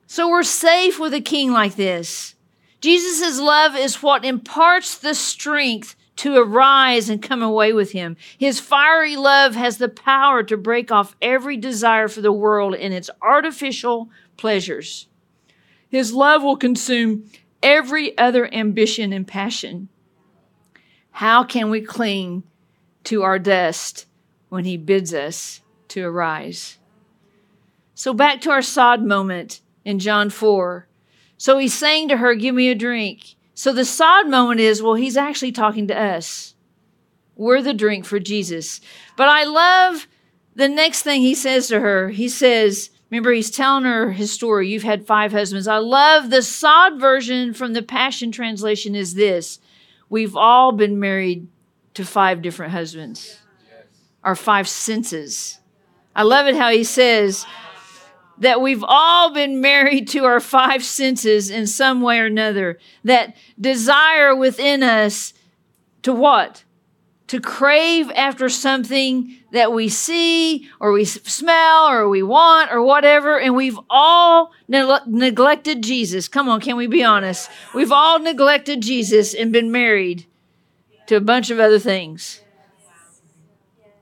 So 0.06 0.28
we're 0.28 0.44
safe 0.44 1.00
with 1.00 1.14
a 1.14 1.20
king 1.20 1.50
like 1.50 1.74
this. 1.74 2.36
Jesus' 2.80 3.38
love 3.38 3.76
is 3.76 4.02
what 4.02 4.24
imparts 4.24 4.96
the 4.96 5.14
strength 5.14 5.96
to 6.16 6.36
arise 6.36 7.08
and 7.08 7.22
come 7.22 7.42
away 7.42 7.72
with 7.72 7.92
him. 7.92 8.16
His 8.36 8.60
fiery 8.60 9.16
love 9.16 9.54
has 9.54 9.78
the 9.78 9.88
power 9.88 10.42
to 10.42 10.56
break 10.56 10.90
off 10.90 11.16
every 11.22 11.56
desire 11.56 12.08
for 12.08 12.20
the 12.20 12.32
world 12.32 12.74
and 12.74 12.92
its 12.92 13.08
artificial 13.22 14.10
pleasures. 14.36 15.08
His 15.88 16.12
love 16.12 16.42
will 16.42 16.56
consume 16.56 17.30
every 17.62 18.16
other 18.18 18.52
ambition 18.52 19.12
and 19.12 19.26
passion. 19.26 19.88
How 21.10 21.42
can 21.44 21.70
we 21.70 21.80
cling 21.80 22.44
to 23.04 23.22
our 23.22 23.38
dust 23.38 24.06
when 24.48 24.64
he 24.64 24.76
bids 24.76 25.12
us 25.12 25.60
to 25.88 26.04
arise? 26.04 26.78
So, 27.94 28.14
back 28.14 28.40
to 28.42 28.50
our 28.50 28.62
sod 28.62 29.02
moment 29.02 29.60
in 29.84 29.98
John 29.98 30.30
4. 30.30 30.86
So 31.40 31.56
he's 31.56 31.72
saying 31.72 32.08
to 32.08 32.18
her, 32.18 32.34
Give 32.34 32.54
me 32.54 32.68
a 32.68 32.74
drink. 32.74 33.34
So 33.54 33.72
the 33.72 33.86
sod 33.86 34.28
moment 34.28 34.60
is, 34.60 34.82
well, 34.82 34.92
he's 34.92 35.16
actually 35.16 35.52
talking 35.52 35.86
to 35.86 35.98
us. 35.98 36.54
We're 37.34 37.62
the 37.62 37.72
drink 37.72 38.04
for 38.04 38.20
Jesus. 38.20 38.82
But 39.16 39.30
I 39.30 39.44
love 39.44 40.06
the 40.54 40.68
next 40.68 41.00
thing 41.00 41.22
he 41.22 41.34
says 41.34 41.66
to 41.68 41.80
her. 41.80 42.10
He 42.10 42.28
says, 42.28 42.90
Remember, 43.08 43.32
he's 43.32 43.50
telling 43.50 43.84
her 43.84 44.12
his 44.12 44.30
story. 44.30 44.68
You've 44.68 44.82
had 44.82 45.06
five 45.06 45.32
husbands. 45.32 45.66
I 45.66 45.78
love 45.78 46.28
the 46.28 46.42
sod 46.42 47.00
version 47.00 47.54
from 47.54 47.72
the 47.72 47.80
Passion 47.82 48.30
Translation 48.30 48.94
is 48.94 49.14
this 49.14 49.60
We've 50.10 50.36
all 50.36 50.72
been 50.72 51.00
married 51.00 51.48
to 51.94 52.04
five 52.04 52.42
different 52.42 52.72
husbands, 52.72 53.38
our 54.22 54.36
five 54.36 54.68
senses. 54.68 55.58
I 56.14 56.22
love 56.22 56.46
it 56.48 56.56
how 56.56 56.70
he 56.70 56.84
says, 56.84 57.46
that 58.40 58.60
we've 58.60 58.84
all 58.86 59.32
been 59.32 59.60
married 59.60 60.08
to 60.08 60.24
our 60.24 60.40
five 60.40 60.82
senses 60.82 61.50
in 61.50 61.66
some 61.66 62.00
way 62.00 62.18
or 62.18 62.26
another. 62.26 62.78
That 63.04 63.36
desire 63.60 64.34
within 64.34 64.82
us 64.82 65.32
to 66.02 66.12
what? 66.12 66.64
To 67.28 67.40
crave 67.40 68.10
after 68.16 68.48
something 68.48 69.36
that 69.52 69.72
we 69.72 69.88
see 69.88 70.68
or 70.80 70.90
we 70.92 71.04
smell 71.04 71.88
or 71.88 72.08
we 72.08 72.22
want 72.22 72.72
or 72.72 72.82
whatever. 72.82 73.38
And 73.38 73.54
we've 73.54 73.78
all 73.88 74.52
ne- 74.68 74.98
neglected 75.06 75.82
Jesus. 75.82 76.26
Come 76.26 76.48
on, 76.48 76.60
can 76.60 76.76
we 76.76 76.86
be 76.86 77.04
honest? 77.04 77.50
We've 77.74 77.92
all 77.92 78.18
neglected 78.18 78.80
Jesus 78.80 79.34
and 79.34 79.52
been 79.52 79.70
married 79.70 80.26
to 81.06 81.16
a 81.16 81.20
bunch 81.20 81.50
of 81.50 81.60
other 81.60 81.78
things. 81.78 82.40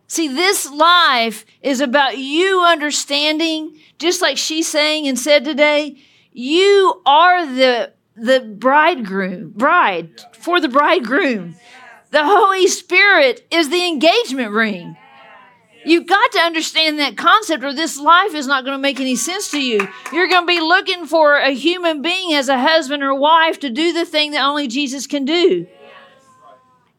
See, 0.08 0.28
this 0.28 0.68
life 0.70 1.44
is 1.62 1.82
about 1.82 2.16
you 2.16 2.62
understanding 2.62 3.78
just 3.98 4.22
like 4.22 4.38
she 4.38 4.62
sang 4.62 5.06
and 5.06 5.18
said 5.18 5.44
today, 5.44 5.98
you 6.32 7.02
are 7.04 7.46
the 7.46 7.92
the 8.16 8.40
bridegroom, 8.40 9.50
bride 9.50 10.10
for 10.32 10.60
the 10.60 10.68
bridegroom. 10.68 11.54
The 12.10 12.24
Holy 12.24 12.66
Spirit 12.66 13.46
is 13.50 13.68
the 13.68 13.86
engagement 13.86 14.50
ring. 14.50 14.96
You've 15.84 16.06
got 16.06 16.32
to 16.32 16.40
understand 16.40 16.98
that 16.98 17.16
concept, 17.16 17.62
or 17.62 17.72
this 17.72 17.98
life 17.98 18.34
is 18.34 18.46
not 18.46 18.64
going 18.64 18.76
to 18.76 18.82
make 18.82 18.98
any 18.98 19.14
sense 19.14 19.50
to 19.52 19.62
you. 19.62 19.86
You're 20.12 20.28
going 20.28 20.42
to 20.42 20.46
be 20.46 20.60
looking 20.60 21.06
for 21.06 21.36
a 21.36 21.50
human 21.50 22.02
being 22.02 22.34
as 22.34 22.48
a 22.48 22.58
husband 22.58 23.02
or 23.02 23.14
wife 23.14 23.60
to 23.60 23.70
do 23.70 23.92
the 23.92 24.04
thing 24.04 24.32
that 24.32 24.44
only 24.44 24.66
Jesus 24.66 25.06
can 25.06 25.24
do. 25.24 25.66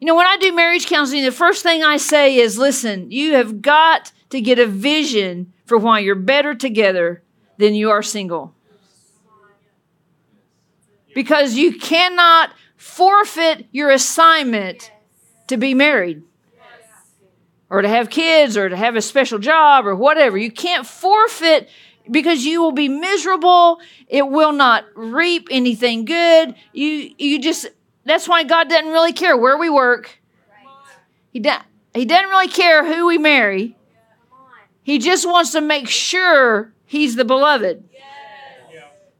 You 0.00 0.06
know, 0.06 0.16
when 0.16 0.26
I 0.26 0.38
do 0.38 0.52
marriage 0.52 0.86
counseling, 0.86 1.24
the 1.24 1.30
first 1.30 1.62
thing 1.62 1.84
I 1.84 1.98
say 1.98 2.36
is 2.36 2.56
listen, 2.56 3.10
you 3.10 3.34
have 3.34 3.60
got 3.60 4.12
to 4.30 4.40
get 4.40 4.58
a 4.58 4.66
vision 4.66 5.52
for 5.66 5.76
why 5.76 5.98
you're 5.98 6.14
better 6.14 6.54
together 6.54 7.22
than 7.58 7.74
you 7.74 7.90
are 7.90 8.02
single. 8.02 8.54
Because 11.14 11.54
you 11.54 11.78
cannot 11.78 12.54
forfeit 12.76 13.66
your 13.72 13.90
assignment 13.90 14.90
to 15.48 15.58
be 15.58 15.74
married 15.74 16.22
or 17.68 17.82
to 17.82 17.88
have 17.88 18.08
kids 18.08 18.56
or 18.56 18.68
to 18.68 18.76
have 18.76 18.96
a 18.96 19.02
special 19.02 19.38
job 19.38 19.86
or 19.86 19.94
whatever. 19.94 20.38
You 20.38 20.50
can't 20.50 20.86
forfeit 20.86 21.68
because 22.10 22.44
you 22.44 22.62
will 22.62 22.72
be 22.72 22.88
miserable. 22.88 23.80
It 24.08 24.28
will 24.28 24.52
not 24.52 24.86
reap 24.94 25.48
anything 25.50 26.06
good. 26.06 26.54
You 26.72 27.10
you 27.18 27.40
just 27.40 27.68
that's 28.04 28.28
why 28.28 28.44
God 28.44 28.68
doesn't 28.68 28.90
really 28.90 29.12
care 29.12 29.36
where 29.36 29.56
we 29.56 29.70
work. 29.70 30.18
He, 31.32 31.42
he 31.94 32.04
doesn't 32.04 32.30
really 32.30 32.48
care 32.48 32.84
who 32.84 33.06
we 33.06 33.18
marry. 33.18 33.76
He 34.82 34.98
just 34.98 35.26
wants 35.26 35.52
to 35.52 35.60
make 35.60 35.88
sure 35.88 36.72
he's 36.86 37.16
the 37.16 37.24
beloved. 37.24 37.84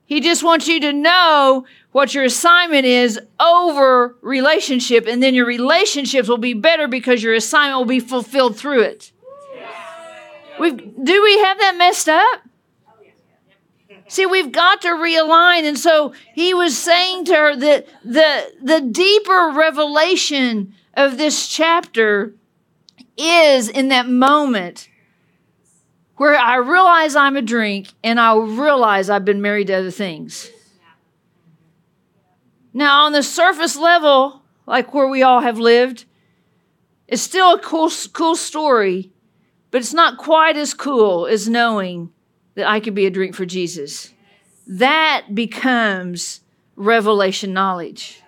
He 0.07 0.20
just 0.20 0.43
wants 0.43 0.66
you 0.66 0.81
to 0.81 0.93
know 0.93 1.64
what 1.93 2.14
your 2.14 2.24
assignment 2.24 2.85
is 2.85 3.20
over 3.39 4.16
relationship, 4.22 5.07
and 5.07 5.22
then 5.22 5.35
your 5.35 5.47
relationships 5.47 6.28
will 6.28 6.39
be 6.39 6.55
better 6.55 6.89
because 6.89 7.22
your 7.22 7.35
assignment 7.35 7.78
will 7.78 7.85
be 7.85 8.01
fulfilled 8.01 8.57
through 8.57 8.83
it. 8.83 9.12
We've, 10.59 10.76
do 10.76 11.22
we 11.22 11.39
have 11.39 11.59
that 11.59 11.76
messed 11.76 12.09
up? 12.09 12.41
See, 14.11 14.26
we've 14.26 14.50
got 14.50 14.82
to 14.82 14.88
realign. 14.88 15.62
And 15.62 15.78
so 15.78 16.14
he 16.34 16.52
was 16.52 16.76
saying 16.76 17.26
to 17.26 17.34
her 17.36 17.54
that 17.54 17.86
the, 18.04 18.52
the 18.61 18.80
deeper 18.80 19.52
revelation 19.54 20.74
of 20.94 21.16
this 21.16 21.46
chapter 21.46 22.34
is 23.16 23.68
in 23.68 23.86
that 23.88 24.08
moment 24.08 24.88
where 26.16 26.36
I 26.36 26.56
realize 26.56 27.14
I'm 27.14 27.36
a 27.36 27.42
drink 27.42 27.92
and 28.02 28.18
I 28.18 28.36
realize 28.36 29.08
I've 29.08 29.24
been 29.24 29.40
married 29.40 29.68
to 29.68 29.74
other 29.74 29.92
things. 29.92 30.50
Now, 32.74 33.04
on 33.04 33.12
the 33.12 33.22
surface 33.22 33.76
level, 33.76 34.42
like 34.66 34.92
where 34.92 35.06
we 35.06 35.22
all 35.22 35.40
have 35.40 35.61
lived, 35.61 36.04
it's 37.06 37.22
still 37.22 37.54
a 37.54 37.61
cool, 37.61 37.92
cool 38.12 38.34
story, 38.34 39.12
but 39.70 39.80
it's 39.82 39.94
not 39.94 40.18
quite 40.18 40.56
as 40.56 40.74
cool 40.74 41.28
as 41.28 41.48
knowing 41.48 42.11
that 42.55 42.68
I 42.68 42.80
could 42.80 42.94
be 42.94 43.07
a 43.07 43.11
drink 43.11 43.34
for 43.34 43.46
Jesus. 43.46 44.12
That 44.66 45.34
becomes 45.34 46.40
revelation 46.76 47.53
knowledge. 47.53 48.22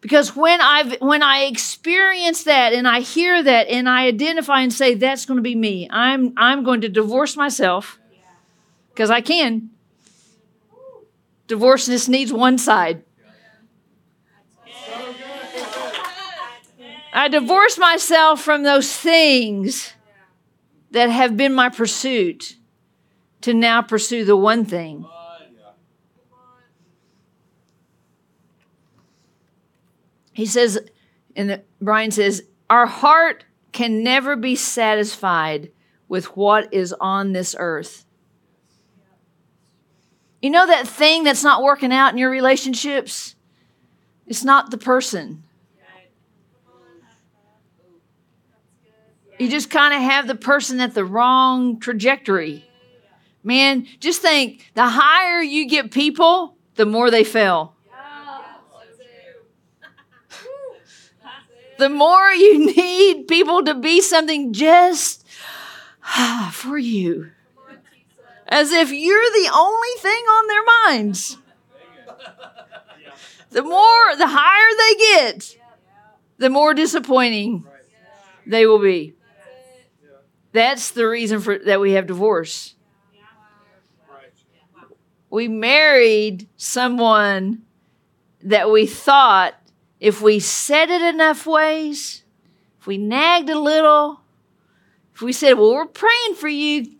Because 0.00 0.36
when 0.36 0.60
I've 0.60 1.00
when 1.00 1.22
I 1.22 1.44
experience 1.44 2.44
that 2.44 2.72
and 2.72 2.86
I 2.86 3.00
hear 3.00 3.42
that 3.42 3.66
and 3.68 3.88
I 3.88 4.06
identify 4.06 4.60
and 4.60 4.72
say 4.72 4.94
that's 4.94 5.26
going 5.26 5.38
to 5.38 5.42
be 5.42 5.54
me, 5.56 5.88
I'm 5.90 6.32
I'm 6.36 6.62
going 6.62 6.82
to 6.82 6.88
divorce 6.88 7.36
myself 7.36 7.98
because 8.90 9.10
I 9.10 9.20
can. 9.20 9.70
Divorce 11.48 11.86
just 11.86 12.08
needs 12.08 12.32
one 12.32 12.58
side. 12.58 13.02
I 17.12 17.28
divorce 17.28 17.78
myself 17.78 18.42
from 18.42 18.62
those 18.62 18.94
things 18.94 19.94
that 20.90 21.08
have 21.08 21.36
been 21.36 21.54
my 21.54 21.70
pursuit 21.70 22.55
to 23.46 23.54
now 23.54 23.80
pursue 23.80 24.24
the 24.24 24.36
one 24.36 24.64
thing. 24.64 25.06
He 30.32 30.46
says, 30.46 30.80
and 31.36 31.62
Brian 31.80 32.10
says, 32.10 32.42
our 32.68 32.86
heart 32.86 33.44
can 33.70 34.02
never 34.02 34.34
be 34.34 34.56
satisfied 34.56 35.70
with 36.08 36.36
what 36.36 36.74
is 36.74 36.92
on 37.00 37.34
this 37.34 37.54
earth. 37.56 38.04
You 40.42 40.50
know 40.50 40.66
that 40.66 40.88
thing 40.88 41.22
that's 41.22 41.44
not 41.44 41.62
working 41.62 41.92
out 41.92 42.10
in 42.10 42.18
your 42.18 42.30
relationships? 42.30 43.36
It's 44.26 44.42
not 44.42 44.72
the 44.72 44.78
person. 44.78 45.44
You 49.38 49.48
just 49.48 49.70
kind 49.70 49.94
of 49.94 50.00
have 50.00 50.26
the 50.26 50.34
person 50.34 50.80
at 50.80 50.94
the 50.94 51.04
wrong 51.04 51.78
trajectory. 51.78 52.64
Man, 53.46 53.86
just 54.00 54.22
think 54.22 54.72
the 54.74 54.88
higher 54.88 55.40
you 55.40 55.68
get 55.68 55.92
people, 55.92 56.56
the 56.74 56.84
more 56.84 57.12
they 57.12 57.22
fail. 57.22 57.76
the 61.78 61.88
more 61.88 62.30
you 62.30 62.66
need 62.66 63.28
people 63.28 63.62
to 63.62 63.74
be 63.74 64.00
something 64.00 64.52
just 64.52 65.24
for 66.50 66.76
you. 66.76 67.30
As 68.48 68.72
if 68.72 68.90
you're 68.90 69.30
the 69.30 69.50
only 69.54 69.88
thing 70.00 70.10
on 70.12 70.46
their 70.48 70.64
minds. 70.84 71.38
The 73.50 73.62
more, 73.62 74.16
the 74.18 74.26
higher 74.26 74.76
they 74.76 74.94
get, 74.98 75.56
the 76.38 76.50
more 76.50 76.74
disappointing 76.74 77.64
they 78.44 78.66
will 78.66 78.80
be. 78.80 79.14
That's 80.50 80.90
the 80.90 81.06
reason 81.06 81.40
for 81.40 81.56
that 81.60 81.78
we 81.78 81.92
have 81.92 82.08
divorce. 82.08 82.75
We 85.30 85.48
married 85.48 86.48
someone 86.56 87.62
that 88.42 88.70
we 88.70 88.86
thought 88.86 89.54
if 89.98 90.20
we 90.20 90.38
said 90.38 90.90
it 90.90 91.02
enough 91.02 91.46
ways, 91.46 92.22
if 92.78 92.86
we 92.86 92.98
nagged 92.98 93.48
a 93.48 93.58
little, 93.58 94.20
if 95.14 95.22
we 95.22 95.32
said, 95.32 95.54
Well, 95.54 95.72
we're 95.72 95.86
praying 95.86 96.34
for 96.34 96.48
you, 96.48 96.96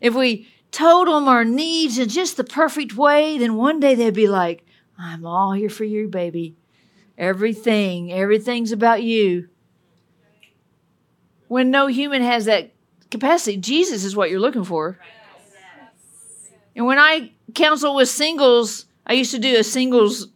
if 0.00 0.14
we 0.14 0.48
told 0.70 1.08
them 1.08 1.28
our 1.28 1.44
needs 1.44 1.98
in 1.98 2.08
just 2.08 2.36
the 2.36 2.44
perfect 2.44 2.96
way, 2.96 3.38
then 3.38 3.56
one 3.56 3.80
day 3.80 3.94
they'd 3.94 4.14
be 4.14 4.28
like, 4.28 4.64
I'm 4.98 5.26
all 5.26 5.52
here 5.52 5.70
for 5.70 5.84
you, 5.84 6.08
baby. 6.08 6.56
Everything, 7.18 8.12
everything's 8.12 8.72
about 8.72 9.02
you 9.02 9.48
when 11.48 11.70
no 11.70 11.86
human 11.86 12.22
has 12.22 12.44
that 12.44 12.72
capacity. 13.10 13.56
Jesus 13.56 14.04
is 14.04 14.16
what 14.16 14.30
you're 14.30 14.40
looking 14.40 14.64
for. 14.64 14.98
And 16.76 16.86
when 16.86 16.98
I 16.98 17.32
counsel 17.54 17.96
with 17.96 18.08
singles, 18.08 18.84
I 19.06 19.14
used 19.14 19.32
to 19.32 19.38
do 19.38 19.58
a 19.58 19.64
singles 19.64 20.28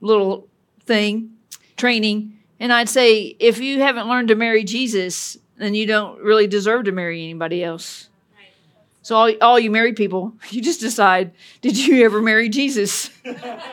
little 0.00 0.48
thing, 0.84 1.30
training, 1.76 2.34
and 2.60 2.72
I'd 2.72 2.88
say, 2.88 3.36
if 3.38 3.60
you 3.60 3.80
haven't 3.80 4.08
learned 4.08 4.28
to 4.28 4.34
marry 4.34 4.64
Jesus, 4.64 5.38
then 5.56 5.74
you 5.74 5.86
don't 5.86 6.20
really 6.20 6.48
deserve 6.48 6.84
to 6.84 6.92
marry 6.92 7.22
anybody 7.22 7.62
else. 7.62 8.08
So, 9.02 9.16
all, 9.16 9.32
all 9.40 9.58
you 9.58 9.70
married 9.70 9.96
people, 9.96 10.34
you 10.50 10.60
just 10.60 10.80
decide, 10.80 11.32
did 11.60 11.78
you 11.78 12.04
ever 12.04 12.20
marry 12.20 12.48
Jesus? 12.48 13.10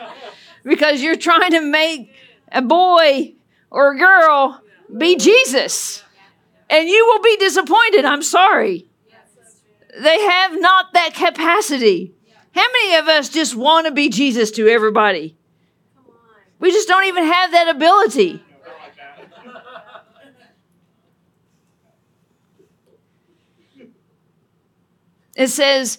because 0.62 1.02
you're 1.02 1.16
trying 1.16 1.50
to 1.50 1.60
make 1.60 2.12
a 2.52 2.62
boy 2.62 3.34
or 3.70 3.92
a 3.92 3.98
girl 3.98 4.62
be 4.96 5.16
Jesus 5.16 6.04
and 6.70 6.88
you 6.88 7.06
will 7.06 7.22
be 7.22 7.36
disappointed. 7.38 8.04
I'm 8.04 8.22
sorry. 8.22 8.85
They 10.00 10.20
have 10.20 10.60
not 10.60 10.92
that 10.92 11.14
capacity. 11.14 12.14
How 12.54 12.66
many 12.72 12.96
of 12.96 13.08
us 13.08 13.28
just 13.28 13.54
want 13.54 13.86
to 13.86 13.92
be 13.92 14.08
Jesus 14.08 14.50
to 14.52 14.68
everybody? 14.68 15.36
We 16.58 16.70
just 16.70 16.88
don't 16.88 17.04
even 17.04 17.24
have 17.24 17.52
that 17.52 17.68
ability. 17.68 18.42
It 25.36 25.48
says, 25.48 25.98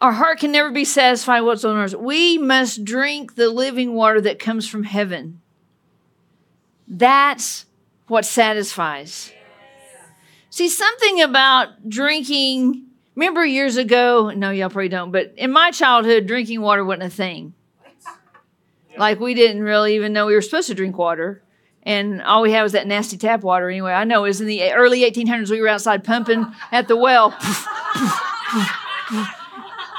Our 0.00 0.12
heart 0.12 0.40
can 0.40 0.50
never 0.50 0.70
be 0.70 0.84
satisfied 0.84 1.42
what's 1.42 1.64
on 1.64 1.76
earth. 1.76 1.94
We 1.94 2.36
must 2.36 2.84
drink 2.84 3.36
the 3.36 3.48
living 3.48 3.94
water 3.94 4.20
that 4.20 4.38
comes 4.38 4.68
from 4.68 4.82
heaven. 4.82 5.40
That's 6.88 7.66
what 8.08 8.24
satisfies. 8.24 9.32
See, 10.50 10.68
something 10.68 11.20
about 11.20 11.88
drinking, 11.88 12.85
remember 13.16 13.44
years 13.44 13.76
ago, 13.76 14.30
no, 14.30 14.50
y'all 14.50 14.70
probably 14.70 14.88
don't, 14.88 15.10
but 15.10 15.34
in 15.36 15.50
my 15.50 15.72
childhood, 15.72 16.26
drinking 16.26 16.60
water 16.60 16.84
wasn't 16.84 17.04
a 17.04 17.10
thing. 17.10 17.54
Like, 18.96 19.20
we 19.20 19.34
didn't 19.34 19.62
really 19.62 19.96
even 19.96 20.12
know 20.12 20.26
we 20.26 20.34
were 20.34 20.42
supposed 20.42 20.68
to 20.68 20.74
drink 20.74 20.96
water. 20.96 21.42
And 21.82 22.22
all 22.22 22.42
we 22.42 22.52
had 22.52 22.62
was 22.62 22.72
that 22.72 22.86
nasty 22.86 23.16
tap 23.16 23.42
water 23.42 23.70
anyway. 23.70 23.92
I 23.92 24.04
know 24.04 24.24
it 24.24 24.28
was 24.28 24.40
in 24.40 24.46
the 24.46 24.72
early 24.72 25.02
1800s, 25.02 25.50
we 25.50 25.60
were 25.60 25.68
outside 25.68 26.02
pumping 26.02 26.46
at 26.72 26.88
the 26.88 26.96
well. 26.96 27.36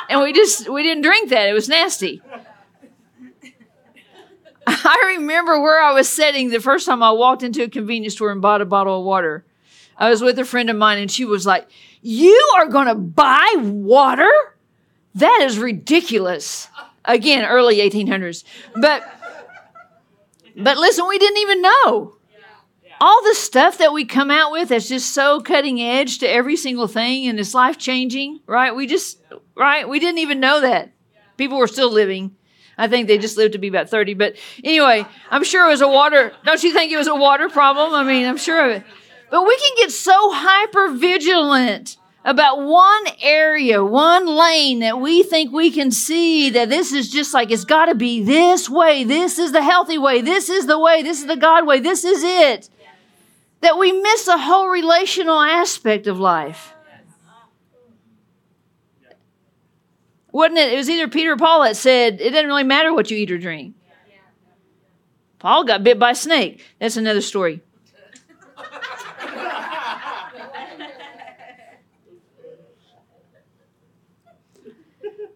and 0.10 0.22
we 0.22 0.34
just, 0.34 0.70
we 0.70 0.84
didn't 0.84 1.04
drink 1.04 1.30
that. 1.30 1.48
It 1.48 1.54
was 1.54 1.70
nasty. 1.70 2.22
I 4.68 5.16
remember 5.18 5.62
where 5.62 5.82
I 5.82 5.94
was 5.94 6.10
sitting 6.10 6.50
the 6.50 6.60
first 6.60 6.86
time 6.86 7.02
I 7.02 7.12
walked 7.12 7.44
into 7.44 7.64
a 7.64 7.70
convenience 7.70 8.16
store 8.16 8.32
and 8.32 8.42
bought 8.42 8.62
a 8.62 8.66
bottle 8.66 9.00
of 9.00 9.06
water. 9.06 9.46
I 9.98 10.10
was 10.10 10.22
with 10.22 10.38
a 10.40 10.46
friend 10.46 10.70
of 10.70 10.76
mine 10.76 11.00
and 11.00 11.10
she 11.10 11.24
was 11.24 11.46
like, 11.46 11.70
You 12.10 12.54
are 12.56 12.68
going 12.68 12.88
to 12.88 12.96
buy 12.96 13.54
water? 13.58 14.32
That 15.16 15.42
is 15.42 15.60
ridiculous. 15.60 16.70
Again, 17.04 17.44
early 17.44 17.80
1800s. 17.80 18.46
But 18.80 19.04
but 20.56 20.78
listen, 20.78 21.06
we 21.06 21.20
didn't 21.20 21.40
even 21.40 21.62
know. 21.62 22.16
All 23.02 23.24
the 23.24 23.36
stuff 23.36 23.78
that 23.80 23.92
we 23.92 24.06
come 24.06 24.32
out 24.32 24.54
with 24.54 24.70
that's 24.70 24.88
just 24.88 25.14
so 25.14 25.42
cutting 25.42 25.82
edge 25.82 26.20
to 26.20 26.30
every 26.30 26.56
single 26.56 26.88
thing 26.88 27.28
and 27.28 27.38
it's 27.42 27.54
life 27.54 27.78
changing, 27.78 28.40
right? 28.48 28.74
We 28.74 28.88
just 28.88 29.22
right? 29.58 29.88
We 29.90 30.00
didn't 30.00 30.20
even 30.20 30.40
know 30.40 30.62
that. 30.62 30.94
People 31.36 31.58
were 31.58 31.68
still 31.68 31.92
living. 31.92 32.38
I 32.78 32.88
think 32.88 33.08
they 33.08 33.18
just 33.18 33.36
lived 33.36 33.52
to 33.52 33.60
be 33.60 33.68
about 33.68 33.90
30. 33.90 34.14
But 34.14 34.38
anyway, 34.64 35.06
I'm 35.30 35.44
sure 35.44 35.66
it 35.66 35.72
was 35.72 35.82
a 35.82 35.90
water. 35.90 36.32
Don't 36.46 36.64
you 36.64 36.72
think 36.72 36.90
it 36.90 36.98
was 36.98 37.08
a 37.08 37.16
water 37.16 37.50
problem? 37.50 37.94
I 37.94 38.04
mean, 38.04 38.26
I'm 38.26 38.38
sure 38.38 38.64
of 38.64 38.78
it. 38.78 38.84
But 39.30 39.46
we 39.46 39.58
can 39.58 39.72
get 39.78 39.92
so 39.92 40.32
hyper 40.34 40.94
vigilant 40.94 41.98
about 42.24 42.62
one 42.62 43.04
area, 43.22 43.84
one 43.84 44.26
lane 44.26 44.80
that 44.80 45.00
we 45.00 45.24
think 45.24 45.52
we 45.52 45.72
can 45.72 45.92
see 45.92 46.50
that 46.50 46.70
this 46.70 46.92
is 46.92 47.10
just 47.10 47.34
like 47.34 47.52
it's 47.52 47.66
got 47.66 47.86
to 47.86 47.96
be 47.96 48.22
this 48.22 48.70
way. 48.70 49.04
This 49.04 49.40
is 49.40 49.52
the 49.52 49.62
healthy 49.62 49.98
way. 49.98 50.22
This 50.22 50.50
is 50.50 50.68
the 50.68 50.80
way. 50.80 51.04
This 51.04 51.22
is 51.22 51.28
the 51.28 51.38
God 51.38 51.66
way. 51.66 51.80
This 51.80 52.04
is 52.04 52.24
it. 52.24 52.70
That 53.62 53.78
we 53.78 53.92
miss 53.92 54.26
the 54.26 54.38
whole 54.38 54.68
relational 54.68 55.42
aspect 55.42 56.06
of 56.08 56.20
life. 56.20 56.74
Wasn't 60.32 60.60
it? 60.60 60.74
It 60.74 60.76
was 60.76 60.90
either 60.90 61.08
Peter 61.08 61.32
or 61.32 61.38
Paul 61.38 61.64
that 61.64 61.76
said, 61.76 62.22
it 62.22 62.32
doesn't 62.32 62.48
really 62.48 62.64
matter 62.64 62.94
what 62.94 63.10
you 63.10 63.18
eat 63.18 63.32
or 63.32 63.38
drink. 63.38 63.74
Paul 65.40 65.64
got 65.64 65.84
bit 65.84 65.98
by 65.98 66.12
a 66.12 66.16
snake. 66.16 66.64
That's 66.80 66.98
another 66.98 67.22
story. 67.22 67.62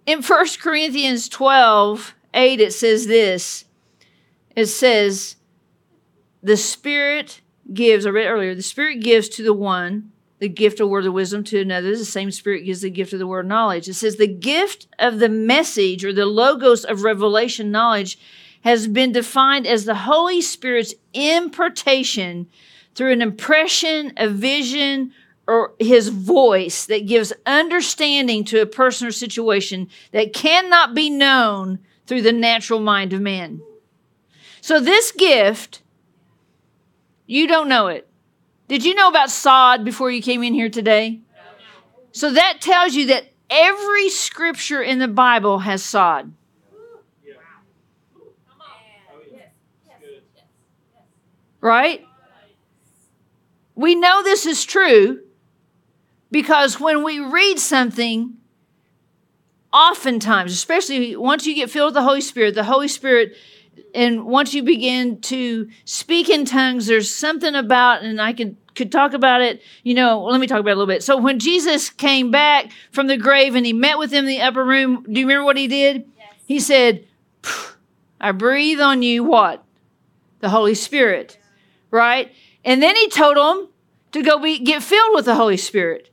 In 0.05 0.21
1 0.21 0.45
Corinthians 0.59 1.29
12, 1.29 2.15
8, 2.33 2.59
it 2.59 2.73
says 2.73 3.07
this. 3.07 3.65
It 4.55 4.65
says, 4.65 5.35
the 6.43 6.57
Spirit 6.57 7.41
gives, 7.73 8.05
I 8.05 8.09
read 8.09 8.27
earlier, 8.27 8.55
the 8.55 8.61
Spirit 8.61 9.01
gives 9.01 9.29
to 9.29 9.43
the 9.43 9.53
one 9.53 10.11
the 10.39 10.49
gift 10.49 10.79
of 10.79 10.89
word 10.89 11.05
of 11.05 11.13
wisdom 11.13 11.43
to 11.45 11.61
another. 11.61 11.95
The 11.95 12.03
same 12.03 12.31
Spirit 12.31 12.65
gives 12.65 12.81
the 12.81 12.89
gift 12.89 13.13
of 13.13 13.19
the 13.19 13.27
word 13.27 13.45
of 13.45 13.49
knowledge. 13.49 13.87
It 13.87 13.93
says 13.93 14.15
the 14.15 14.27
gift 14.27 14.87
of 14.97 15.19
the 15.19 15.29
message 15.29 16.03
or 16.03 16.11
the 16.11 16.25
logos 16.25 16.83
of 16.83 17.03
revelation 17.03 17.69
knowledge 17.69 18.17
has 18.61 18.87
been 18.87 19.11
defined 19.11 19.67
as 19.67 19.85
the 19.85 19.95
Holy 19.95 20.41
Spirit's 20.41 20.95
impartation 21.13 22.47
through 22.95 23.11
an 23.11 23.21
impression, 23.21 24.13
a 24.17 24.27
vision, 24.27 25.13
or 25.51 25.73
his 25.79 26.07
voice 26.07 26.85
that 26.85 27.05
gives 27.05 27.33
understanding 27.45 28.45
to 28.45 28.61
a 28.61 28.65
person 28.65 29.05
or 29.05 29.11
situation 29.11 29.89
that 30.13 30.31
cannot 30.31 30.95
be 30.95 31.09
known 31.09 31.79
through 32.07 32.21
the 32.21 32.31
natural 32.31 32.79
mind 32.79 33.11
of 33.11 33.19
man. 33.19 33.61
So, 34.61 34.79
this 34.79 35.11
gift, 35.11 35.81
you 37.25 37.47
don't 37.47 37.67
know 37.67 37.87
it. 37.87 38.07
Did 38.69 38.85
you 38.85 38.95
know 38.95 39.09
about 39.09 39.29
sod 39.29 39.83
before 39.83 40.09
you 40.09 40.21
came 40.21 40.41
in 40.41 40.53
here 40.53 40.69
today? 40.69 41.19
So, 42.13 42.31
that 42.31 42.61
tells 42.61 42.95
you 42.95 43.07
that 43.07 43.25
every 43.49 44.09
scripture 44.09 44.81
in 44.81 44.99
the 44.99 45.09
Bible 45.09 45.59
has 45.59 45.83
sod. 45.83 46.31
Right? 51.59 52.05
We 53.75 53.95
know 53.95 54.23
this 54.23 54.45
is 54.45 54.63
true 54.63 55.21
because 56.31 56.79
when 56.79 57.03
we 57.03 57.19
read 57.19 57.59
something, 57.59 58.37
oftentimes, 59.73 60.53
especially 60.53 61.15
once 61.15 61.45
you 61.45 61.55
get 61.55 61.69
filled 61.69 61.87
with 61.87 61.93
the 61.95 62.01
Holy 62.01 62.21
Spirit, 62.21 62.55
the 62.55 62.63
Holy 62.63 62.87
Spirit, 62.87 63.35
and 63.93 64.25
once 64.25 64.53
you 64.53 64.63
begin 64.63 65.19
to 65.21 65.69
speak 65.85 66.29
in 66.29 66.45
tongues, 66.45 66.87
there's 66.87 67.13
something 67.13 67.55
about, 67.55 68.03
and 68.03 68.21
I 68.21 68.33
could 68.33 68.57
could 68.73 68.91
talk 68.91 69.13
about 69.13 69.41
it. 69.41 69.61
You 69.83 69.93
know, 69.93 70.23
let 70.23 70.39
me 70.39 70.47
talk 70.47 70.59
about 70.59 70.71
it 70.71 70.73
a 70.73 70.77
little 70.77 70.93
bit. 70.93 71.03
So 71.03 71.17
when 71.17 71.39
Jesus 71.39 71.89
came 71.89 72.31
back 72.31 72.71
from 72.91 73.07
the 73.07 73.17
grave 73.17 73.55
and 73.55 73.65
he 73.65 73.73
met 73.73 73.97
with 73.97 74.11
him 74.11 74.19
in 74.19 74.25
the 74.27 74.41
upper 74.41 74.63
room, 74.63 75.03
do 75.03 75.19
you 75.19 75.27
remember 75.27 75.43
what 75.43 75.57
he 75.57 75.67
did? 75.67 76.05
Yes. 76.17 76.33
He 76.45 76.59
said, 76.59 77.05
"I 78.19 78.31
breathe 78.31 78.79
on 78.79 79.01
you 79.01 79.23
what? 79.23 79.63
The 80.39 80.49
Holy 80.49 80.75
Spirit." 80.75 81.37
Right? 81.89 82.31
And 82.63 82.81
then 82.81 82.95
he 82.95 83.09
told 83.09 83.35
them 83.35 83.67
to 84.13 84.23
go 84.23 84.39
be 84.39 84.59
get 84.59 84.83
filled 84.83 85.15
with 85.15 85.25
the 85.25 85.35
Holy 85.35 85.57
Spirit. 85.57 86.10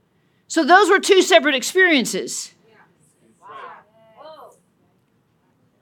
So 0.49 0.65
those 0.65 0.89
were 0.89 0.99
two 0.99 1.23
separate 1.23 1.55
experiences. 1.55 2.53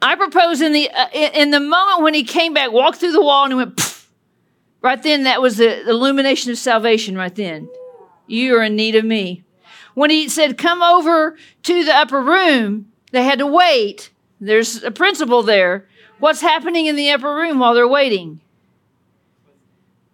I 0.02 0.14
propose 0.14 0.60
in 0.60 0.72
the 0.72 0.90
uh, 0.90 1.08
in 1.12 1.50
the 1.50 1.60
moment 1.60 2.02
when 2.02 2.14
he 2.14 2.22
came 2.22 2.52
back, 2.52 2.70
walked 2.70 2.98
through 2.98 3.12
the 3.12 3.22
wall, 3.22 3.44
and 3.44 3.52
he 3.52 3.56
went. 3.56 3.76
Pff, 3.76 4.06
right 4.82 5.02
then, 5.02 5.24
that 5.24 5.40
was 5.40 5.56
the 5.56 5.88
illumination 5.88 6.50
of 6.50 6.58
salvation. 6.58 7.16
Right 7.16 7.34
then, 7.34 7.68
you 8.26 8.56
are 8.56 8.62
in 8.62 8.76
need 8.76 8.94
of 8.94 9.04
me. 9.04 9.44
When 9.94 10.10
he 10.10 10.28
said, 10.28 10.58
"Come 10.58 10.82
over 10.82 11.36
to 11.62 11.84
the 11.84 11.94
upper 11.94 12.20
room," 12.20 12.92
they 13.12 13.24
had 13.24 13.38
to 13.38 13.46
wait. 13.46 14.10
There's 14.40 14.82
a 14.84 14.90
principle 14.90 15.42
there. 15.42 15.88
What's 16.18 16.40
happening 16.42 16.86
in 16.86 16.96
the 16.96 17.10
upper 17.10 17.34
room 17.34 17.58
while 17.58 17.74
they're 17.74 17.88
waiting? 17.88 18.40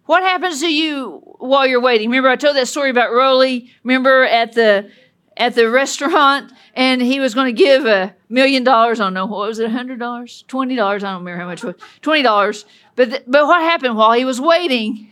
What 0.05 0.23
happens 0.23 0.59
to 0.61 0.73
you 0.73 1.21
while 1.39 1.65
you're 1.65 1.81
waiting? 1.81 2.09
Remember, 2.09 2.29
I 2.29 2.35
told 2.35 2.55
that 2.57 2.67
story 2.67 2.89
about 2.89 3.11
Rolly. 3.13 3.71
Remember 3.83 4.23
at 4.23 4.53
the 4.53 4.89
at 5.35 5.55
the 5.55 5.69
restaurant, 5.69 6.51
and 6.75 7.01
he 7.01 7.19
was 7.19 7.33
going 7.33 7.47
to 7.47 7.63
give 7.63 7.85
a 7.85 8.13
million 8.29 8.63
dollars. 8.63 8.99
I 8.99 9.05
don't 9.05 9.13
know 9.13 9.25
what 9.25 9.47
was 9.47 9.59
it, 9.59 9.71
hundred 9.71 9.99
dollars, 9.99 10.43
twenty 10.47 10.75
dollars. 10.75 11.03
I 11.03 11.11
don't 11.11 11.21
remember 11.21 11.41
how 11.41 11.47
much. 11.47 11.63
was 11.63 11.75
Twenty 12.01 12.21
dollars. 12.21 12.65
But 12.95 13.09
th- 13.09 13.23
but 13.27 13.47
what 13.47 13.61
happened 13.61 13.95
while 13.95 14.13
he 14.13 14.25
was 14.25 14.39
waiting? 14.41 15.09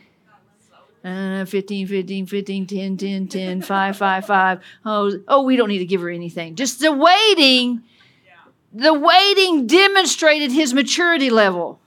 Uh, 1.04 1.46
15, 1.46 1.88
15, 1.88 2.28
15, 2.28 2.68
10, 2.68 2.98
10, 2.98 3.28
10, 3.28 3.62
5, 3.64 3.98
5, 3.98 4.26
5. 4.28 4.60
Oh, 4.86 5.20
oh, 5.28 5.42
we 5.42 5.56
don't 5.56 5.70
need 5.70 5.80
to 5.80 5.86
give 5.86 6.02
her 6.02 6.12
anything. 6.12 6.54
Just 6.54 6.80
the 6.80 6.92
waiting, 6.92 7.82
the 8.72 8.94
waiting 8.94 9.66
demonstrated 9.66 10.52
his 10.52 10.76
maturity 10.76 11.32
level. 11.32 11.80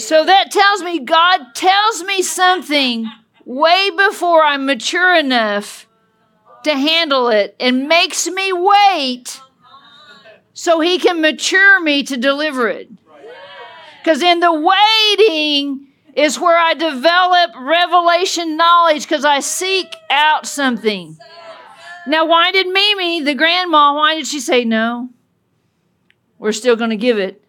So 0.00 0.24
that 0.24 0.50
tells 0.50 0.82
me 0.82 1.00
God 1.00 1.54
tells 1.54 2.02
me 2.04 2.22
something 2.22 3.06
way 3.44 3.90
before 3.90 4.42
I'm 4.44 4.64
mature 4.64 5.14
enough 5.14 5.86
to 6.64 6.72
handle 6.74 7.28
it 7.28 7.54
and 7.60 7.86
makes 7.86 8.26
me 8.26 8.50
wait 8.52 9.40
so 10.54 10.80
he 10.80 10.98
can 10.98 11.20
mature 11.20 11.80
me 11.80 12.02
to 12.04 12.16
deliver 12.16 12.68
it. 12.68 12.90
Because 14.02 14.22
in 14.22 14.40
the 14.40 14.52
waiting 14.52 15.88
is 16.14 16.40
where 16.40 16.58
I 16.58 16.72
develop 16.74 17.50
revelation 17.58 18.56
knowledge 18.56 19.02
because 19.02 19.26
I 19.26 19.40
seek 19.40 19.94
out 20.08 20.46
something. 20.46 21.18
Now, 22.06 22.24
why 22.24 22.52
did 22.52 22.66
Mimi, 22.66 23.20
the 23.20 23.34
grandma, 23.34 23.94
why 23.94 24.14
did 24.14 24.26
she 24.26 24.40
say 24.40 24.64
no? 24.64 25.10
We're 26.38 26.52
still 26.52 26.76
going 26.76 26.90
to 26.90 26.96
give 26.96 27.18
it, 27.18 27.44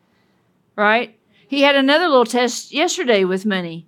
right? 0.76 1.18
He 1.52 1.64
had 1.64 1.76
another 1.76 2.08
little 2.08 2.24
test 2.24 2.72
yesterday 2.72 3.26
with 3.26 3.46
money. 3.46 3.86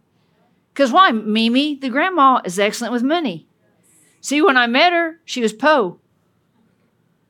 Because 0.73 0.91
why? 0.91 1.11
Mimi, 1.11 1.75
the 1.75 1.87
grandma, 1.87 2.41
is 2.43 2.59
excellent 2.59 2.91
with 2.91 3.03
money. 3.03 3.47
See, 4.19 4.41
when 4.41 4.57
I 4.57 4.67
met 4.67 4.91
her, 4.91 5.21
she 5.23 5.41
was 5.41 5.53
po. 5.53 6.01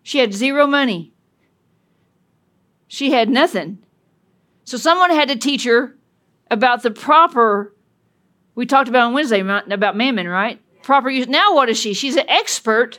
She 0.01 0.17
had 0.17 0.33
zero 0.33 0.65
money. 0.65 1.13
She 2.87 3.11
had 3.11 3.29
nothing. 3.29 3.77
So 4.63 4.75
someone 4.75 5.11
had 5.11 5.27
to 5.27 5.35
teach 5.35 5.65
her 5.65 5.95
about 6.49 6.81
the 6.81 6.89
proper, 6.89 7.75
we 8.55 8.65
talked 8.65 8.89
about 8.89 9.05
on 9.05 9.13
Wednesday 9.13 9.39
about 9.41 9.95
mammon, 9.95 10.27
right? 10.27 10.59
Proper 10.81 11.11
use. 11.11 11.27
Now 11.27 11.53
what 11.53 11.69
is 11.69 11.77
she? 11.77 11.93
She's 11.93 12.15
an 12.15 12.27
expert 12.27 12.97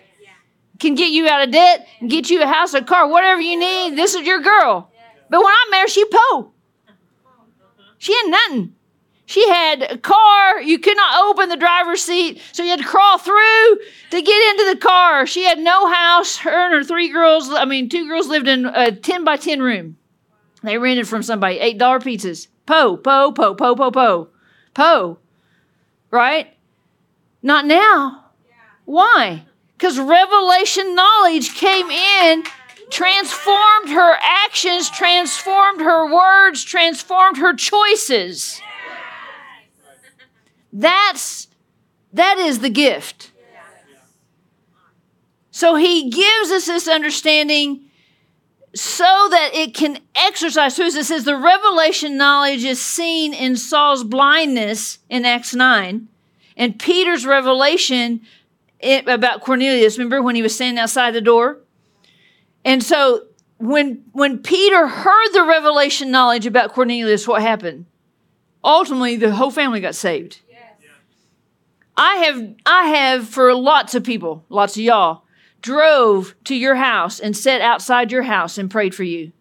can 0.78 0.95
get 0.95 1.11
you 1.11 1.26
out 1.28 1.43
of 1.43 1.53
debt 1.53 1.87
get 2.07 2.30
you 2.30 2.43
a 2.43 2.47
house, 2.47 2.74
a 2.74 2.82
car, 2.82 3.09
whatever 3.09 3.41
you 3.41 3.59
need. 3.59 3.97
This 3.97 4.14
is 4.14 4.24
your 4.24 4.41
girl. 4.41 4.93
But 5.30 5.39
when 5.39 5.53
I 5.53 5.66
met 5.70 5.80
her, 5.80 5.89
she 5.89 6.05
po. 6.05 6.54
She 8.05 8.15
had 8.15 8.27
nothing. 8.27 8.75
She 9.25 9.49
had 9.49 9.81
a 9.81 9.97
car. 9.97 10.61
You 10.61 10.79
could 10.79 10.95
not 10.95 11.25
open 11.25 11.49
the 11.49 11.57
driver's 11.57 12.03
seat, 12.03 12.39
so 12.53 12.63
you 12.63 12.69
had 12.69 12.81
to 12.81 12.85
crawl 12.85 13.17
through 13.17 13.79
to 14.11 14.21
get 14.21 14.51
into 14.51 14.75
the 14.75 14.79
car. 14.79 15.27
She 15.27 15.45
had 15.45 15.59
no 15.59 15.91
house. 15.91 16.37
Her 16.37 16.67
and 16.67 16.75
her 16.75 16.85
three 16.85 17.09
girls, 17.09 17.49
I 17.49 17.65
mean, 17.65 17.89
two 17.89 18.07
girls 18.07 18.29
lived 18.29 18.47
in 18.47 18.67
a 18.67 18.93
10 18.93 19.25
by 19.25 19.39
10 19.39 19.63
room. 19.63 19.97
They 20.63 20.77
rented 20.77 21.09
from 21.09 21.23
somebody, 21.23 21.59
$8 21.59 21.79
pizzas. 21.79 22.49
Po, 22.67 22.99
po, 22.99 23.33
po, 23.33 23.55
po, 23.55 23.75
po, 23.75 23.91
po. 23.91 24.29
Po. 24.75 25.19
Right? 26.11 26.55
Not 27.43 27.65
now. 27.65 28.27
Why? 28.85 29.47
Because 29.79 29.99
revelation 29.99 30.95
knowledge 30.95 31.55
came 31.55 31.91
in, 31.91 32.45
transformed 32.95 33.90
her 33.90 34.16
actions, 34.22 34.88
transformed 34.88 35.80
her 35.80 36.14
words, 36.14 36.62
transformed 36.62 37.38
her 37.38 37.53
choices. 37.53 38.61
That's 40.72 41.49
that 42.12 42.38
is 42.38 42.61
the 42.61 42.70
gift. 42.70 43.32
So 45.51 45.74
he 45.74 46.09
gives 46.09 46.53
us 46.53 46.66
this 46.66 46.86
understanding 46.86 47.80
so 48.76 49.28
that 49.30 49.51
it 49.55 49.74
can 49.74 49.99
exercise 50.14 50.78
us. 50.78 50.95
It 50.95 51.05
says 51.05 51.24
the 51.24 51.36
revelation 51.36 52.16
knowledge 52.16 52.62
is 52.62 52.80
seen 52.80 53.34
in 53.34 53.57
Saul's 53.57 54.05
blindness 54.05 54.99
in 55.09 55.24
Acts 55.24 55.53
9, 55.53 56.07
and 56.57 56.78
Peter's 56.78 57.26
revelation 57.26 58.20
about 58.80 59.40
Cornelius. 59.40 59.99
Remember 59.99 60.22
when 60.22 60.36
he 60.36 60.42
was 60.42 60.55
standing 60.55 60.80
outside 60.80 61.12
the 61.12 61.20
door? 61.20 61.59
And 62.65 62.83
so 62.83 63.27
when 63.59 64.05
when 64.12 64.39
Peter 64.39 64.87
heard 64.87 65.29
the 65.33 65.45
revelation 65.45 66.11
knowledge 66.11 66.47
about 66.47 66.73
Cornelius, 66.73 67.29
what 67.29 67.43
happened? 67.43 67.87
Ultimately, 68.62 69.17
the 69.17 69.35
whole 69.35 69.51
family 69.51 69.81
got 69.81 69.95
saved. 69.95 70.41
Yes. 70.51 70.61
I 71.97 72.17
have 72.17 72.55
I 72.67 72.85
have 72.89 73.29
for 73.29 73.55
lots 73.55 73.95
of 73.95 74.05
people, 74.05 74.45
lots 74.49 74.77
of 74.77 74.83
y'all, 74.83 75.25
drove 75.61 76.35
to 76.45 76.55
your 76.55 76.77
house 76.77 77.21
and 77.21 77.37
sat 77.37 77.61
outside 77.61 78.11
your 78.11 78.23
house 78.23 78.59
and 78.59 78.71
prayed 78.71 78.95
for 78.95 79.05
you. 79.05 79.33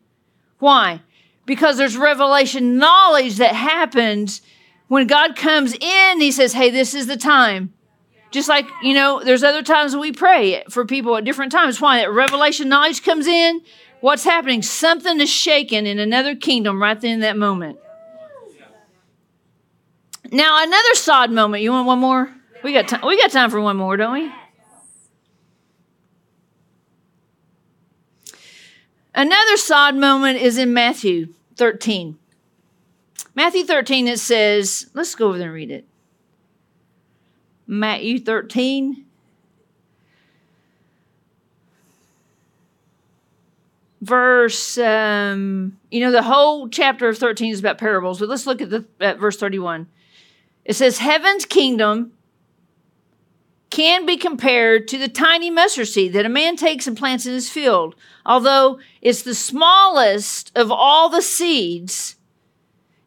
Why? 0.59 1.01
Because 1.45 1.77
there's 1.77 1.97
revelation 1.97 2.77
knowledge 2.77 3.37
that 3.37 3.55
happens 3.55 4.41
when 4.87 5.07
God 5.07 5.35
comes 5.35 5.73
in, 5.73 6.21
he 6.21 6.31
says, 6.31 6.53
Hey, 6.53 6.69
this 6.69 6.93
is 6.93 7.07
the 7.07 7.17
time. 7.17 7.73
Just 8.33 8.49
like, 8.49 8.67
you 8.81 8.95
know, 8.95 9.21
there's 9.23 9.43
other 9.43 9.61
times 9.61 9.95
we 9.95 10.11
pray 10.11 10.63
for 10.67 10.85
people 10.85 11.15
at 11.15 11.23
different 11.23 11.51
times. 11.51 11.79
Why? 11.79 11.99
That 11.99 12.11
revelation 12.11 12.67
knowledge 12.67 13.03
comes 13.03 13.27
in. 13.27 13.61
What's 14.01 14.23
happening? 14.23 14.63
Something 14.63 15.21
is 15.21 15.29
shaken 15.29 15.85
in 15.85 15.99
another 15.99 16.35
kingdom 16.35 16.81
right 16.81 16.99
then 16.99 17.11
in 17.11 17.19
that 17.19 17.37
moment. 17.37 17.77
Now 20.31 20.63
another 20.63 20.95
sod 20.95 21.29
moment. 21.29 21.61
You 21.61 21.71
want 21.71 21.85
one 21.85 21.99
more? 21.99 22.33
We 22.63 22.73
got 22.73 22.87
time. 22.87 23.05
We 23.05 23.21
got 23.21 23.29
time 23.29 23.51
for 23.51 23.61
one 23.61 23.77
more, 23.77 23.95
don't 23.97 24.13
we? 24.13 24.31
Another 29.13 29.57
sod 29.57 29.95
moment 29.95 30.39
is 30.39 30.57
in 30.57 30.73
Matthew 30.73 31.35
13. 31.57 32.17
Matthew 33.35 33.63
13, 33.63 34.07
it 34.07 34.19
says, 34.19 34.89
let's 34.95 35.13
go 35.13 35.27
over 35.27 35.37
there 35.37 35.49
and 35.49 35.55
read 35.55 35.69
it. 35.69 35.87
Matthew 37.67 38.19
13. 38.19 39.05
Verse, 44.01 44.77
um, 44.77 45.77
you 45.89 46.01
know, 46.01 46.11
the 46.11 46.23
whole 46.23 46.67
chapter 46.67 47.07
of 47.07 47.17
13 47.17 47.53
is 47.53 47.59
about 47.61 47.77
parables, 47.77 48.19
but 48.19 48.27
let's 48.27 48.45
look 48.45 48.61
at, 48.61 48.69
the, 48.69 48.85
at 48.99 49.17
verse 49.17 49.37
31. 49.37 49.87
It 50.65 50.73
says, 50.73 50.97
Heaven's 50.97 51.45
kingdom 51.45 52.11
can 53.69 54.05
be 54.05 54.17
compared 54.17 54.87
to 54.87 54.99
the 54.99 55.07
tiny 55.07 55.49
mustard 55.49 55.87
seed 55.87 56.13
that 56.13 56.25
a 56.25 56.29
man 56.29 56.55
takes 56.55 56.85
and 56.85 56.95
plants 56.95 57.25
in 57.25 57.33
his 57.33 57.49
field. 57.49 57.95
Although 58.25 58.79
it's 59.01 59.23
the 59.23 59.33
smallest 59.33 60.51
of 60.55 60.71
all 60.71 61.09
the 61.09 61.23
seeds, 61.23 62.17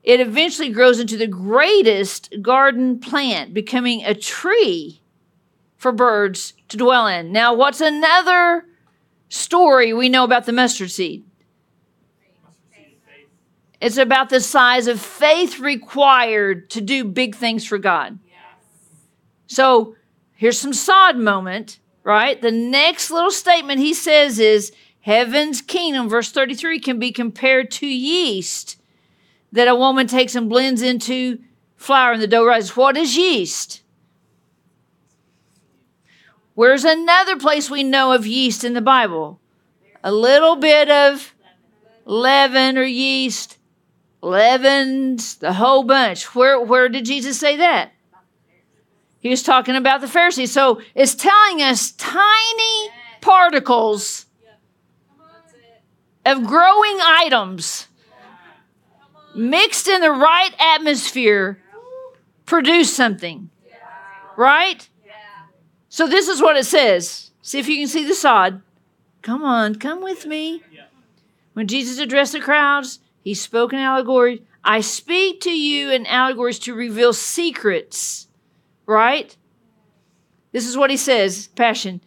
it 0.06 0.20
eventually 0.20 0.70
grows 0.70 0.98
into 0.98 1.18
the 1.18 1.26
greatest 1.26 2.34
garden 2.40 2.98
plant, 2.98 3.52
becoming 3.52 4.02
a 4.04 4.14
tree 4.14 5.02
for 5.76 5.92
birds 5.92 6.54
to 6.68 6.78
dwell 6.78 7.06
in. 7.06 7.32
Now, 7.32 7.52
what's 7.52 7.82
another 7.82 8.64
story 9.28 9.92
we 9.92 10.08
know 10.08 10.24
about 10.24 10.46
the 10.46 10.52
mustard 10.52 10.90
seed? 10.90 11.24
It's 13.78 13.98
about 13.98 14.30
the 14.30 14.40
size 14.40 14.86
of 14.86 14.98
faith 14.98 15.60
required 15.60 16.70
to 16.70 16.80
do 16.80 17.04
big 17.04 17.34
things 17.34 17.66
for 17.66 17.76
God. 17.76 18.18
So, 19.46 19.96
Here's 20.36 20.58
some 20.58 20.74
sod 20.74 21.16
moment, 21.16 21.78
right? 22.04 22.40
The 22.40 22.52
next 22.52 23.10
little 23.10 23.30
statement 23.30 23.80
he 23.80 23.94
says 23.94 24.38
is 24.38 24.70
Heaven's 25.00 25.62
kingdom, 25.62 26.08
verse 26.08 26.30
33, 26.30 26.78
can 26.78 26.98
be 26.98 27.10
compared 27.10 27.70
to 27.72 27.86
yeast 27.86 28.76
that 29.56 29.68
a 29.68 29.74
woman 29.74 30.06
takes 30.06 30.34
and 30.34 30.50
blends 30.50 30.82
into 30.82 31.38
flour 31.76 32.12
and 32.12 32.20
the 32.20 32.26
dough 32.26 32.44
rises. 32.44 32.76
What 32.76 32.96
is 32.96 33.16
yeast? 33.16 33.80
Where's 36.54 36.84
another 36.84 37.36
place 37.38 37.70
we 37.70 37.82
know 37.82 38.12
of 38.12 38.26
yeast 38.26 38.64
in 38.64 38.74
the 38.74 38.82
Bible? 38.82 39.40
A 40.04 40.12
little 40.12 40.56
bit 40.56 40.90
of 40.90 41.34
leaven 42.04 42.76
or 42.76 42.84
yeast, 42.84 43.56
leavens, 44.20 45.36
the 45.36 45.54
whole 45.54 45.84
bunch. 45.84 46.34
Where, 46.34 46.60
where 46.60 46.90
did 46.90 47.06
Jesus 47.06 47.40
say 47.40 47.56
that? 47.56 47.92
He 49.20 49.30
was 49.30 49.42
talking 49.42 49.74
about 49.74 50.02
the 50.02 50.08
Pharisees. 50.08 50.52
So 50.52 50.82
it's 50.94 51.14
telling 51.14 51.62
us 51.62 51.92
tiny 51.92 52.90
particles 53.22 54.26
of 56.26 56.46
growing 56.46 56.98
items 57.00 57.88
mixed 59.36 59.88
in 59.88 60.00
the 60.00 60.10
right 60.10 60.52
atmosphere 60.58 61.58
produce 62.44 62.94
something. 62.94 63.50
Right? 64.36 64.88
So 65.88 66.06
this 66.06 66.28
is 66.28 66.42
what 66.42 66.56
it 66.56 66.66
says. 66.66 67.30
See 67.42 67.58
if 67.58 67.68
you 67.68 67.78
can 67.78 67.88
see 67.88 68.06
the 68.06 68.14
sod. 68.14 68.62
Come 69.22 69.42
on, 69.42 69.76
come 69.76 70.02
with 70.02 70.26
me. 70.26 70.62
When 71.54 71.66
Jesus 71.66 71.98
addressed 71.98 72.32
the 72.32 72.40
crowds, 72.40 73.00
he 73.22 73.34
spoke 73.34 73.72
in 73.72 73.78
allegory. 73.78 74.44
I 74.62 74.80
speak 74.80 75.40
to 75.42 75.50
you 75.50 75.90
in 75.90 76.06
allegories 76.06 76.58
to 76.60 76.74
reveal 76.74 77.12
secrets 77.12 78.26
right? 78.86 79.36
This 80.52 80.66
is 80.66 80.76
what 80.76 80.90
he 80.90 80.96
says, 80.96 81.48
Passion. 81.48 82.00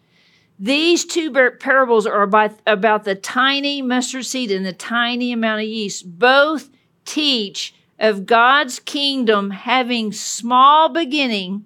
These 0.58 1.06
two 1.06 1.32
parables 1.60 2.06
are 2.06 2.22
about, 2.22 2.60
about 2.66 3.04
the 3.04 3.16
tiny 3.16 3.82
mustard 3.82 4.26
seed 4.26 4.52
and 4.52 4.66
the 4.66 4.74
tiny 4.74 5.32
amount 5.32 5.62
of 5.62 5.68
yeast. 5.68 6.20
Both 6.20 6.70
teach 7.10 7.74
of 7.98 8.28
God's 8.28 8.80
kingdom 8.80 9.50
having 9.50 10.12
small 10.12 10.90
beginning, 10.90 11.66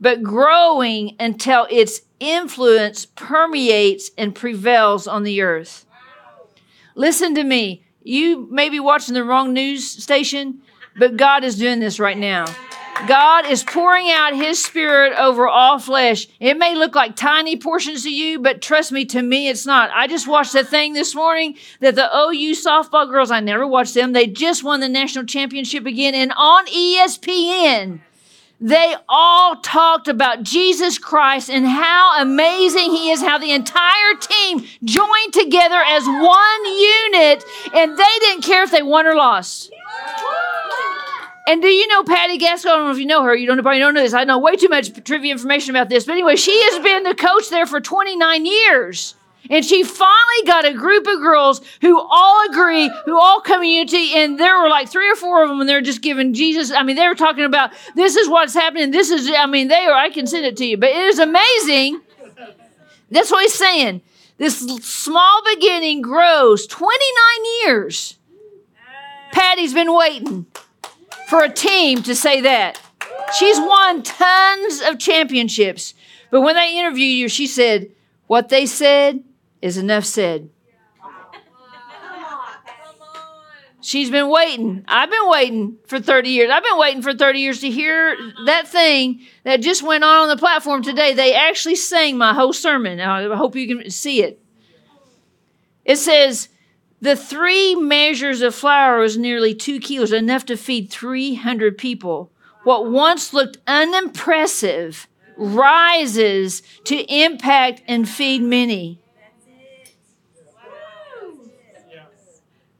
but 0.00 0.22
growing 0.22 1.16
until 1.18 1.66
its 1.68 2.02
influence 2.20 3.04
permeates 3.04 4.10
and 4.16 4.34
prevails 4.34 5.08
on 5.08 5.24
the 5.24 5.42
earth. 5.42 5.84
Listen 6.94 7.34
to 7.34 7.42
me. 7.42 7.84
You 8.02 8.48
may 8.50 8.68
be 8.68 8.80
watching 8.80 9.14
the 9.14 9.24
wrong 9.24 9.52
news 9.52 9.84
station, 9.84 10.62
but 10.96 11.16
God 11.16 11.42
is 11.42 11.58
doing 11.58 11.80
this 11.80 11.98
right 11.98 12.16
now. 12.16 12.46
God 13.06 13.46
is 13.46 13.62
pouring 13.62 14.10
out 14.10 14.34
his 14.34 14.62
spirit 14.62 15.12
over 15.16 15.46
all 15.46 15.78
flesh. 15.78 16.26
It 16.40 16.58
may 16.58 16.74
look 16.74 16.94
like 16.94 17.14
tiny 17.14 17.56
portions 17.56 18.02
to 18.02 18.10
you, 18.10 18.40
but 18.40 18.60
trust 18.60 18.90
me, 18.92 19.04
to 19.06 19.22
me, 19.22 19.48
it's 19.48 19.66
not. 19.66 19.90
I 19.94 20.06
just 20.06 20.26
watched 20.26 20.54
a 20.54 20.64
thing 20.64 20.94
this 20.94 21.14
morning 21.14 21.56
that 21.80 21.94
the 21.94 22.08
OU 22.14 22.54
softball 22.54 23.08
girls, 23.08 23.30
I 23.30 23.40
never 23.40 23.66
watched 23.66 23.94
them, 23.94 24.12
they 24.12 24.26
just 24.26 24.64
won 24.64 24.80
the 24.80 24.88
national 24.88 25.26
championship 25.26 25.86
again. 25.86 26.14
And 26.14 26.32
on 26.36 26.66
ESPN, 26.66 28.00
they 28.60 28.96
all 29.08 29.56
talked 29.56 30.08
about 30.08 30.42
Jesus 30.42 30.98
Christ 30.98 31.48
and 31.48 31.66
how 31.66 32.20
amazing 32.20 32.90
he 32.90 33.10
is, 33.10 33.20
how 33.20 33.38
the 33.38 33.52
entire 33.52 34.14
team 34.20 34.64
joined 34.82 35.32
together 35.32 35.80
as 35.86 36.04
one 36.04 36.64
unit, 36.64 37.44
and 37.74 37.96
they 37.96 38.18
didn't 38.20 38.42
care 38.42 38.64
if 38.64 38.72
they 38.72 38.82
won 38.82 39.06
or 39.06 39.14
lost. 39.14 39.72
And 41.48 41.62
do 41.62 41.68
you 41.68 41.88
know 41.88 42.04
Patty 42.04 42.36
Gasso? 42.36 42.66
I 42.66 42.76
don't 42.76 42.84
know 42.84 42.90
if 42.90 42.98
you 42.98 43.06
know 43.06 43.22
her. 43.22 43.34
You 43.34 43.46
don't 43.46 43.62
probably 43.62 43.78
don't 43.78 43.94
know 43.94 44.02
this. 44.02 44.12
I 44.12 44.24
know 44.24 44.38
way 44.38 44.56
too 44.56 44.68
much 44.68 44.92
trivia 45.04 45.32
information 45.32 45.74
about 45.74 45.88
this. 45.88 46.04
But 46.04 46.12
anyway, 46.12 46.36
she 46.36 46.52
has 46.64 46.82
been 46.82 47.04
the 47.04 47.14
coach 47.14 47.48
there 47.48 47.64
for 47.64 47.80
29 47.80 48.44
years. 48.44 49.14
And 49.48 49.64
she 49.64 49.82
finally 49.82 50.44
got 50.44 50.66
a 50.66 50.74
group 50.74 51.06
of 51.06 51.20
girls 51.20 51.62
who 51.80 51.98
all 51.98 52.46
agree, 52.50 52.90
who 53.06 53.18
all 53.18 53.40
come 53.40 53.64
unity, 53.64 54.12
and 54.14 54.38
there 54.38 54.60
were 54.60 54.68
like 54.68 54.90
three 54.90 55.10
or 55.10 55.14
four 55.16 55.42
of 55.42 55.48
them, 55.48 55.58
and 55.60 55.66
they're 55.66 55.80
just 55.80 56.02
giving 56.02 56.34
Jesus. 56.34 56.70
I 56.70 56.82
mean, 56.82 56.96
they 56.96 57.08
were 57.08 57.14
talking 57.14 57.44
about 57.44 57.72
this 57.94 58.14
is 58.14 58.28
what's 58.28 58.52
happening. 58.52 58.90
This 58.90 59.10
is, 59.10 59.30
I 59.34 59.46
mean, 59.46 59.68
they 59.68 59.86
are. 59.86 59.94
I 59.94 60.10
can 60.10 60.26
send 60.26 60.44
it 60.44 60.58
to 60.58 60.66
you, 60.66 60.76
but 60.76 60.90
it 60.90 60.96
is 60.96 61.18
amazing. 61.18 62.02
That's 63.10 63.30
what 63.30 63.40
he's 63.40 63.54
saying. 63.54 64.02
This 64.36 64.58
small 64.58 65.40
beginning 65.54 66.02
grows 66.02 66.66
29 66.66 66.98
years. 67.64 68.18
Patty's 69.32 69.72
been 69.72 69.94
waiting 69.94 70.44
for 71.28 71.44
a 71.44 71.48
team 71.50 72.02
to 72.02 72.14
say 72.14 72.40
that. 72.40 72.80
She's 73.38 73.58
won 73.58 74.02
tons 74.02 74.80
of 74.80 74.98
championships. 74.98 75.94
But 76.30 76.40
when 76.40 76.56
they 76.56 76.78
interviewed 76.78 77.18
you, 77.18 77.28
she 77.28 77.46
said, 77.46 77.90
What 78.26 78.48
they 78.48 78.66
said 78.66 79.22
is 79.60 79.76
enough 79.76 80.04
said. 80.04 80.50
She's 83.80 84.10
been 84.10 84.28
waiting. 84.28 84.84
I've 84.86 85.10
been 85.10 85.28
waiting 85.28 85.78
for 85.86 85.98
30 85.98 86.28
years. 86.28 86.50
I've 86.52 86.62
been 86.64 86.78
waiting 86.78 87.00
for 87.00 87.14
30 87.14 87.38
years 87.38 87.60
to 87.60 87.70
hear 87.70 88.16
that 88.44 88.68
thing 88.68 89.20
that 89.44 89.62
just 89.62 89.82
went 89.82 90.04
on 90.04 90.22
on 90.22 90.28
the 90.28 90.36
platform 90.36 90.82
today. 90.82 91.14
They 91.14 91.34
actually 91.34 91.76
sang 91.76 92.18
my 92.18 92.34
whole 92.34 92.52
sermon. 92.52 93.00
I 93.00 93.34
hope 93.34 93.56
you 93.56 93.66
can 93.66 93.90
see 93.90 94.22
it. 94.22 94.42
It 95.86 95.96
says, 95.96 96.50
the 97.00 97.16
three 97.16 97.74
measures 97.74 98.42
of 98.42 98.54
flour 98.54 99.00
was 99.00 99.16
nearly 99.16 99.54
two 99.54 99.78
kilos, 99.78 100.12
enough 100.12 100.44
to 100.46 100.56
feed 100.56 100.90
300 100.90 101.78
people. 101.78 102.30
What 102.64 102.90
once 102.90 103.32
looked 103.32 103.58
unimpressive 103.66 105.06
rises 105.36 106.62
to 106.84 106.96
impact 106.96 107.82
and 107.86 108.08
feed 108.08 108.42
many. 108.42 109.00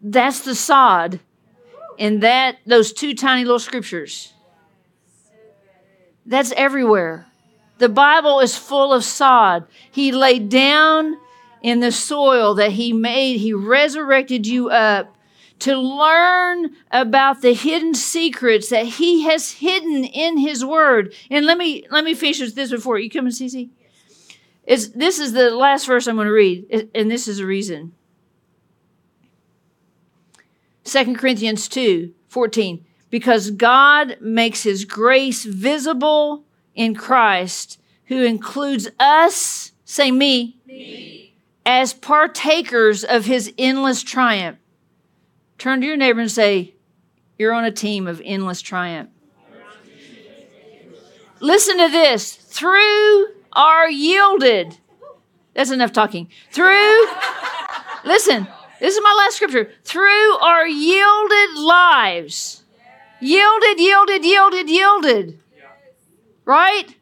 That's 0.03 0.41
the 0.41 0.55
sod 0.55 1.21
in 1.97 2.21
that 2.21 2.59
those 2.66 2.93
two 2.93 3.14
tiny 3.14 3.45
little 3.45 3.59
scriptures. 3.59 4.33
That's 6.25 6.53
everywhere. 6.53 7.27
The 7.79 7.89
Bible 7.89 8.41
is 8.41 8.57
full 8.57 8.93
of 8.93 9.05
sod. 9.05 9.66
He 9.91 10.12
laid 10.12 10.49
down 10.49 11.19
in 11.63 11.81
the 11.81 11.93
soil 11.93 12.55
that 12.55 12.73
He 12.73 12.93
made. 12.93 13.39
He 13.39 13.53
resurrected 13.53 14.47
you 14.47 14.71
up 14.71 15.17
to 15.61 15.77
learn 15.77 16.71
about 16.91 17.43
the 17.43 17.53
hidden 17.53 17.95
secrets 17.95 18.69
that 18.69 18.87
He 18.87 19.25
has 19.25 19.53
hidden 19.53 20.05
in 20.05 20.39
His 20.39 20.65
Word. 20.65 21.15
And 21.31 21.47
let 21.47 21.59
me 21.59 21.85
let 21.91 22.05
me 22.05 22.15
finish 22.15 22.41
with 22.41 22.55
this 22.55 22.71
before 22.71 22.99
you 22.99 23.11
come 23.11 23.27
and 23.27 23.35
see. 23.35 23.71
This 24.67 25.19
is 25.19 25.33
the 25.33 25.51
last 25.51 25.87
verse 25.87 26.07
I'm 26.07 26.17
going 26.17 26.27
to 26.27 26.33
read, 26.33 26.91
and 26.95 27.11
this 27.11 27.27
is 27.27 27.41
a 27.41 27.47
reason. 27.47 27.95
2 30.85 31.15
Corinthians 31.17 31.69
2 31.69 32.15
14. 32.29 32.85
Because 33.11 33.51
God 33.51 34.19
makes 34.21 34.65
his 34.65 34.85
grace 34.85 35.45
visible 35.45 36.45
in 36.75 36.95
Christ, 36.95 37.81
who 38.07 38.23
includes 38.23 38.89
us, 39.01 39.73
say 39.87 40.11
me, 40.11 40.59
me 40.67 41.28
as 41.69 41.93
partakers 41.93 43.05
of 43.05 43.27
his 43.27 43.53
endless 43.59 44.03
triumph. 44.03 44.57
Turn 45.59 45.83
to 45.83 45.87
your 45.87 45.99
neighbor 45.99 46.21
and 46.21 46.31
say, 46.31 46.75
You're 47.37 47.53
on 47.53 47.66
a 47.66 47.71
team 47.71 48.07
of 48.07 48.23
endless 48.25 48.62
triumph. 48.62 49.11
listen 51.41 51.77
to 51.77 51.89
this. 51.89 52.35
Through 52.35 53.27
our 53.53 53.91
yielded. 53.91 54.79
That's 55.53 55.71
enough 55.71 55.93
talking. 55.93 56.31
Through, 56.53 57.07
listen, 58.03 58.49
this 58.81 58.97
is 58.97 59.03
my 59.03 59.14
last 59.19 59.37
scripture. 59.37 59.71
Through 59.85 60.39
our 60.39 60.66
yielded 60.66 61.59
lives. 61.59 62.62
Yielded, 63.21 63.79
yielded, 63.79 64.25
yielded, 64.25 64.71
yielded. 64.71 65.39
Right? 66.47 66.95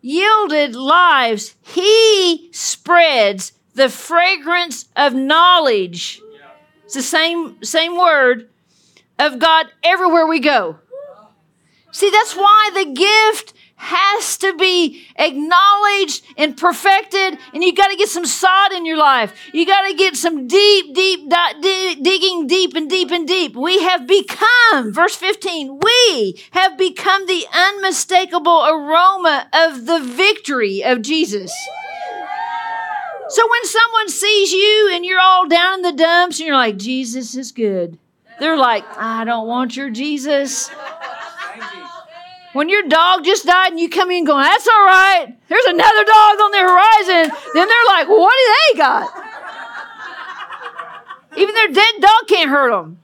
Yielded 0.00 0.74
lives. 0.74 1.54
He 1.62 2.50
spreads 2.52 3.52
the 3.74 3.88
fragrance 3.88 4.88
of 4.96 5.14
knowledge. 5.14 6.20
It's 6.84 6.94
the 6.94 7.02
same, 7.02 7.62
same 7.62 7.98
word 7.98 8.48
of 9.18 9.38
God 9.38 9.66
everywhere 9.82 10.26
we 10.26 10.40
go. 10.40 10.78
See, 11.92 12.10
that's 12.10 12.34
why 12.34 12.70
the 12.74 12.92
gift 12.92 13.54
has 13.76 14.38
to 14.38 14.56
be 14.56 15.04
acknowledged 15.16 16.24
and 16.36 16.56
perfected, 16.56 17.38
and 17.52 17.62
you 17.62 17.74
got 17.74 17.88
to 17.88 17.96
get 17.96 18.08
some 18.08 18.24
sod 18.24 18.72
in 18.72 18.86
your 18.86 18.96
life. 18.96 19.34
You 19.52 19.66
got 19.66 19.86
to 19.88 19.94
get 19.94 20.16
some 20.16 20.46
deep, 20.46 20.94
deep, 20.94 21.28
di- 21.28 21.94
digging 22.00 22.46
deep 22.46 22.74
and 22.74 22.88
deep 22.88 23.10
and 23.10 23.28
deep. 23.28 23.54
We 23.54 23.82
have 23.82 24.06
become, 24.06 24.92
verse 24.92 25.16
15, 25.16 25.80
we 25.80 26.42
have 26.52 26.78
become 26.78 27.26
the 27.26 27.44
unmistakable 27.52 28.64
aroma 28.66 29.48
of 29.52 29.86
the 29.86 30.00
victory 30.00 30.82
of 30.82 31.02
Jesus. 31.02 31.52
So 33.28 33.48
when 33.50 33.64
someone 33.64 34.08
sees 34.08 34.52
you 34.52 34.90
and 34.92 35.04
you're 35.04 35.20
all 35.20 35.48
down 35.48 35.76
in 35.76 35.82
the 35.82 35.92
dumps 35.92 36.38
and 36.38 36.46
you're 36.46 36.56
like, 36.56 36.76
Jesus 36.76 37.34
is 37.36 37.52
good, 37.52 37.98
they're 38.38 38.56
like, 38.56 38.84
I 38.96 39.24
don't 39.24 39.46
want 39.46 39.76
your 39.76 39.90
Jesus. 39.90 40.70
When 42.52 42.68
your 42.68 42.82
dog 42.82 43.24
just 43.24 43.46
died 43.46 43.72
and 43.72 43.80
you 43.80 43.88
come 43.88 44.10
in 44.10 44.24
going, 44.24 44.44
that's 44.44 44.68
all 44.68 44.84
right. 44.84 45.36
There's 45.48 45.64
another 45.64 46.04
dog 46.04 46.40
on 46.40 46.50
the 46.52 46.60
horizon. 46.60 47.36
Then 47.54 47.68
they're 47.68 47.86
like, 47.88 48.08
well, 48.08 48.20
what 48.20 48.34
do 48.36 48.54
they 48.72 48.78
got? 48.78 49.10
Even 51.36 51.54
their 51.54 51.68
dead 51.68 51.94
dog 52.00 52.28
can't 52.28 52.50
hurt 52.50 52.70
them. 52.70 52.98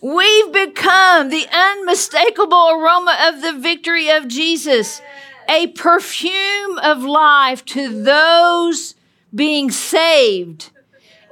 We've 0.00 0.52
become 0.52 1.30
the 1.30 1.46
unmistakable 1.50 2.70
aroma 2.70 3.16
of 3.28 3.42
the 3.42 3.52
victory 3.58 4.10
of 4.10 4.28
Jesus, 4.28 5.02
a 5.48 5.68
perfume 5.68 6.78
of 6.78 7.02
life 7.02 7.64
to 7.66 8.02
those 8.02 8.94
being 9.34 9.70
saved, 9.70 10.70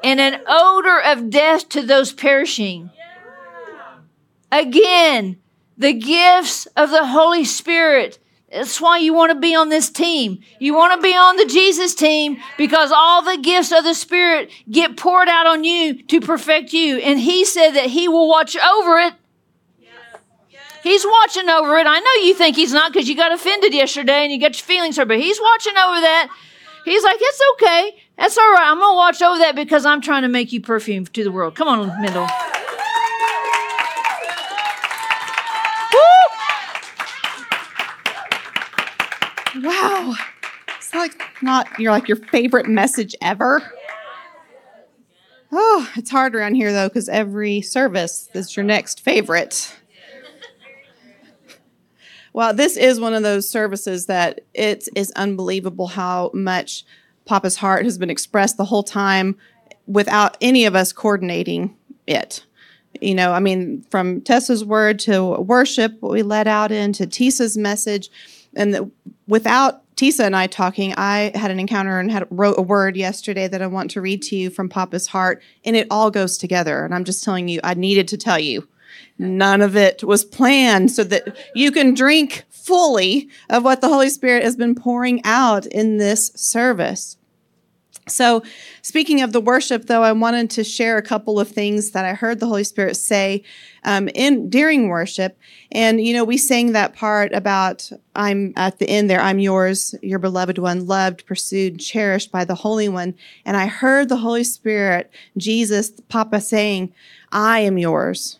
and 0.03 0.21
an 0.21 0.41
odor 0.47 1.01
of 1.01 1.31
death 1.31 1.69
to 1.71 1.83
those 1.83 2.13
perishing. 2.13 2.91
Again, 4.51 5.39
the 5.77 5.93
gifts 5.93 6.67
of 6.77 6.91
the 6.91 7.07
Holy 7.07 7.45
Spirit. 7.45 8.19
That's 8.51 8.81
why 8.81 8.99
you 8.99 9.13
want 9.13 9.33
to 9.33 9.39
be 9.39 9.55
on 9.55 9.69
this 9.69 9.91
team. 9.91 10.39
You 10.61 10.75
want 10.75 10.95
to 10.95 11.03
be 11.03 11.15
on 11.15 11.37
the 11.37 11.47
Jesus 11.47 11.95
team 11.95 12.39
because 12.57 12.93
all 12.93 13.23
the 13.23 13.37
gifts 13.37 13.73
of 13.73 13.85
the 13.85 13.93
Spirit 13.95 14.51
get 14.71 14.97
poured 14.97 15.29
out 15.29 15.47
on 15.47 15.65
you 15.65 16.03
to 16.05 16.21
perfect 16.21 16.73
you. 16.73 16.99
And 16.99 17.19
He 17.19 17.45
said 17.45 17.73
that 17.73 17.87
He 17.87 18.09
will 18.09 18.29
watch 18.29 18.57
over 18.57 18.99
it. 18.99 19.15
He's 20.87 21.05
watching 21.05 21.49
over 21.49 21.77
it. 21.79 21.87
I 21.89 21.99
know 21.99 22.27
you 22.29 22.33
think 22.33 22.55
He's 22.55 22.73
not 22.73 22.93
because 22.93 23.09
you 23.09 23.17
got 23.17 23.33
offended 23.33 23.75
yesterday 23.75 24.23
and 24.23 24.31
you 24.31 24.39
got 24.39 24.57
your 24.57 24.65
feelings 24.65 24.97
hurt, 24.97 25.09
but 25.09 25.19
He's 25.19 25.41
watching 25.41 25.77
over 25.77 26.01
that. 26.01 26.29
He's 26.85 27.03
like, 27.03 27.17
it's 27.21 27.41
okay. 27.55 27.97
That's 28.17 28.39
all 28.39 28.53
right. 28.53 28.69
I'm 28.71 28.79
going 28.79 28.93
to 28.93 28.97
watch 28.97 29.21
over 29.21 29.37
that 29.41 29.57
because 29.57 29.85
I'm 29.85 30.01
trying 30.01 30.23
to 30.23 30.29
make 30.29 30.53
you 30.53 30.61
perfume 30.61 31.05
to 31.07 31.25
the 31.25 31.33
world. 31.33 31.57
Come 31.57 31.67
on, 31.67 31.89
Mendel. 32.01 32.29
Wow. 39.61 40.15
It's 40.77 40.95
like 40.95 41.21
not 41.43 41.67
you're 41.81 41.91
like 41.91 42.07
your 42.07 42.19
favorite 42.19 42.69
message 42.69 43.17
ever. 43.21 43.73
Oh, 45.51 45.91
it's 45.97 46.11
hard 46.11 46.37
around 46.37 46.55
here 46.55 46.73
though, 46.73 46.89
because 46.89 47.09
every 47.09 47.61
service 47.61 48.29
is 48.35 48.57
your 48.57 48.65
next 48.65 49.01
favorite. 49.01 49.75
Well, 52.37 52.53
this 52.53 52.77
is 52.77 53.01
one 53.01 53.15
of 53.15 53.23
those 53.23 53.49
services 53.49 54.05
that 54.07 54.43
it 54.53 54.91
is 54.95 55.11
unbelievable 55.13 55.87
how 55.87 56.31
much 56.35 56.85
Papa's 57.25 57.57
heart 57.57 57.87
has 57.87 57.97
been 57.97 58.11
expressed 58.11 58.59
the 58.59 58.67
whole 58.67 58.83
time 58.83 59.39
without 59.87 60.37
any 60.43 60.67
of 60.67 60.75
us 60.75 60.93
coordinating 60.93 61.75
it. 62.07 62.45
You 63.01 63.15
know, 63.15 63.33
I 63.33 63.41
mean, 63.41 63.87
from 63.91 64.21
Tessa's 64.21 64.67
word 64.67 64.99
to 65.01 65.25
worship, 65.41 65.97
what 66.01 66.13
we 66.13 66.23
let 66.23 66.47
out 66.47 66.71
into 66.71 67.07
Tisa's 67.07 67.57
message, 67.57 68.11
and 68.55 68.75
the, 68.75 68.91
without 69.27 69.83
Tisa 69.97 70.27
and 70.27 70.37
I 70.37 70.47
talking, 70.47 70.93
I 70.99 71.33
had 71.35 71.51
an 71.51 71.59
encounter 71.59 71.99
and 71.99 72.13
had 72.13 72.27
wrote 72.31 72.59
a 72.59 72.63
word 72.63 72.99
yesterday 72.99 73.49
that 73.49 73.63
I 73.63 73.67
want 73.67 73.91
to 73.93 74.03
read 74.03 74.21
to 74.25 74.37
you 74.37 74.51
from 74.51 74.69
Papa's 74.69 75.07
heart, 75.07 75.43
and 75.65 75.75
it 75.75 75.87
all 75.91 76.11
goes 76.11 76.37
together. 76.37 76.85
And 76.85 76.95
I'm 76.95 77.05
just 77.05 77.25
telling 77.25 77.49
you, 77.49 77.61
I 77.65 77.73
needed 77.73 78.09
to 78.09 78.19
tell 78.19 78.39
you. 78.39 78.69
None 79.19 79.63
of 79.63 79.77
it 79.77 80.05
was 80.05 80.25
planned 80.25 80.91
so 80.91 81.05
that 81.05 81.37
you 81.55 81.73
can 81.73 81.95
drink 81.95 82.45
fully 82.51 83.29
of 83.49 83.65
what 83.65 83.81
the 83.81 83.89
Holy 83.89 84.11
Spirit 84.11 84.43
has 84.43 84.57
been 84.57 84.75
pouring 84.75 85.21
out 85.25 85.67
in 85.67 85.97
this 85.97 86.33
service. 86.35 87.17
So, 88.09 88.45
speaking 88.83 89.21
of 89.23 89.33
the 89.33 89.41
worship, 89.41 89.87
though, 89.87 90.05
I 90.05 90.13
wanted 90.13 90.49
to 90.51 90.63
share 90.63 90.97
a 90.97 91.03
couple 91.03 91.41
of 91.41 91.49
things 91.49 91.91
that 91.91 92.05
I 92.05 92.15
heard 92.15 92.39
the 92.39 92.47
Holy 92.47 92.63
Spirit 92.63 92.97
say 92.97 93.43
um, 93.83 94.09
in 94.15 94.49
during 94.49 94.89
worship. 94.89 95.37
And 95.73 96.01
you 96.01 96.15
know, 96.15 96.23
we 96.23 96.37
sang 96.37 96.71
that 96.73 96.95
part 96.95 97.33
about 97.33 97.91
I'm 98.15 98.53
at 98.57 98.79
the 98.79 98.89
end 98.89 99.11
there. 99.11 99.21
I'm 99.21 99.41
yours, 99.41 99.95
your 100.03 100.21
beloved 100.21 100.59
one, 100.59 100.87
loved, 100.87 101.27
pursued, 101.27 101.81
cherished 101.81 102.31
by 102.31 102.45
the 102.45 102.55
Holy 102.55 102.89
One. 102.89 103.15
And 103.45 103.57
I 103.57 103.67
heard 103.67 104.09
the 104.09 104.19
Holy 104.19 104.45
Spirit, 104.45 105.11
Jesus, 105.37 105.91
Papa, 106.09 106.41
saying, 106.41 106.93
"I 107.33 107.61
am 107.61 107.77
yours. 107.77 108.39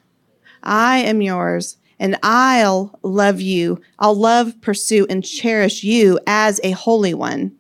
I 0.67 0.99
am 0.99 1.23
yours." 1.23 1.79
And 1.99 2.19
I'll 2.23 2.99
love 3.03 3.41
you. 3.41 3.81
I'll 3.99 4.15
love, 4.15 4.61
pursue, 4.61 5.07
and 5.09 5.25
cherish 5.25 5.83
you 5.83 6.21
as 6.27 6.61
a 6.63 6.73
holy 6.73 7.15
one. 7.15 7.53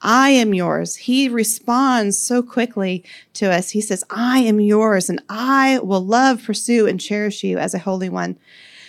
I 0.00 0.30
am 0.30 0.54
yours. 0.54 0.94
He 0.94 1.28
responds 1.28 2.16
so 2.16 2.42
quickly 2.42 3.04
to 3.34 3.52
us. 3.52 3.70
He 3.70 3.80
says, 3.80 4.04
I 4.08 4.38
am 4.38 4.60
yours, 4.60 5.10
and 5.10 5.20
I 5.28 5.80
will 5.80 6.04
love, 6.04 6.44
pursue, 6.44 6.86
and 6.86 7.00
cherish 7.00 7.42
you 7.42 7.58
as 7.58 7.74
a 7.74 7.80
holy 7.80 8.08
one. 8.08 8.38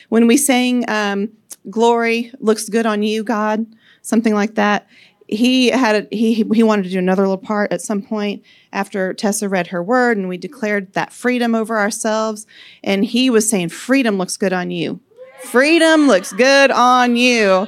When 0.09 0.27
we 0.27 0.37
sang, 0.37 0.87
um, 0.87 1.29
Glory 1.69 2.31
looks 2.39 2.69
good 2.69 2.85
on 2.85 3.03
you, 3.03 3.23
God, 3.23 3.65
something 4.01 4.33
like 4.33 4.55
that, 4.55 4.87
he 5.27 5.67
had 5.67 5.95
a, 6.11 6.15
he 6.15 6.45
he 6.53 6.63
wanted 6.63 6.83
to 6.83 6.89
do 6.89 6.99
another 6.99 7.23
little 7.23 7.37
part 7.37 7.71
at 7.71 7.81
some 7.81 8.01
point 8.01 8.43
after 8.71 9.13
Tessa 9.13 9.49
read 9.49 9.67
her 9.67 9.83
word 9.83 10.17
and 10.17 10.29
we 10.29 10.37
declared 10.37 10.93
that 10.93 11.11
freedom 11.11 11.53
over 11.53 11.77
ourselves 11.77 12.45
and 12.83 13.03
he 13.03 13.29
was 13.29 13.49
saying 13.49 13.69
freedom 13.69 14.17
looks 14.17 14.37
good 14.37 14.53
on 14.53 14.71
you 14.71 14.99
freedom 15.43 16.07
looks 16.07 16.31
good 16.33 16.71
on 16.71 17.15
you 17.15 17.67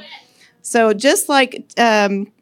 so 0.62 0.92
just 0.92 1.28
like 1.28 1.70
um, 1.78 2.32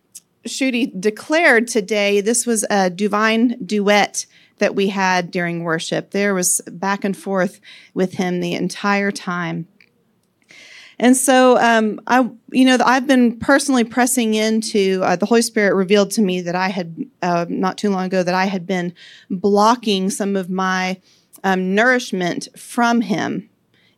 Shooty 0.47 0.99
declared 1.01 1.69
today, 1.69 2.21
this 2.21 2.47
was 2.47 2.65
a 2.71 2.91
divine 2.91 3.57
duet 3.65 4.27
that 4.59 4.75
we 4.75 4.89
had 4.89 5.31
during 5.31 5.63
worship. 5.63 6.11
There 6.11 6.35
was 6.35 6.61
back 6.71 7.05
and 7.05 7.17
forth 7.17 7.61
with 7.95 8.15
him 8.15 8.41
the 8.41 8.55
entire 8.55 9.13
time. 9.13 9.69
And 11.01 11.17
so, 11.17 11.59
um, 11.59 12.01
I, 12.07 12.29
you 12.51 12.65
know, 12.65 12.77
I've 12.85 13.07
been 13.07 13.39
personally 13.39 13.85
pressing 13.85 14.35
into 14.35 15.01
uh, 15.05 15.17
the 15.17 15.27
Holy 15.27 15.43
Spirit 15.43 15.75
revealed 15.75 16.11
to 16.13 16.23
me 16.23 16.41
that 16.41 16.57
I 16.57 16.69
had 16.69 17.07
uh, 17.23 17.47
not 17.49 17.79
too 17.79 17.91
long 17.91 18.07
ago 18.07 18.23
that 18.23 18.35
I 18.35 18.47
had 18.47 18.67
been 18.67 18.93
blocking 19.31 20.11
some 20.11 20.35
of 20.35 20.51
my 20.51 21.01
um, 21.45 21.75
nourishment 21.75 22.49
from 22.57 23.03
Him 23.03 23.49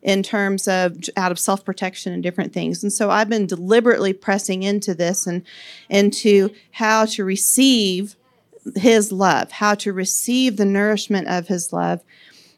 in 0.03 0.23
terms 0.23 0.67
of 0.67 0.97
out 1.15 1.31
of 1.31 1.39
self 1.39 1.63
protection 1.63 2.13
and 2.13 2.23
different 2.23 2.53
things. 2.53 2.83
And 2.83 2.91
so 2.91 3.09
I've 3.09 3.29
been 3.29 3.47
deliberately 3.47 4.13
pressing 4.13 4.63
into 4.63 4.93
this 4.93 5.27
and 5.27 5.43
into 5.89 6.49
how 6.71 7.05
to 7.05 7.23
receive 7.23 8.15
his 8.75 9.11
love, 9.11 9.51
how 9.51 9.75
to 9.75 9.93
receive 9.93 10.57
the 10.57 10.65
nourishment 10.65 11.27
of 11.27 11.47
his 11.47 11.73
love. 11.73 12.03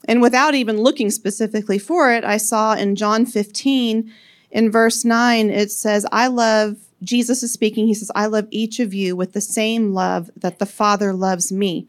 And 0.06 0.22
without 0.22 0.54
even 0.54 0.82
looking 0.82 1.10
specifically 1.10 1.80
for 1.80 2.12
it, 2.12 2.26
I 2.26 2.38
saw 2.38 2.74
in 2.74 2.96
John 2.96 3.26
15, 3.26 4.12
in 4.54 4.72
verse 4.72 5.04
9, 5.04 5.50
it 5.50 5.72
says, 5.72 6.06
I 6.12 6.28
love, 6.28 6.78
Jesus 7.04 7.44
is 7.44 7.52
speaking, 7.52 7.88
he 7.88 7.94
says, 7.94 8.12
I 8.16 8.28
love 8.28 8.48
each 8.52 8.80
of 8.80 8.94
you 8.94 9.18
with 9.18 9.34
the 9.34 9.42
same 9.42 9.94
love 9.94 10.30
that 10.38 10.60
the 10.60 10.66
Father 10.66 11.12
loves 11.12 11.52
me. 11.52 11.88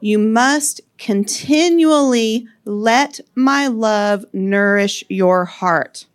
You 0.00 0.18
must 0.18 0.82
continually 0.98 2.46
let 2.64 3.18
my 3.34 3.66
love 3.66 4.24
nourish 4.32 5.02
your 5.08 5.46
heart. 5.46 6.06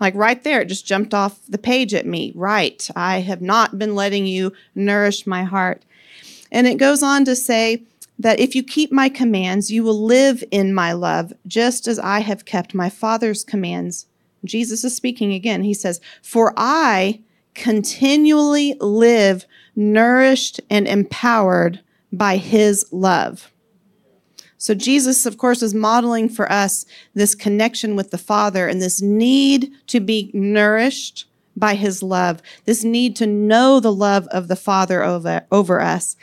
Like 0.00 0.14
right 0.14 0.42
there, 0.42 0.62
it 0.62 0.68
just 0.68 0.86
jumped 0.86 1.14
off 1.14 1.40
the 1.48 1.58
page 1.58 1.94
at 1.94 2.06
me. 2.06 2.32
Right. 2.34 2.88
I 2.96 3.20
have 3.20 3.40
not 3.40 3.78
been 3.78 3.94
letting 3.94 4.26
you 4.26 4.52
nourish 4.74 5.26
my 5.26 5.44
heart. 5.44 5.84
And 6.50 6.66
it 6.66 6.76
goes 6.78 7.02
on 7.02 7.24
to 7.26 7.36
say, 7.36 7.84
that 8.18 8.38
if 8.38 8.54
you 8.54 8.62
keep 8.62 8.92
my 8.92 9.08
commands, 9.08 9.70
you 9.70 9.82
will 9.82 10.04
live 10.04 10.44
in 10.50 10.74
my 10.74 10.92
love, 10.92 11.32
just 11.46 11.88
as 11.88 11.98
I 11.98 12.20
have 12.20 12.44
kept 12.44 12.74
my 12.74 12.90
Father's 12.90 13.42
commands. 13.42 14.04
Jesus 14.44 14.84
is 14.84 14.94
speaking 14.94 15.32
again. 15.32 15.62
He 15.62 15.74
says, 15.74 16.00
For 16.22 16.52
I 16.56 17.20
continually 17.54 18.76
live 18.80 19.46
nourished 19.76 20.60
and 20.70 20.86
empowered 20.86 21.80
by 22.12 22.36
his 22.36 22.86
love. 22.90 23.52
So, 24.58 24.74
Jesus, 24.74 25.24
of 25.24 25.38
course, 25.38 25.62
is 25.62 25.72
modeling 25.72 26.28
for 26.28 26.50
us 26.52 26.84
this 27.14 27.34
connection 27.34 27.96
with 27.96 28.10
the 28.10 28.18
Father 28.18 28.68
and 28.68 28.80
this 28.80 29.00
need 29.00 29.72
to 29.86 30.00
be 30.00 30.30
nourished 30.34 31.26
by 31.56 31.74
his 31.74 32.02
love, 32.02 32.42
this 32.64 32.84
need 32.84 33.16
to 33.16 33.26
know 33.26 33.80
the 33.80 33.92
love 33.92 34.26
of 34.28 34.48
the 34.48 34.56
Father 34.56 35.02
over, 35.02 35.46
over 35.50 35.80
us. 35.80 36.16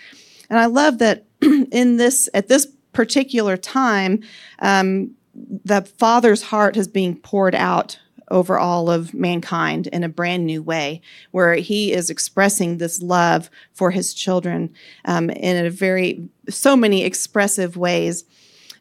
And 0.50 0.60
I 0.60 0.66
love 0.66 1.00
that 1.00 1.26
in 1.42 1.98
this, 1.98 2.30
at 2.34 2.48
this 2.48 2.68
particular 2.94 3.58
time, 3.58 4.22
um, 4.60 5.16
the 5.34 5.82
Father's 5.82 6.44
heart 6.44 6.78
is 6.78 6.88
being 6.88 7.16
poured 7.16 7.56
out 7.56 8.00
over 8.30 8.58
all 8.58 8.90
of 8.90 9.14
mankind 9.14 9.88
in 9.88 10.04
a 10.04 10.10
brand 10.10 10.46
new 10.46 10.62
way, 10.62 11.02
where 11.32 11.56
he 11.56 11.94
is 11.94 12.10
expressing 12.10 12.78
this 12.78 13.02
love 13.02 13.50
for 13.74 13.92
his 13.92 14.14
children 14.14 14.74
um, 15.06 15.30
in 15.30 15.66
a 15.66 15.70
very, 15.70 16.28
so 16.50 16.76
many 16.76 17.04
expressive 17.04 17.78
ways. 17.78 18.26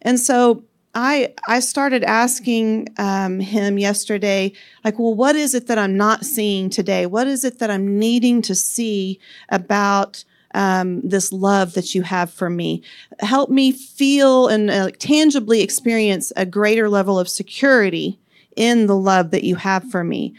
And 0.02 0.18
so 0.18 0.64
I, 0.94 1.34
I 1.46 1.60
started 1.60 2.04
asking 2.04 2.88
um, 2.98 3.38
him 3.38 3.78
yesterday, 3.78 4.52
like, 4.84 4.98
well, 4.98 5.14
what 5.14 5.36
is 5.36 5.54
it 5.54 5.66
that 5.66 5.78
I'm 5.78 5.96
not 5.96 6.24
seeing 6.24 6.70
today? 6.70 7.06
What 7.06 7.26
is 7.26 7.44
it 7.44 7.58
that 7.58 7.70
I'm 7.70 7.98
needing 7.98 8.40
to 8.42 8.54
see 8.54 9.20
about 9.50 10.24
um, 10.54 11.02
this 11.02 11.32
love 11.32 11.74
that 11.74 11.94
you 11.94 12.00
have 12.00 12.32
for 12.32 12.48
me. 12.48 12.82
Help 13.20 13.50
me 13.50 13.72
feel 13.72 14.48
and 14.48 14.70
uh, 14.70 14.90
tangibly 14.98 15.60
experience 15.60 16.32
a 16.34 16.46
greater 16.46 16.88
level 16.88 17.18
of 17.18 17.28
security 17.28 18.18
in 18.56 18.86
the 18.86 18.96
love 18.96 19.30
that 19.30 19.44
you 19.44 19.56
have 19.56 19.88
for 19.90 20.02
me. 20.02 20.34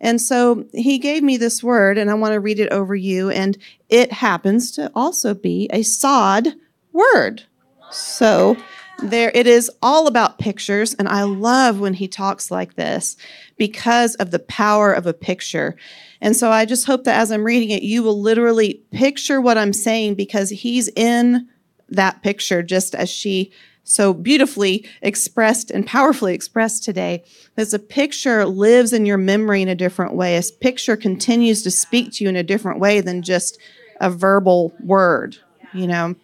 And 0.00 0.20
so 0.20 0.66
he 0.72 0.98
gave 0.98 1.22
me 1.22 1.36
this 1.36 1.62
word, 1.62 1.96
and 1.96 2.10
I 2.10 2.14
want 2.14 2.34
to 2.34 2.40
read 2.40 2.60
it 2.60 2.70
over 2.70 2.94
you. 2.94 3.30
And 3.30 3.56
it 3.88 4.12
happens 4.12 4.70
to 4.72 4.90
also 4.94 5.34
be 5.34 5.68
a 5.72 5.82
sod 5.82 6.48
word. 6.92 7.44
So 7.90 8.56
there 8.98 9.30
it 9.34 9.46
is 9.46 9.70
all 9.82 10.06
about 10.06 10.38
pictures. 10.38 10.94
And 10.94 11.08
I 11.08 11.22
love 11.22 11.80
when 11.80 11.94
he 11.94 12.08
talks 12.08 12.50
like 12.50 12.74
this 12.74 13.16
because 13.56 14.14
of 14.16 14.30
the 14.30 14.38
power 14.38 14.92
of 14.92 15.06
a 15.06 15.14
picture. 15.14 15.76
And 16.20 16.36
so 16.36 16.50
I 16.50 16.64
just 16.64 16.86
hope 16.86 17.04
that 17.04 17.18
as 17.18 17.30
I'm 17.30 17.44
reading 17.44 17.70
it, 17.70 17.82
you 17.82 18.02
will 18.02 18.20
literally 18.20 18.82
picture 18.92 19.40
what 19.40 19.58
I'm 19.58 19.72
saying 19.72 20.14
because 20.14 20.50
he's 20.50 20.88
in 20.96 21.48
that 21.88 22.22
picture 22.22 22.62
just 22.62 22.94
as 22.94 23.10
she 23.10 23.52
so 23.84 24.14
beautifully 24.14 24.88
expressed 25.02 25.70
and 25.70 25.86
powerfully 25.86 26.34
expressed 26.34 26.82
today. 26.82 27.22
As 27.56 27.74
a 27.74 27.78
picture 27.78 28.44
lives 28.46 28.92
in 28.92 29.06
your 29.06 29.18
memory 29.18 29.62
in 29.62 29.68
a 29.68 29.74
different 29.74 30.14
way. 30.14 30.36
A 30.36 30.42
picture 30.60 30.96
continues 30.96 31.62
to 31.62 31.70
speak 31.70 32.12
to 32.14 32.24
you 32.24 32.30
in 32.30 32.36
a 32.36 32.42
different 32.42 32.80
way 32.80 33.00
than 33.00 33.22
just 33.22 33.58
a 34.00 34.10
verbal 34.10 34.72
word, 34.80 35.36
you 35.72 35.86
know. 35.86 36.16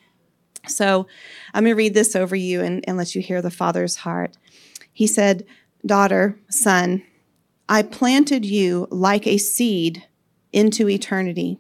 So 0.67 1.07
I'm 1.55 1.65
going 1.65 1.73
to 1.73 1.79
read 1.79 1.95
this 1.95 2.17
over 2.17 2.35
you 2.35 2.63
and, 2.63 2.85
and 2.89 2.97
let 2.97 3.15
you 3.15 3.21
hear 3.21 3.43
the 3.43 3.51
Father's 3.51 3.97
heart. 3.97 4.37
He 4.93 5.07
said, 5.07 5.47
Daughter, 5.85 6.39
son, 6.51 7.03
I 7.69 7.83
planted 7.83 8.45
you 8.45 8.87
like 8.91 9.27
a 9.27 9.39
seed 9.39 10.05
into 10.53 10.89
eternity. 10.89 11.59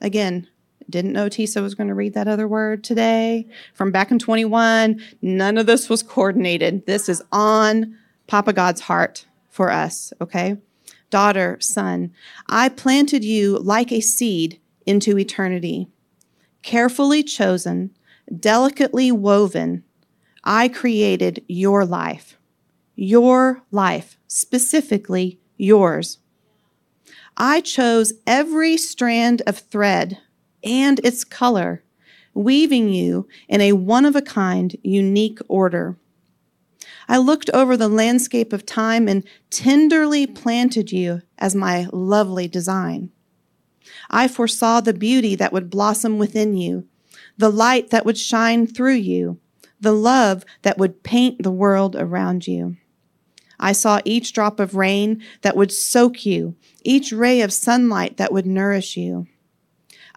Again, 0.00 0.48
didn't 0.88 1.12
know 1.12 1.28
Tisa 1.28 1.62
was 1.62 1.74
going 1.74 1.88
to 1.88 1.94
read 1.94 2.14
that 2.14 2.28
other 2.28 2.46
word 2.46 2.84
today 2.84 3.46
from 3.74 3.90
back 3.90 4.10
in 4.10 4.18
21. 4.18 5.00
None 5.22 5.58
of 5.58 5.66
this 5.66 5.88
was 5.88 6.02
coordinated. 6.02 6.86
This 6.86 7.08
is 7.08 7.22
on 7.32 7.96
Papa 8.26 8.52
God's 8.52 8.82
heart 8.82 9.26
for 9.50 9.70
us, 9.70 10.12
okay? 10.20 10.56
Daughter, 11.10 11.56
son, 11.60 12.12
I 12.48 12.68
planted 12.68 13.24
you 13.24 13.58
like 13.58 13.92
a 13.92 14.00
seed 14.00 14.60
into 14.84 15.18
eternity. 15.18 15.88
Carefully 16.62 17.22
chosen, 17.22 17.90
delicately 18.38 19.12
woven, 19.12 19.84
I 20.44 20.68
created 20.68 21.44
your 21.48 21.84
life. 21.84 22.38
Your 22.94 23.62
life, 23.70 24.18
specifically 24.26 25.38
yours. 25.56 26.18
I 27.36 27.60
chose 27.60 28.14
every 28.26 28.76
strand 28.76 29.42
of 29.46 29.58
thread 29.58 30.18
and 30.66 31.00
its 31.04 31.24
color, 31.24 31.82
weaving 32.34 32.90
you 32.90 33.28
in 33.48 33.60
a 33.60 33.72
one 33.72 34.04
of 34.04 34.16
a 34.16 34.22
kind, 34.22 34.76
unique 34.82 35.38
order. 35.48 35.96
I 37.08 37.18
looked 37.18 37.48
over 37.50 37.76
the 37.76 37.88
landscape 37.88 38.52
of 38.52 38.66
time 38.66 39.08
and 39.08 39.24
tenderly 39.48 40.26
planted 40.26 40.90
you 40.90 41.22
as 41.38 41.54
my 41.54 41.88
lovely 41.92 42.48
design. 42.48 43.10
I 44.10 44.26
foresaw 44.28 44.80
the 44.80 44.92
beauty 44.92 45.36
that 45.36 45.52
would 45.52 45.70
blossom 45.70 46.18
within 46.18 46.56
you, 46.56 46.86
the 47.38 47.50
light 47.50 47.90
that 47.90 48.04
would 48.04 48.18
shine 48.18 48.66
through 48.66 48.94
you, 48.94 49.38
the 49.80 49.92
love 49.92 50.44
that 50.62 50.78
would 50.78 51.02
paint 51.02 51.42
the 51.42 51.50
world 51.50 51.94
around 51.94 52.46
you. 52.46 52.76
I 53.58 53.72
saw 53.72 54.00
each 54.04 54.32
drop 54.32 54.60
of 54.60 54.74
rain 54.74 55.22
that 55.42 55.56
would 55.56 55.72
soak 55.72 56.26
you, 56.26 56.56
each 56.82 57.12
ray 57.12 57.40
of 57.40 57.52
sunlight 57.52 58.16
that 58.16 58.32
would 58.32 58.46
nourish 58.46 58.96
you. 58.96 59.28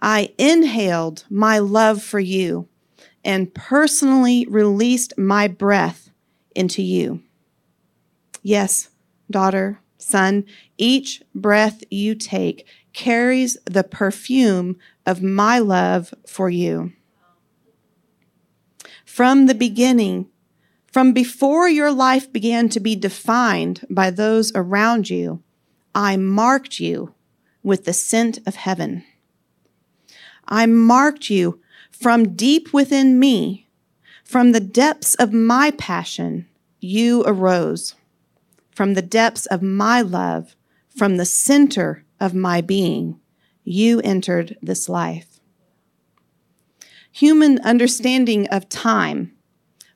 I 0.01 0.33
inhaled 0.37 1.25
my 1.29 1.59
love 1.59 2.01
for 2.01 2.19
you 2.19 2.67
and 3.23 3.53
personally 3.53 4.45
released 4.49 5.17
my 5.17 5.47
breath 5.47 6.09
into 6.55 6.81
you. 6.81 7.21
Yes, 8.41 8.89
daughter, 9.29 9.79
son, 9.97 10.45
each 10.77 11.21
breath 11.35 11.83
you 11.89 12.15
take 12.15 12.65
carries 12.93 13.57
the 13.65 13.83
perfume 13.83 14.77
of 15.05 15.21
my 15.21 15.59
love 15.59 16.13
for 16.25 16.49
you. 16.49 16.93
From 19.05 19.45
the 19.45 19.55
beginning, 19.55 20.27
from 20.91 21.13
before 21.13 21.69
your 21.69 21.91
life 21.91 22.31
began 22.31 22.69
to 22.69 22.79
be 22.79 22.95
defined 22.95 23.85
by 23.89 24.09
those 24.09 24.51
around 24.55 25.09
you, 25.09 25.43
I 25.93 26.17
marked 26.17 26.79
you 26.79 27.13
with 27.61 27.85
the 27.85 27.93
scent 27.93 28.39
of 28.47 28.55
heaven. 28.55 29.03
I 30.49 30.65
marked 30.65 31.29
you 31.29 31.61
from 31.91 32.35
deep 32.35 32.73
within 32.73 33.19
me, 33.19 33.67
from 34.23 34.51
the 34.51 34.59
depths 34.59 35.13
of 35.15 35.31
my 35.31 35.71
passion, 35.71 36.47
you 36.79 37.23
arose. 37.25 37.95
From 38.71 38.95
the 38.95 39.01
depths 39.01 39.45
of 39.45 39.61
my 39.61 40.01
love, 40.01 40.55
from 40.89 41.17
the 41.17 41.25
center 41.25 42.03
of 42.19 42.33
my 42.33 42.61
being, 42.61 43.19
you 43.63 44.01
entered 44.01 44.57
this 44.61 44.89
life. 44.89 45.39
Human 47.11 47.59
understanding 47.59 48.47
of 48.47 48.69
time 48.69 49.33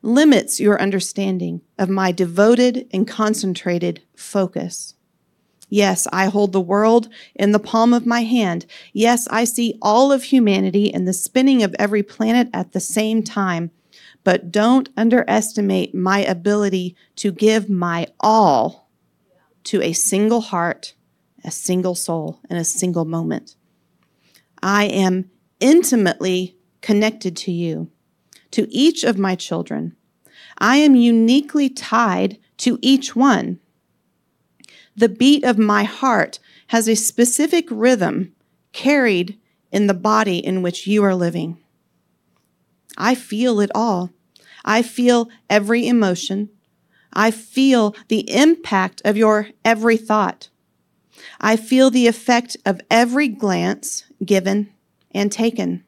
limits 0.01 0.59
your 0.59 0.79
understanding 0.79 1.61
of 1.79 1.89
my 1.89 2.11
devoted 2.11 2.87
and 2.91 3.07
concentrated 3.07 4.03
focus. 4.15 4.93
Yes, 5.73 6.05
I 6.13 6.27
hold 6.27 6.51
the 6.51 6.61
world 6.61 7.09
in 7.33 7.51
the 7.51 7.57
palm 7.57 7.95
of 7.95 8.05
my 8.05 8.21
hand. 8.21 8.67
Yes, 8.93 9.27
I 9.31 9.43
see 9.43 9.75
all 9.81 10.11
of 10.11 10.25
humanity 10.25 10.93
and 10.93 11.07
the 11.07 11.13
spinning 11.13 11.63
of 11.63 11.75
every 11.79 12.03
planet 12.03 12.47
at 12.53 12.73
the 12.73 12.79
same 12.79 13.23
time. 13.23 13.71
But 14.23 14.51
don't 14.51 14.89
underestimate 14.95 15.95
my 15.95 16.19
ability 16.19 16.95
to 17.15 17.31
give 17.31 17.71
my 17.71 18.05
all 18.19 18.91
to 19.63 19.81
a 19.81 19.93
single 19.93 20.41
heart, 20.41 20.93
a 21.43 21.49
single 21.49 21.95
soul, 21.95 22.39
and 22.51 22.59
a 22.59 22.63
single 22.63 23.05
moment. 23.05 23.55
I 24.61 24.83
am 24.83 25.31
intimately 25.59 26.55
connected 26.81 27.35
to 27.37 27.51
you, 27.51 27.89
to 28.51 28.71
each 28.71 29.03
of 29.03 29.17
my 29.17 29.33
children. 29.33 29.95
I 30.59 30.77
am 30.77 30.93
uniquely 30.93 31.67
tied 31.67 32.37
to 32.57 32.77
each 32.83 33.15
one 33.15 33.59
the 34.95 35.09
beat 35.09 35.43
of 35.43 35.57
my 35.57 35.83
heart 35.83 36.39
has 36.67 36.87
a 36.87 36.95
specific 36.95 37.67
rhythm 37.69 38.33
carried 38.71 39.39
in 39.71 39.87
the 39.87 39.93
body 39.93 40.37
in 40.37 40.61
which 40.61 40.87
you 40.87 41.03
are 41.03 41.15
living. 41.15 41.57
I 42.97 43.15
feel 43.15 43.59
it 43.59 43.71
all. 43.73 44.11
I 44.63 44.81
feel 44.81 45.29
every 45.49 45.87
emotion. 45.87 46.49
I 47.11 47.31
feel 47.31 47.95
the 48.07 48.31
impact 48.33 49.01
of 49.03 49.17
your 49.17 49.49
every 49.65 49.97
thought. 49.97 50.49
I 51.39 51.55
feel 51.55 51.89
the 51.89 52.07
effect 52.07 52.57
of 52.65 52.81
every 52.89 53.27
glance 53.27 54.05
given 54.23 54.71
and 55.11 55.31
taken. 55.31 55.83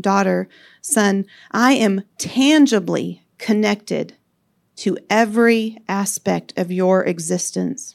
Daughter, 0.00 0.48
son, 0.80 1.26
I 1.52 1.72
am 1.72 2.02
tangibly 2.18 3.22
connected 3.38 4.16
to 4.76 4.98
every 5.08 5.78
aspect 5.88 6.52
of 6.56 6.72
your 6.72 7.04
existence 7.04 7.94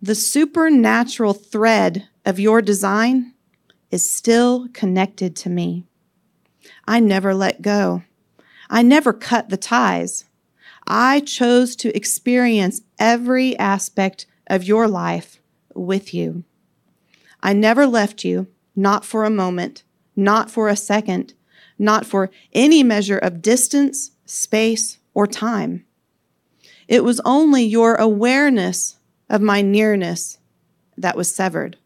the 0.00 0.14
supernatural 0.14 1.32
thread 1.32 2.08
of 2.24 2.38
your 2.38 2.60
design 2.60 3.32
is 3.90 4.10
still 4.10 4.68
connected 4.72 5.34
to 5.36 5.48
me. 5.48 5.84
I 6.86 7.00
never 7.00 7.34
let 7.34 7.62
go. 7.62 8.02
I 8.68 8.82
never 8.82 9.12
cut 9.12 9.48
the 9.48 9.56
ties. 9.56 10.24
I 10.86 11.20
chose 11.20 11.76
to 11.76 11.96
experience 11.96 12.82
every 12.98 13.58
aspect 13.58 14.26
of 14.46 14.64
your 14.64 14.86
life 14.86 15.40
with 15.74 16.12
you. 16.12 16.44
I 17.42 17.52
never 17.52 17.86
left 17.86 18.24
you, 18.24 18.48
not 18.74 19.04
for 19.04 19.24
a 19.24 19.30
moment, 19.30 19.82
not 20.14 20.50
for 20.50 20.68
a 20.68 20.76
second, 20.76 21.34
not 21.78 22.06
for 22.06 22.30
any 22.52 22.82
measure 22.82 23.18
of 23.18 23.42
distance, 23.42 24.12
space, 24.24 24.98
or 25.14 25.26
time. 25.26 25.84
It 26.88 27.04
was 27.04 27.20
only 27.24 27.64
your 27.64 27.96
awareness 27.96 28.96
of 29.28 29.40
my 29.40 29.62
nearness 29.62 30.38
that 30.96 31.16
was 31.16 31.34
severed. 31.34 31.76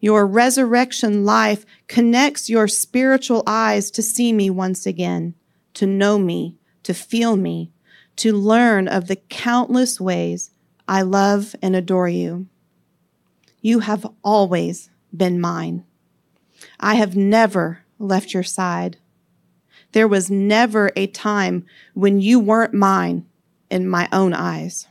Your 0.00 0.26
resurrection 0.26 1.24
life 1.24 1.64
connects 1.88 2.50
your 2.50 2.68
spiritual 2.68 3.42
eyes 3.46 3.90
to 3.92 4.02
see 4.02 4.32
me 4.32 4.50
once 4.50 4.86
again, 4.86 5.34
to 5.74 5.86
know 5.86 6.18
me, 6.18 6.58
to 6.82 6.92
feel 6.92 7.36
me, 7.36 7.72
to 8.16 8.32
learn 8.32 8.86
of 8.86 9.08
the 9.08 9.16
countless 9.16 10.00
ways 10.00 10.50
I 10.86 11.02
love 11.02 11.56
and 11.62 11.74
adore 11.74 12.08
you. 12.08 12.46
You 13.62 13.78
have 13.80 14.06
always 14.22 14.90
been 15.16 15.40
mine. 15.40 15.84
I 16.78 16.96
have 16.96 17.16
never 17.16 17.80
left 17.98 18.34
your 18.34 18.42
side. 18.42 18.98
There 19.92 20.08
was 20.08 20.30
never 20.30 20.90
a 20.96 21.06
time 21.06 21.64
when 21.94 22.20
you 22.20 22.38
weren't 22.38 22.74
mine 22.74 23.24
in 23.70 23.88
my 23.88 24.08
own 24.12 24.34
eyes. 24.34 24.86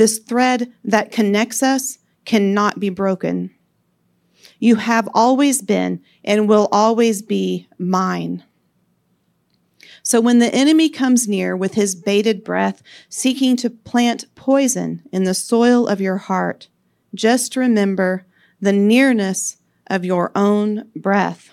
This 0.00 0.18
thread 0.18 0.72
that 0.82 1.12
connects 1.12 1.62
us 1.62 1.98
cannot 2.24 2.80
be 2.80 2.88
broken. 2.88 3.50
You 4.58 4.76
have 4.76 5.06
always 5.12 5.60
been 5.60 6.00
and 6.24 6.48
will 6.48 6.70
always 6.72 7.20
be 7.20 7.68
mine. 7.78 8.42
So 10.02 10.18
when 10.18 10.38
the 10.38 10.54
enemy 10.54 10.88
comes 10.88 11.28
near 11.28 11.54
with 11.54 11.74
his 11.74 11.94
bated 11.94 12.44
breath, 12.44 12.82
seeking 13.10 13.56
to 13.58 13.68
plant 13.68 14.24
poison 14.34 15.02
in 15.12 15.24
the 15.24 15.34
soil 15.34 15.86
of 15.86 16.00
your 16.00 16.16
heart, 16.16 16.68
just 17.14 17.54
remember 17.54 18.24
the 18.58 18.72
nearness 18.72 19.58
of 19.88 20.06
your 20.06 20.32
own 20.34 20.88
breath, 20.96 21.50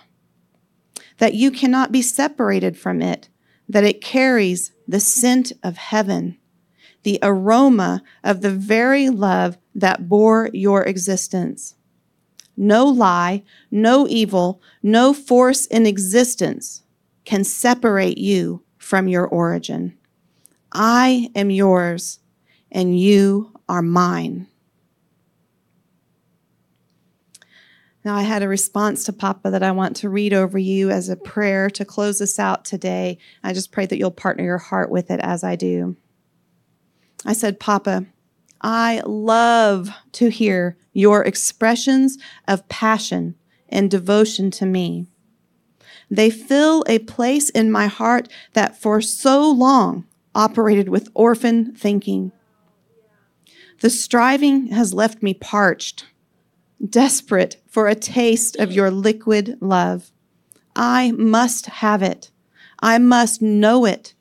that 1.17 1.33
you 1.33 1.51
cannot 1.51 1.91
be 1.91 2.01
separated 2.01 2.77
from 2.77 3.01
it, 3.01 3.27
that 3.67 3.83
it 3.83 3.99
carries 3.99 4.71
the 4.87 5.01
scent 5.01 5.51
of 5.63 5.75
heaven, 5.75 6.37
the 7.07 7.19
aroma 7.21 8.03
of 8.21 8.41
the 8.41 8.51
very 8.51 9.07
love 9.07 9.57
that 9.73 10.09
bore 10.09 10.49
your 10.51 10.83
existence. 10.83 11.73
No 12.57 12.85
lie, 12.85 13.43
no 13.71 14.05
evil, 14.09 14.61
no 14.83 15.13
force 15.13 15.65
in 15.67 15.85
existence 15.85 16.83
can 17.23 17.45
separate 17.45 18.17
you 18.17 18.61
from 18.77 19.07
your 19.07 19.25
origin. 19.25 19.97
I 20.73 21.31
am 21.33 21.49
yours, 21.49 22.19
and 22.69 22.99
you 22.99 23.53
are 23.69 23.81
mine. 23.81 24.47
Now, 28.03 28.17
I 28.17 28.23
had 28.23 28.43
a 28.43 28.49
response 28.49 29.05
to 29.05 29.13
Papa 29.13 29.49
that 29.51 29.63
I 29.63 29.71
want 29.71 29.95
to 29.97 30.09
read 30.09 30.33
over 30.33 30.57
you 30.57 30.89
as 30.89 31.07
a 31.07 31.15
prayer 31.15 31.69
to 31.69 31.85
close 31.85 32.19
us 32.19 32.37
out 32.37 32.65
today. 32.65 33.17
I 33.45 33.53
just 33.53 33.71
pray 33.71 33.85
that 33.85 33.97
you'll 33.97 34.11
partner 34.11 34.43
your 34.43 34.57
heart 34.57 34.91
with 34.91 35.09
it 35.09 35.21
as 35.21 35.45
I 35.45 35.55
do. 35.55 35.95
I 37.27 37.33
said, 37.33 37.59
Papa, 37.59 38.05
I 38.61 39.01
love 39.05 39.89
to 40.13 40.29
hear 40.29 40.77
your 40.93 41.23
expressions 41.23 42.17
of 42.47 42.67
passion 42.69 43.35
and 43.67 43.91
devotion 43.91 44.49
to 44.51 44.65
me. 44.65 45.07
They 46.09 46.29
fill 46.29 46.85
a 46.87 46.99
place 46.99 47.49
in 47.49 47.69
my 47.69 47.87
heart 47.87 48.29
that 48.53 48.81
for 48.81 49.01
so 49.01 49.51
long 49.51 50.07
operated 50.33 50.87
with 50.87 51.09
orphan 51.13 51.75
thinking. 51.75 52.31
The 53.81 53.89
striving 53.89 54.67
has 54.67 54.93
left 54.93 55.21
me 55.21 55.33
parched 55.33 56.05
desperate 56.83 57.57
for 57.67 57.87
a 57.87 57.95
taste 57.95 58.55
of 58.55 58.71
your 58.71 58.89
liquid 58.89 59.57
love. 59.59 60.11
I 60.75 61.11
must 61.11 61.65
have 61.65 62.01
it. 62.01 62.31
I 62.79 62.99
must 62.99 63.41
know 63.41 63.85
it. 63.85 64.13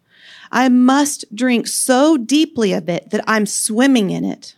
I 0.51 0.68
must 0.68 1.24
drink 1.34 1.66
so 1.66 2.16
deeply 2.16 2.72
of 2.72 2.88
it 2.88 3.11
that 3.11 3.24
I'm 3.26 3.47
swimming 3.47 4.11
in 4.11 4.24
it. 4.24 4.57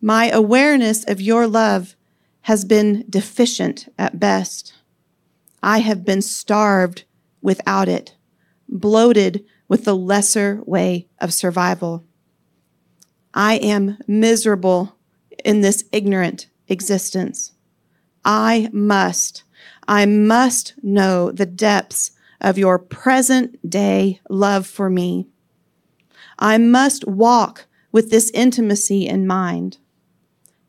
My 0.00 0.30
awareness 0.30 1.04
of 1.08 1.20
your 1.20 1.46
love 1.46 1.96
has 2.42 2.64
been 2.64 3.04
deficient 3.08 3.92
at 3.98 4.20
best. 4.20 4.74
I 5.62 5.78
have 5.78 6.04
been 6.04 6.22
starved 6.22 7.04
without 7.42 7.88
it, 7.88 8.14
bloated 8.68 9.44
with 9.68 9.84
the 9.84 9.96
lesser 9.96 10.60
way 10.64 11.08
of 11.20 11.32
survival. 11.32 12.04
I 13.34 13.56
am 13.56 13.98
miserable 14.06 14.96
in 15.44 15.60
this 15.60 15.84
ignorant 15.92 16.48
existence. 16.68 17.52
I 18.24 18.68
must, 18.72 19.44
I 19.86 20.06
must 20.06 20.74
know 20.82 21.30
the 21.30 21.46
depths 21.46 22.12
of 22.40 22.58
your 22.58 22.78
present 22.78 23.68
day 23.68 24.20
love 24.28 24.66
for 24.66 24.88
me. 24.88 25.26
I 26.38 26.58
must 26.58 27.06
walk 27.06 27.66
with 27.90 28.10
this 28.10 28.30
intimacy 28.32 29.06
in 29.06 29.26
mind. 29.26 29.78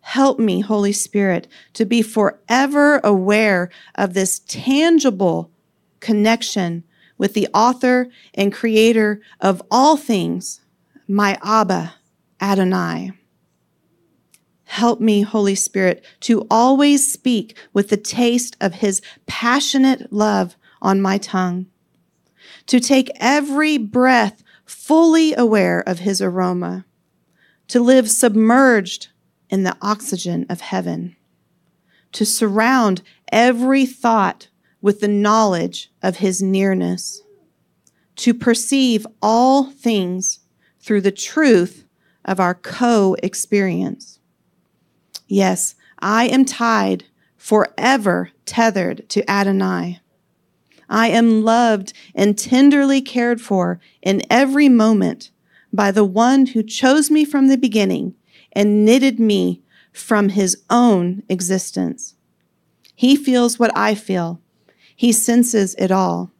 Help 0.01 0.39
me, 0.39 0.61
Holy 0.61 0.93
Spirit, 0.93 1.47
to 1.73 1.85
be 1.85 2.01
forever 2.01 2.99
aware 3.03 3.69
of 3.95 4.13
this 4.13 4.39
tangible 4.39 5.51
connection 5.99 6.83
with 7.17 7.33
the 7.33 7.47
author 7.53 8.07
and 8.33 8.53
creator 8.53 9.21
of 9.39 9.61
all 9.69 9.97
things, 9.97 10.61
my 11.07 11.37
Abba, 11.43 11.95
Adonai. 12.41 13.11
Help 14.63 15.01
me, 15.01 15.21
Holy 15.21 15.55
Spirit, 15.55 16.03
to 16.21 16.47
always 16.49 17.11
speak 17.11 17.57
with 17.73 17.89
the 17.89 17.97
taste 17.97 18.55
of 18.61 18.75
His 18.75 19.01
passionate 19.27 20.13
love 20.13 20.55
on 20.81 21.01
my 21.01 21.17
tongue, 21.17 21.67
to 22.67 22.79
take 22.79 23.11
every 23.19 23.77
breath 23.77 24.43
fully 24.65 25.33
aware 25.35 25.81
of 25.81 25.99
His 25.99 26.21
aroma, 26.21 26.85
to 27.67 27.79
live 27.79 28.09
submerged 28.09 29.09
in 29.49 29.63
the 29.63 29.77
oxygen 29.81 30.45
of 30.49 30.61
heaven, 30.61 31.15
to 32.11 32.25
surround 32.25 33.01
every 33.31 33.85
thought 33.85 34.47
with 34.81 34.99
the 34.99 35.07
knowledge 35.07 35.91
of 36.01 36.17
His 36.17 36.41
nearness, 36.41 37.21
to 38.17 38.33
perceive 38.33 39.05
all 39.21 39.65
things 39.65 40.39
through 40.79 41.01
the 41.01 41.11
truth 41.11 41.85
of 42.25 42.39
our 42.39 42.53
co 42.53 43.15
experience 43.23 44.19
Yes, 45.29 45.75
I 45.99 46.25
am 46.25 46.43
tied, 46.43 47.05
forever 47.37 48.31
tethered 48.47 49.07
to 49.09 49.29
Adonai. 49.29 50.01
I 50.89 51.09
am 51.09 51.43
loved 51.43 51.93
and 52.15 52.37
tenderly 52.37 53.01
cared 53.01 53.39
for 53.39 53.79
in 54.01 54.23
every 54.29 54.67
moment 54.67 55.31
by 55.71 55.91
the 55.91 56.03
one 56.03 56.47
who 56.47 56.63
chose 56.63 57.11
me 57.11 57.23
from 57.25 57.47
the 57.47 57.57
beginning 57.57 58.15
and 58.53 58.83
knitted 58.83 59.19
me 59.19 59.61
from 59.93 60.29
his 60.29 60.57
own 60.69 61.23
existence. 61.29 62.15
He 62.95 63.15
feels 63.15 63.59
what 63.59 63.71
I 63.77 63.95
feel. 63.95 64.41
He 64.95 65.11
senses 65.11 65.75
it 65.75 65.91
all. 65.91 66.31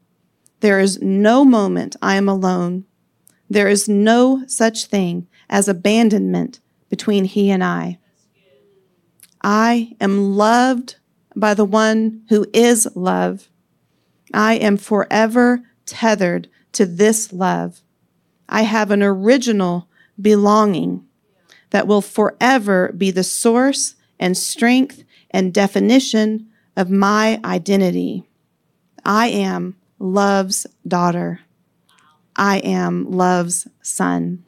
There 0.61 0.79
is 0.79 1.01
no 1.01 1.45
moment 1.45 1.95
I 2.01 2.15
am 2.15 2.27
alone. 2.27 2.85
There 3.49 3.69
is 3.69 3.87
no 3.87 4.43
such 4.47 4.85
thing 4.85 5.27
as 5.49 5.67
abandonment 5.67 6.59
between 6.89 7.25
he 7.25 7.49
and 7.49 7.63
I. 7.63 7.99
I 9.41 9.95
am 10.01 10.35
loved 10.35 10.97
by 11.35 11.53
the 11.53 11.65
one 11.65 12.23
who 12.29 12.45
is 12.53 12.87
love. 12.95 13.48
I 14.33 14.55
am 14.55 14.77
forever 14.77 15.61
tethered 15.85 16.49
to 16.73 16.85
this 16.85 17.33
love. 17.33 17.81
I 18.47 18.63
have 18.63 18.91
an 18.91 19.03
original 19.03 19.87
belonging 20.19 21.05
that 21.69 21.87
will 21.87 22.01
forever 22.01 22.93
be 22.95 23.11
the 23.11 23.23
source 23.23 23.95
and 24.19 24.37
strength 24.37 25.03
and 25.31 25.53
definition 25.53 26.47
of 26.75 26.89
my 26.89 27.39
identity. 27.43 28.23
I 29.05 29.27
am 29.27 29.75
love's 29.99 30.67
daughter. 30.87 31.41
I 32.35 32.57
am 32.59 33.09
love's 33.11 33.67
son. 33.81 34.45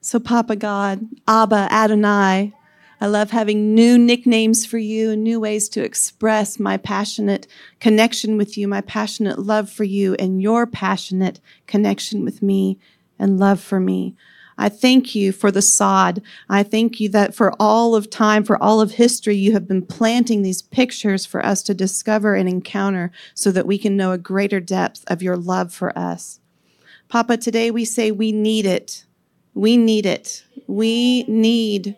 So, 0.00 0.18
Papa 0.18 0.56
God, 0.56 1.06
Abba, 1.26 1.68
Adonai, 1.70 2.54
I 3.00 3.06
love 3.06 3.30
having 3.30 3.74
new 3.74 3.96
nicknames 3.96 4.66
for 4.66 4.78
you 4.78 5.12
and 5.12 5.22
new 5.22 5.38
ways 5.38 5.68
to 5.70 5.84
express 5.84 6.58
my 6.58 6.76
passionate 6.76 7.46
connection 7.78 8.36
with 8.36 8.58
you, 8.58 8.66
my 8.66 8.80
passionate 8.80 9.38
love 9.38 9.70
for 9.70 9.84
you, 9.84 10.14
and 10.14 10.42
your 10.42 10.66
passionate 10.66 11.40
connection 11.66 12.24
with 12.24 12.42
me 12.42 12.78
and 13.18 13.38
love 13.38 13.60
for 13.60 13.78
me. 13.78 14.16
I 14.60 14.68
thank 14.68 15.14
you 15.14 15.30
for 15.30 15.52
the 15.52 15.62
sod. 15.62 16.20
I 16.48 16.64
thank 16.64 16.98
you 16.98 17.08
that 17.10 17.36
for 17.36 17.54
all 17.60 17.94
of 17.94 18.10
time, 18.10 18.42
for 18.42 18.60
all 18.60 18.80
of 18.80 18.92
history, 18.92 19.36
you 19.36 19.52
have 19.52 19.68
been 19.68 19.86
planting 19.86 20.42
these 20.42 20.62
pictures 20.62 21.24
for 21.24 21.44
us 21.46 21.62
to 21.64 21.74
discover 21.74 22.34
and 22.34 22.48
encounter 22.48 23.12
so 23.34 23.52
that 23.52 23.66
we 23.66 23.78
can 23.78 23.96
know 23.96 24.10
a 24.10 24.18
greater 24.18 24.58
depth 24.58 25.04
of 25.06 25.22
your 25.22 25.36
love 25.36 25.72
for 25.72 25.96
us. 25.96 26.40
Papa, 27.08 27.36
today 27.36 27.70
we 27.70 27.84
say 27.84 28.10
we 28.10 28.32
need 28.32 28.66
it. 28.66 29.04
We 29.54 29.76
need 29.76 30.04
it. 30.04 30.42
We 30.66 31.22
need 31.28 31.96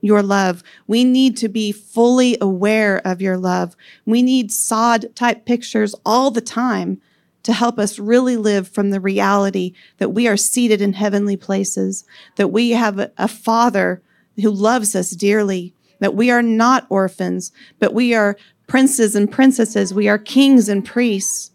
your 0.00 0.22
love. 0.22 0.62
We 0.86 1.04
need 1.04 1.36
to 1.38 1.48
be 1.48 1.72
fully 1.72 2.36
aware 2.40 3.00
of 3.06 3.20
your 3.20 3.36
love. 3.36 3.76
We 4.06 4.22
need 4.22 4.52
sod 4.52 5.14
type 5.14 5.44
pictures 5.44 5.94
all 6.04 6.30
the 6.30 6.40
time 6.40 7.00
to 7.42 7.52
help 7.52 7.78
us 7.78 7.98
really 7.98 8.36
live 8.36 8.68
from 8.68 8.90
the 8.90 9.00
reality 9.00 9.72
that 9.98 10.10
we 10.10 10.28
are 10.28 10.36
seated 10.36 10.80
in 10.82 10.92
heavenly 10.92 11.36
places, 11.36 12.04
that 12.36 12.48
we 12.48 12.70
have 12.70 13.10
a, 13.16 13.28
father 13.28 14.02
who 14.36 14.50
loves 14.50 14.94
us 14.94 15.10
dearly, 15.10 15.74
that 16.00 16.14
we 16.14 16.30
are 16.30 16.42
not 16.42 16.86
orphans, 16.90 17.52
but 17.78 17.94
we 17.94 18.14
are 18.14 18.36
princes 18.66 19.16
and 19.16 19.30
princesses. 19.30 19.92
We 19.92 20.08
are 20.08 20.18
kings 20.18 20.68
and 20.68 20.84
priests. 20.84 21.49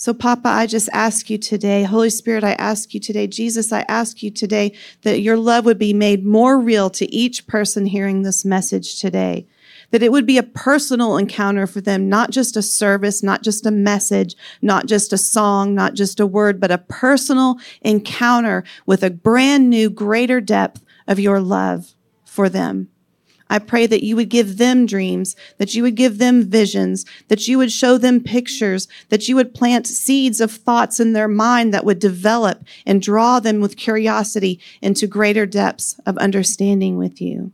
So, 0.00 0.14
Papa, 0.14 0.48
I 0.48 0.66
just 0.66 0.88
ask 0.92 1.28
you 1.28 1.38
today, 1.38 1.82
Holy 1.82 2.08
Spirit, 2.08 2.44
I 2.44 2.52
ask 2.52 2.94
you 2.94 3.00
today, 3.00 3.26
Jesus, 3.26 3.72
I 3.72 3.84
ask 3.88 4.22
you 4.22 4.30
today 4.30 4.72
that 5.02 5.22
your 5.22 5.36
love 5.36 5.64
would 5.64 5.76
be 5.76 5.92
made 5.92 6.24
more 6.24 6.60
real 6.60 6.88
to 6.90 7.12
each 7.12 7.48
person 7.48 7.84
hearing 7.84 8.22
this 8.22 8.44
message 8.44 9.00
today. 9.00 9.48
That 9.90 10.04
it 10.04 10.12
would 10.12 10.24
be 10.24 10.38
a 10.38 10.44
personal 10.44 11.16
encounter 11.16 11.66
for 11.66 11.80
them, 11.80 12.08
not 12.08 12.30
just 12.30 12.56
a 12.56 12.62
service, 12.62 13.24
not 13.24 13.42
just 13.42 13.66
a 13.66 13.72
message, 13.72 14.36
not 14.62 14.86
just 14.86 15.12
a 15.12 15.18
song, 15.18 15.74
not 15.74 15.94
just 15.94 16.20
a 16.20 16.26
word, 16.28 16.60
but 16.60 16.70
a 16.70 16.78
personal 16.78 17.56
encounter 17.80 18.62
with 18.86 19.02
a 19.02 19.10
brand 19.10 19.68
new, 19.68 19.90
greater 19.90 20.40
depth 20.40 20.84
of 21.08 21.18
your 21.18 21.40
love 21.40 21.96
for 22.24 22.48
them. 22.48 22.88
I 23.50 23.58
pray 23.58 23.86
that 23.86 24.04
you 24.04 24.16
would 24.16 24.28
give 24.28 24.58
them 24.58 24.86
dreams, 24.86 25.34
that 25.56 25.74
you 25.74 25.82
would 25.82 25.94
give 25.94 26.18
them 26.18 26.44
visions, 26.44 27.06
that 27.28 27.48
you 27.48 27.58
would 27.58 27.72
show 27.72 27.96
them 27.96 28.22
pictures, 28.22 28.88
that 29.08 29.28
you 29.28 29.36
would 29.36 29.54
plant 29.54 29.86
seeds 29.86 30.40
of 30.40 30.50
thoughts 30.50 31.00
in 31.00 31.12
their 31.12 31.28
mind 31.28 31.72
that 31.72 31.84
would 31.84 31.98
develop 31.98 32.64
and 32.86 33.00
draw 33.00 33.40
them 33.40 33.60
with 33.60 33.76
curiosity 33.76 34.60
into 34.82 35.06
greater 35.06 35.46
depths 35.46 35.98
of 36.04 36.18
understanding 36.18 36.98
with 36.98 37.20
you. 37.20 37.52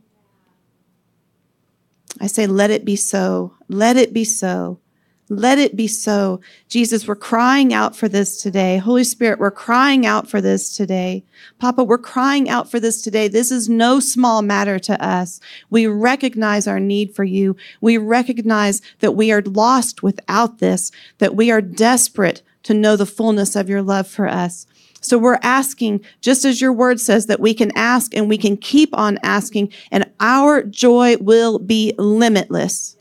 I 2.19 2.27
say, 2.27 2.47
let 2.47 2.71
it 2.71 2.85
be 2.85 2.95
so. 2.95 3.53
Let 3.67 3.97
it 3.97 4.13
be 4.13 4.23
so. 4.23 4.79
Let 5.27 5.57
it 5.57 5.75
be 5.75 5.87
so. 5.87 6.39
Jesus, 6.69 7.07
we're 7.07 7.15
crying 7.15 7.73
out 7.73 7.95
for 7.95 8.07
this 8.07 8.39
today. 8.41 8.77
Holy 8.77 9.03
Spirit, 9.03 9.39
we're 9.39 9.49
crying 9.49 10.05
out 10.05 10.29
for 10.29 10.39
this 10.39 10.77
today. 10.77 11.23
Papa, 11.57 11.83
we're 11.83 11.97
crying 11.97 12.47
out 12.47 12.69
for 12.69 12.79
this 12.79 13.01
today. 13.01 13.27
This 13.27 13.51
is 13.51 13.67
no 13.67 13.99
small 13.99 14.43
matter 14.43 14.77
to 14.77 15.03
us. 15.03 15.39
We 15.71 15.87
recognize 15.87 16.67
our 16.67 16.79
need 16.79 17.15
for 17.15 17.23
you. 17.23 17.55
We 17.81 17.97
recognize 17.97 18.83
that 18.99 19.13
we 19.13 19.31
are 19.31 19.41
lost 19.41 20.03
without 20.03 20.59
this, 20.59 20.91
that 21.17 21.35
we 21.35 21.49
are 21.49 21.61
desperate 21.61 22.43
to 22.61 22.75
know 22.75 22.95
the 22.95 23.07
fullness 23.07 23.55
of 23.55 23.67
your 23.67 23.81
love 23.81 24.07
for 24.07 24.27
us. 24.27 24.67
So 25.01 25.17
we're 25.17 25.39
asking, 25.41 26.03
just 26.21 26.45
as 26.45 26.61
your 26.61 26.73
word 26.73 26.99
says, 26.99 27.25
that 27.27 27.39
we 27.39 27.55
can 27.55 27.71
ask 27.75 28.15
and 28.15 28.29
we 28.29 28.37
can 28.37 28.57
keep 28.57 28.95
on 28.95 29.17
asking, 29.23 29.71
and 29.91 30.09
our 30.19 30.61
joy 30.63 31.17
will 31.17 31.57
be 31.57 31.93
limitless. 31.97 32.94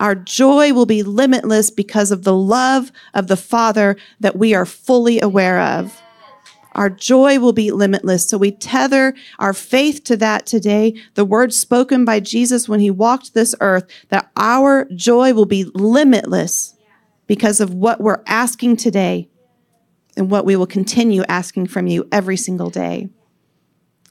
Our 0.00 0.14
joy 0.14 0.72
will 0.72 0.86
be 0.86 1.02
limitless 1.02 1.70
because 1.70 2.10
of 2.10 2.24
the 2.24 2.34
love 2.34 2.90
of 3.14 3.28
the 3.28 3.36
Father 3.36 3.96
that 4.20 4.36
we 4.36 4.54
are 4.54 4.66
fully 4.66 5.20
aware 5.20 5.60
of. 5.60 6.00
Our 6.72 6.90
joy 6.90 7.38
will 7.38 7.52
be 7.52 7.70
limitless. 7.70 8.28
So 8.28 8.36
we 8.36 8.50
tether 8.50 9.14
our 9.38 9.52
faith 9.52 10.02
to 10.04 10.16
that 10.16 10.44
today. 10.44 10.94
The 11.14 11.24
words 11.24 11.56
spoken 11.56 12.04
by 12.04 12.20
Jesus 12.20 12.68
when 12.68 12.80
he 12.80 12.90
walked 12.90 13.32
this 13.32 13.54
earth, 13.60 13.84
that 14.08 14.30
our 14.36 14.86
joy 14.94 15.32
will 15.34 15.46
be 15.46 15.64
limitless 15.72 16.74
because 17.26 17.60
of 17.60 17.72
what 17.72 18.00
we're 18.00 18.22
asking 18.26 18.76
today 18.76 19.28
and 20.16 20.30
what 20.30 20.44
we 20.44 20.56
will 20.56 20.66
continue 20.66 21.22
asking 21.28 21.66
from 21.68 21.86
you 21.86 22.08
every 22.10 22.36
single 22.36 22.70
day. 22.70 23.08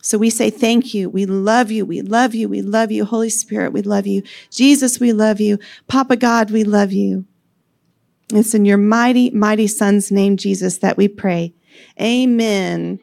So 0.03 0.17
we 0.17 0.30
say 0.30 0.49
thank 0.49 0.93
you. 0.93 1.09
We 1.09 1.25
love 1.25 1.71
you. 1.71 1.85
We 1.85 2.01
love 2.01 2.35
you. 2.35 2.49
We 2.49 2.61
love 2.61 2.91
you. 2.91 3.05
Holy 3.05 3.30
Spirit, 3.30 3.71
we 3.71 3.81
love 3.81 4.05
you. 4.05 4.21
Jesus, 4.51 4.99
we 4.99 5.13
love 5.13 5.39
you. 5.39 5.57
Papa 5.88 6.17
God, 6.17 6.51
we 6.51 6.65
love 6.65 6.91
you. 6.91 7.25
It's 8.34 8.53
in 8.53 8.65
your 8.65 8.77
mighty, 8.77 9.30
mighty 9.30 9.67
Son's 9.67 10.11
name, 10.11 10.35
Jesus, 10.35 10.80
that 10.80 10.97
we 10.97 11.07
pray. 11.07 11.53
Amen. 12.01 12.99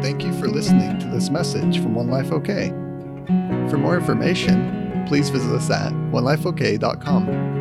Thank 0.00 0.24
you 0.24 0.32
for 0.40 0.48
listening 0.48 0.98
to 1.00 1.08
this 1.08 1.28
message 1.28 1.78
from 1.78 1.94
One 1.94 2.08
Life 2.08 2.32
OK. 2.32 2.70
For 3.68 3.76
more 3.76 3.96
information, 3.96 5.04
please 5.06 5.28
visit 5.28 5.52
us 5.52 5.70
at 5.70 5.92
onelifeok.com. 5.92 7.57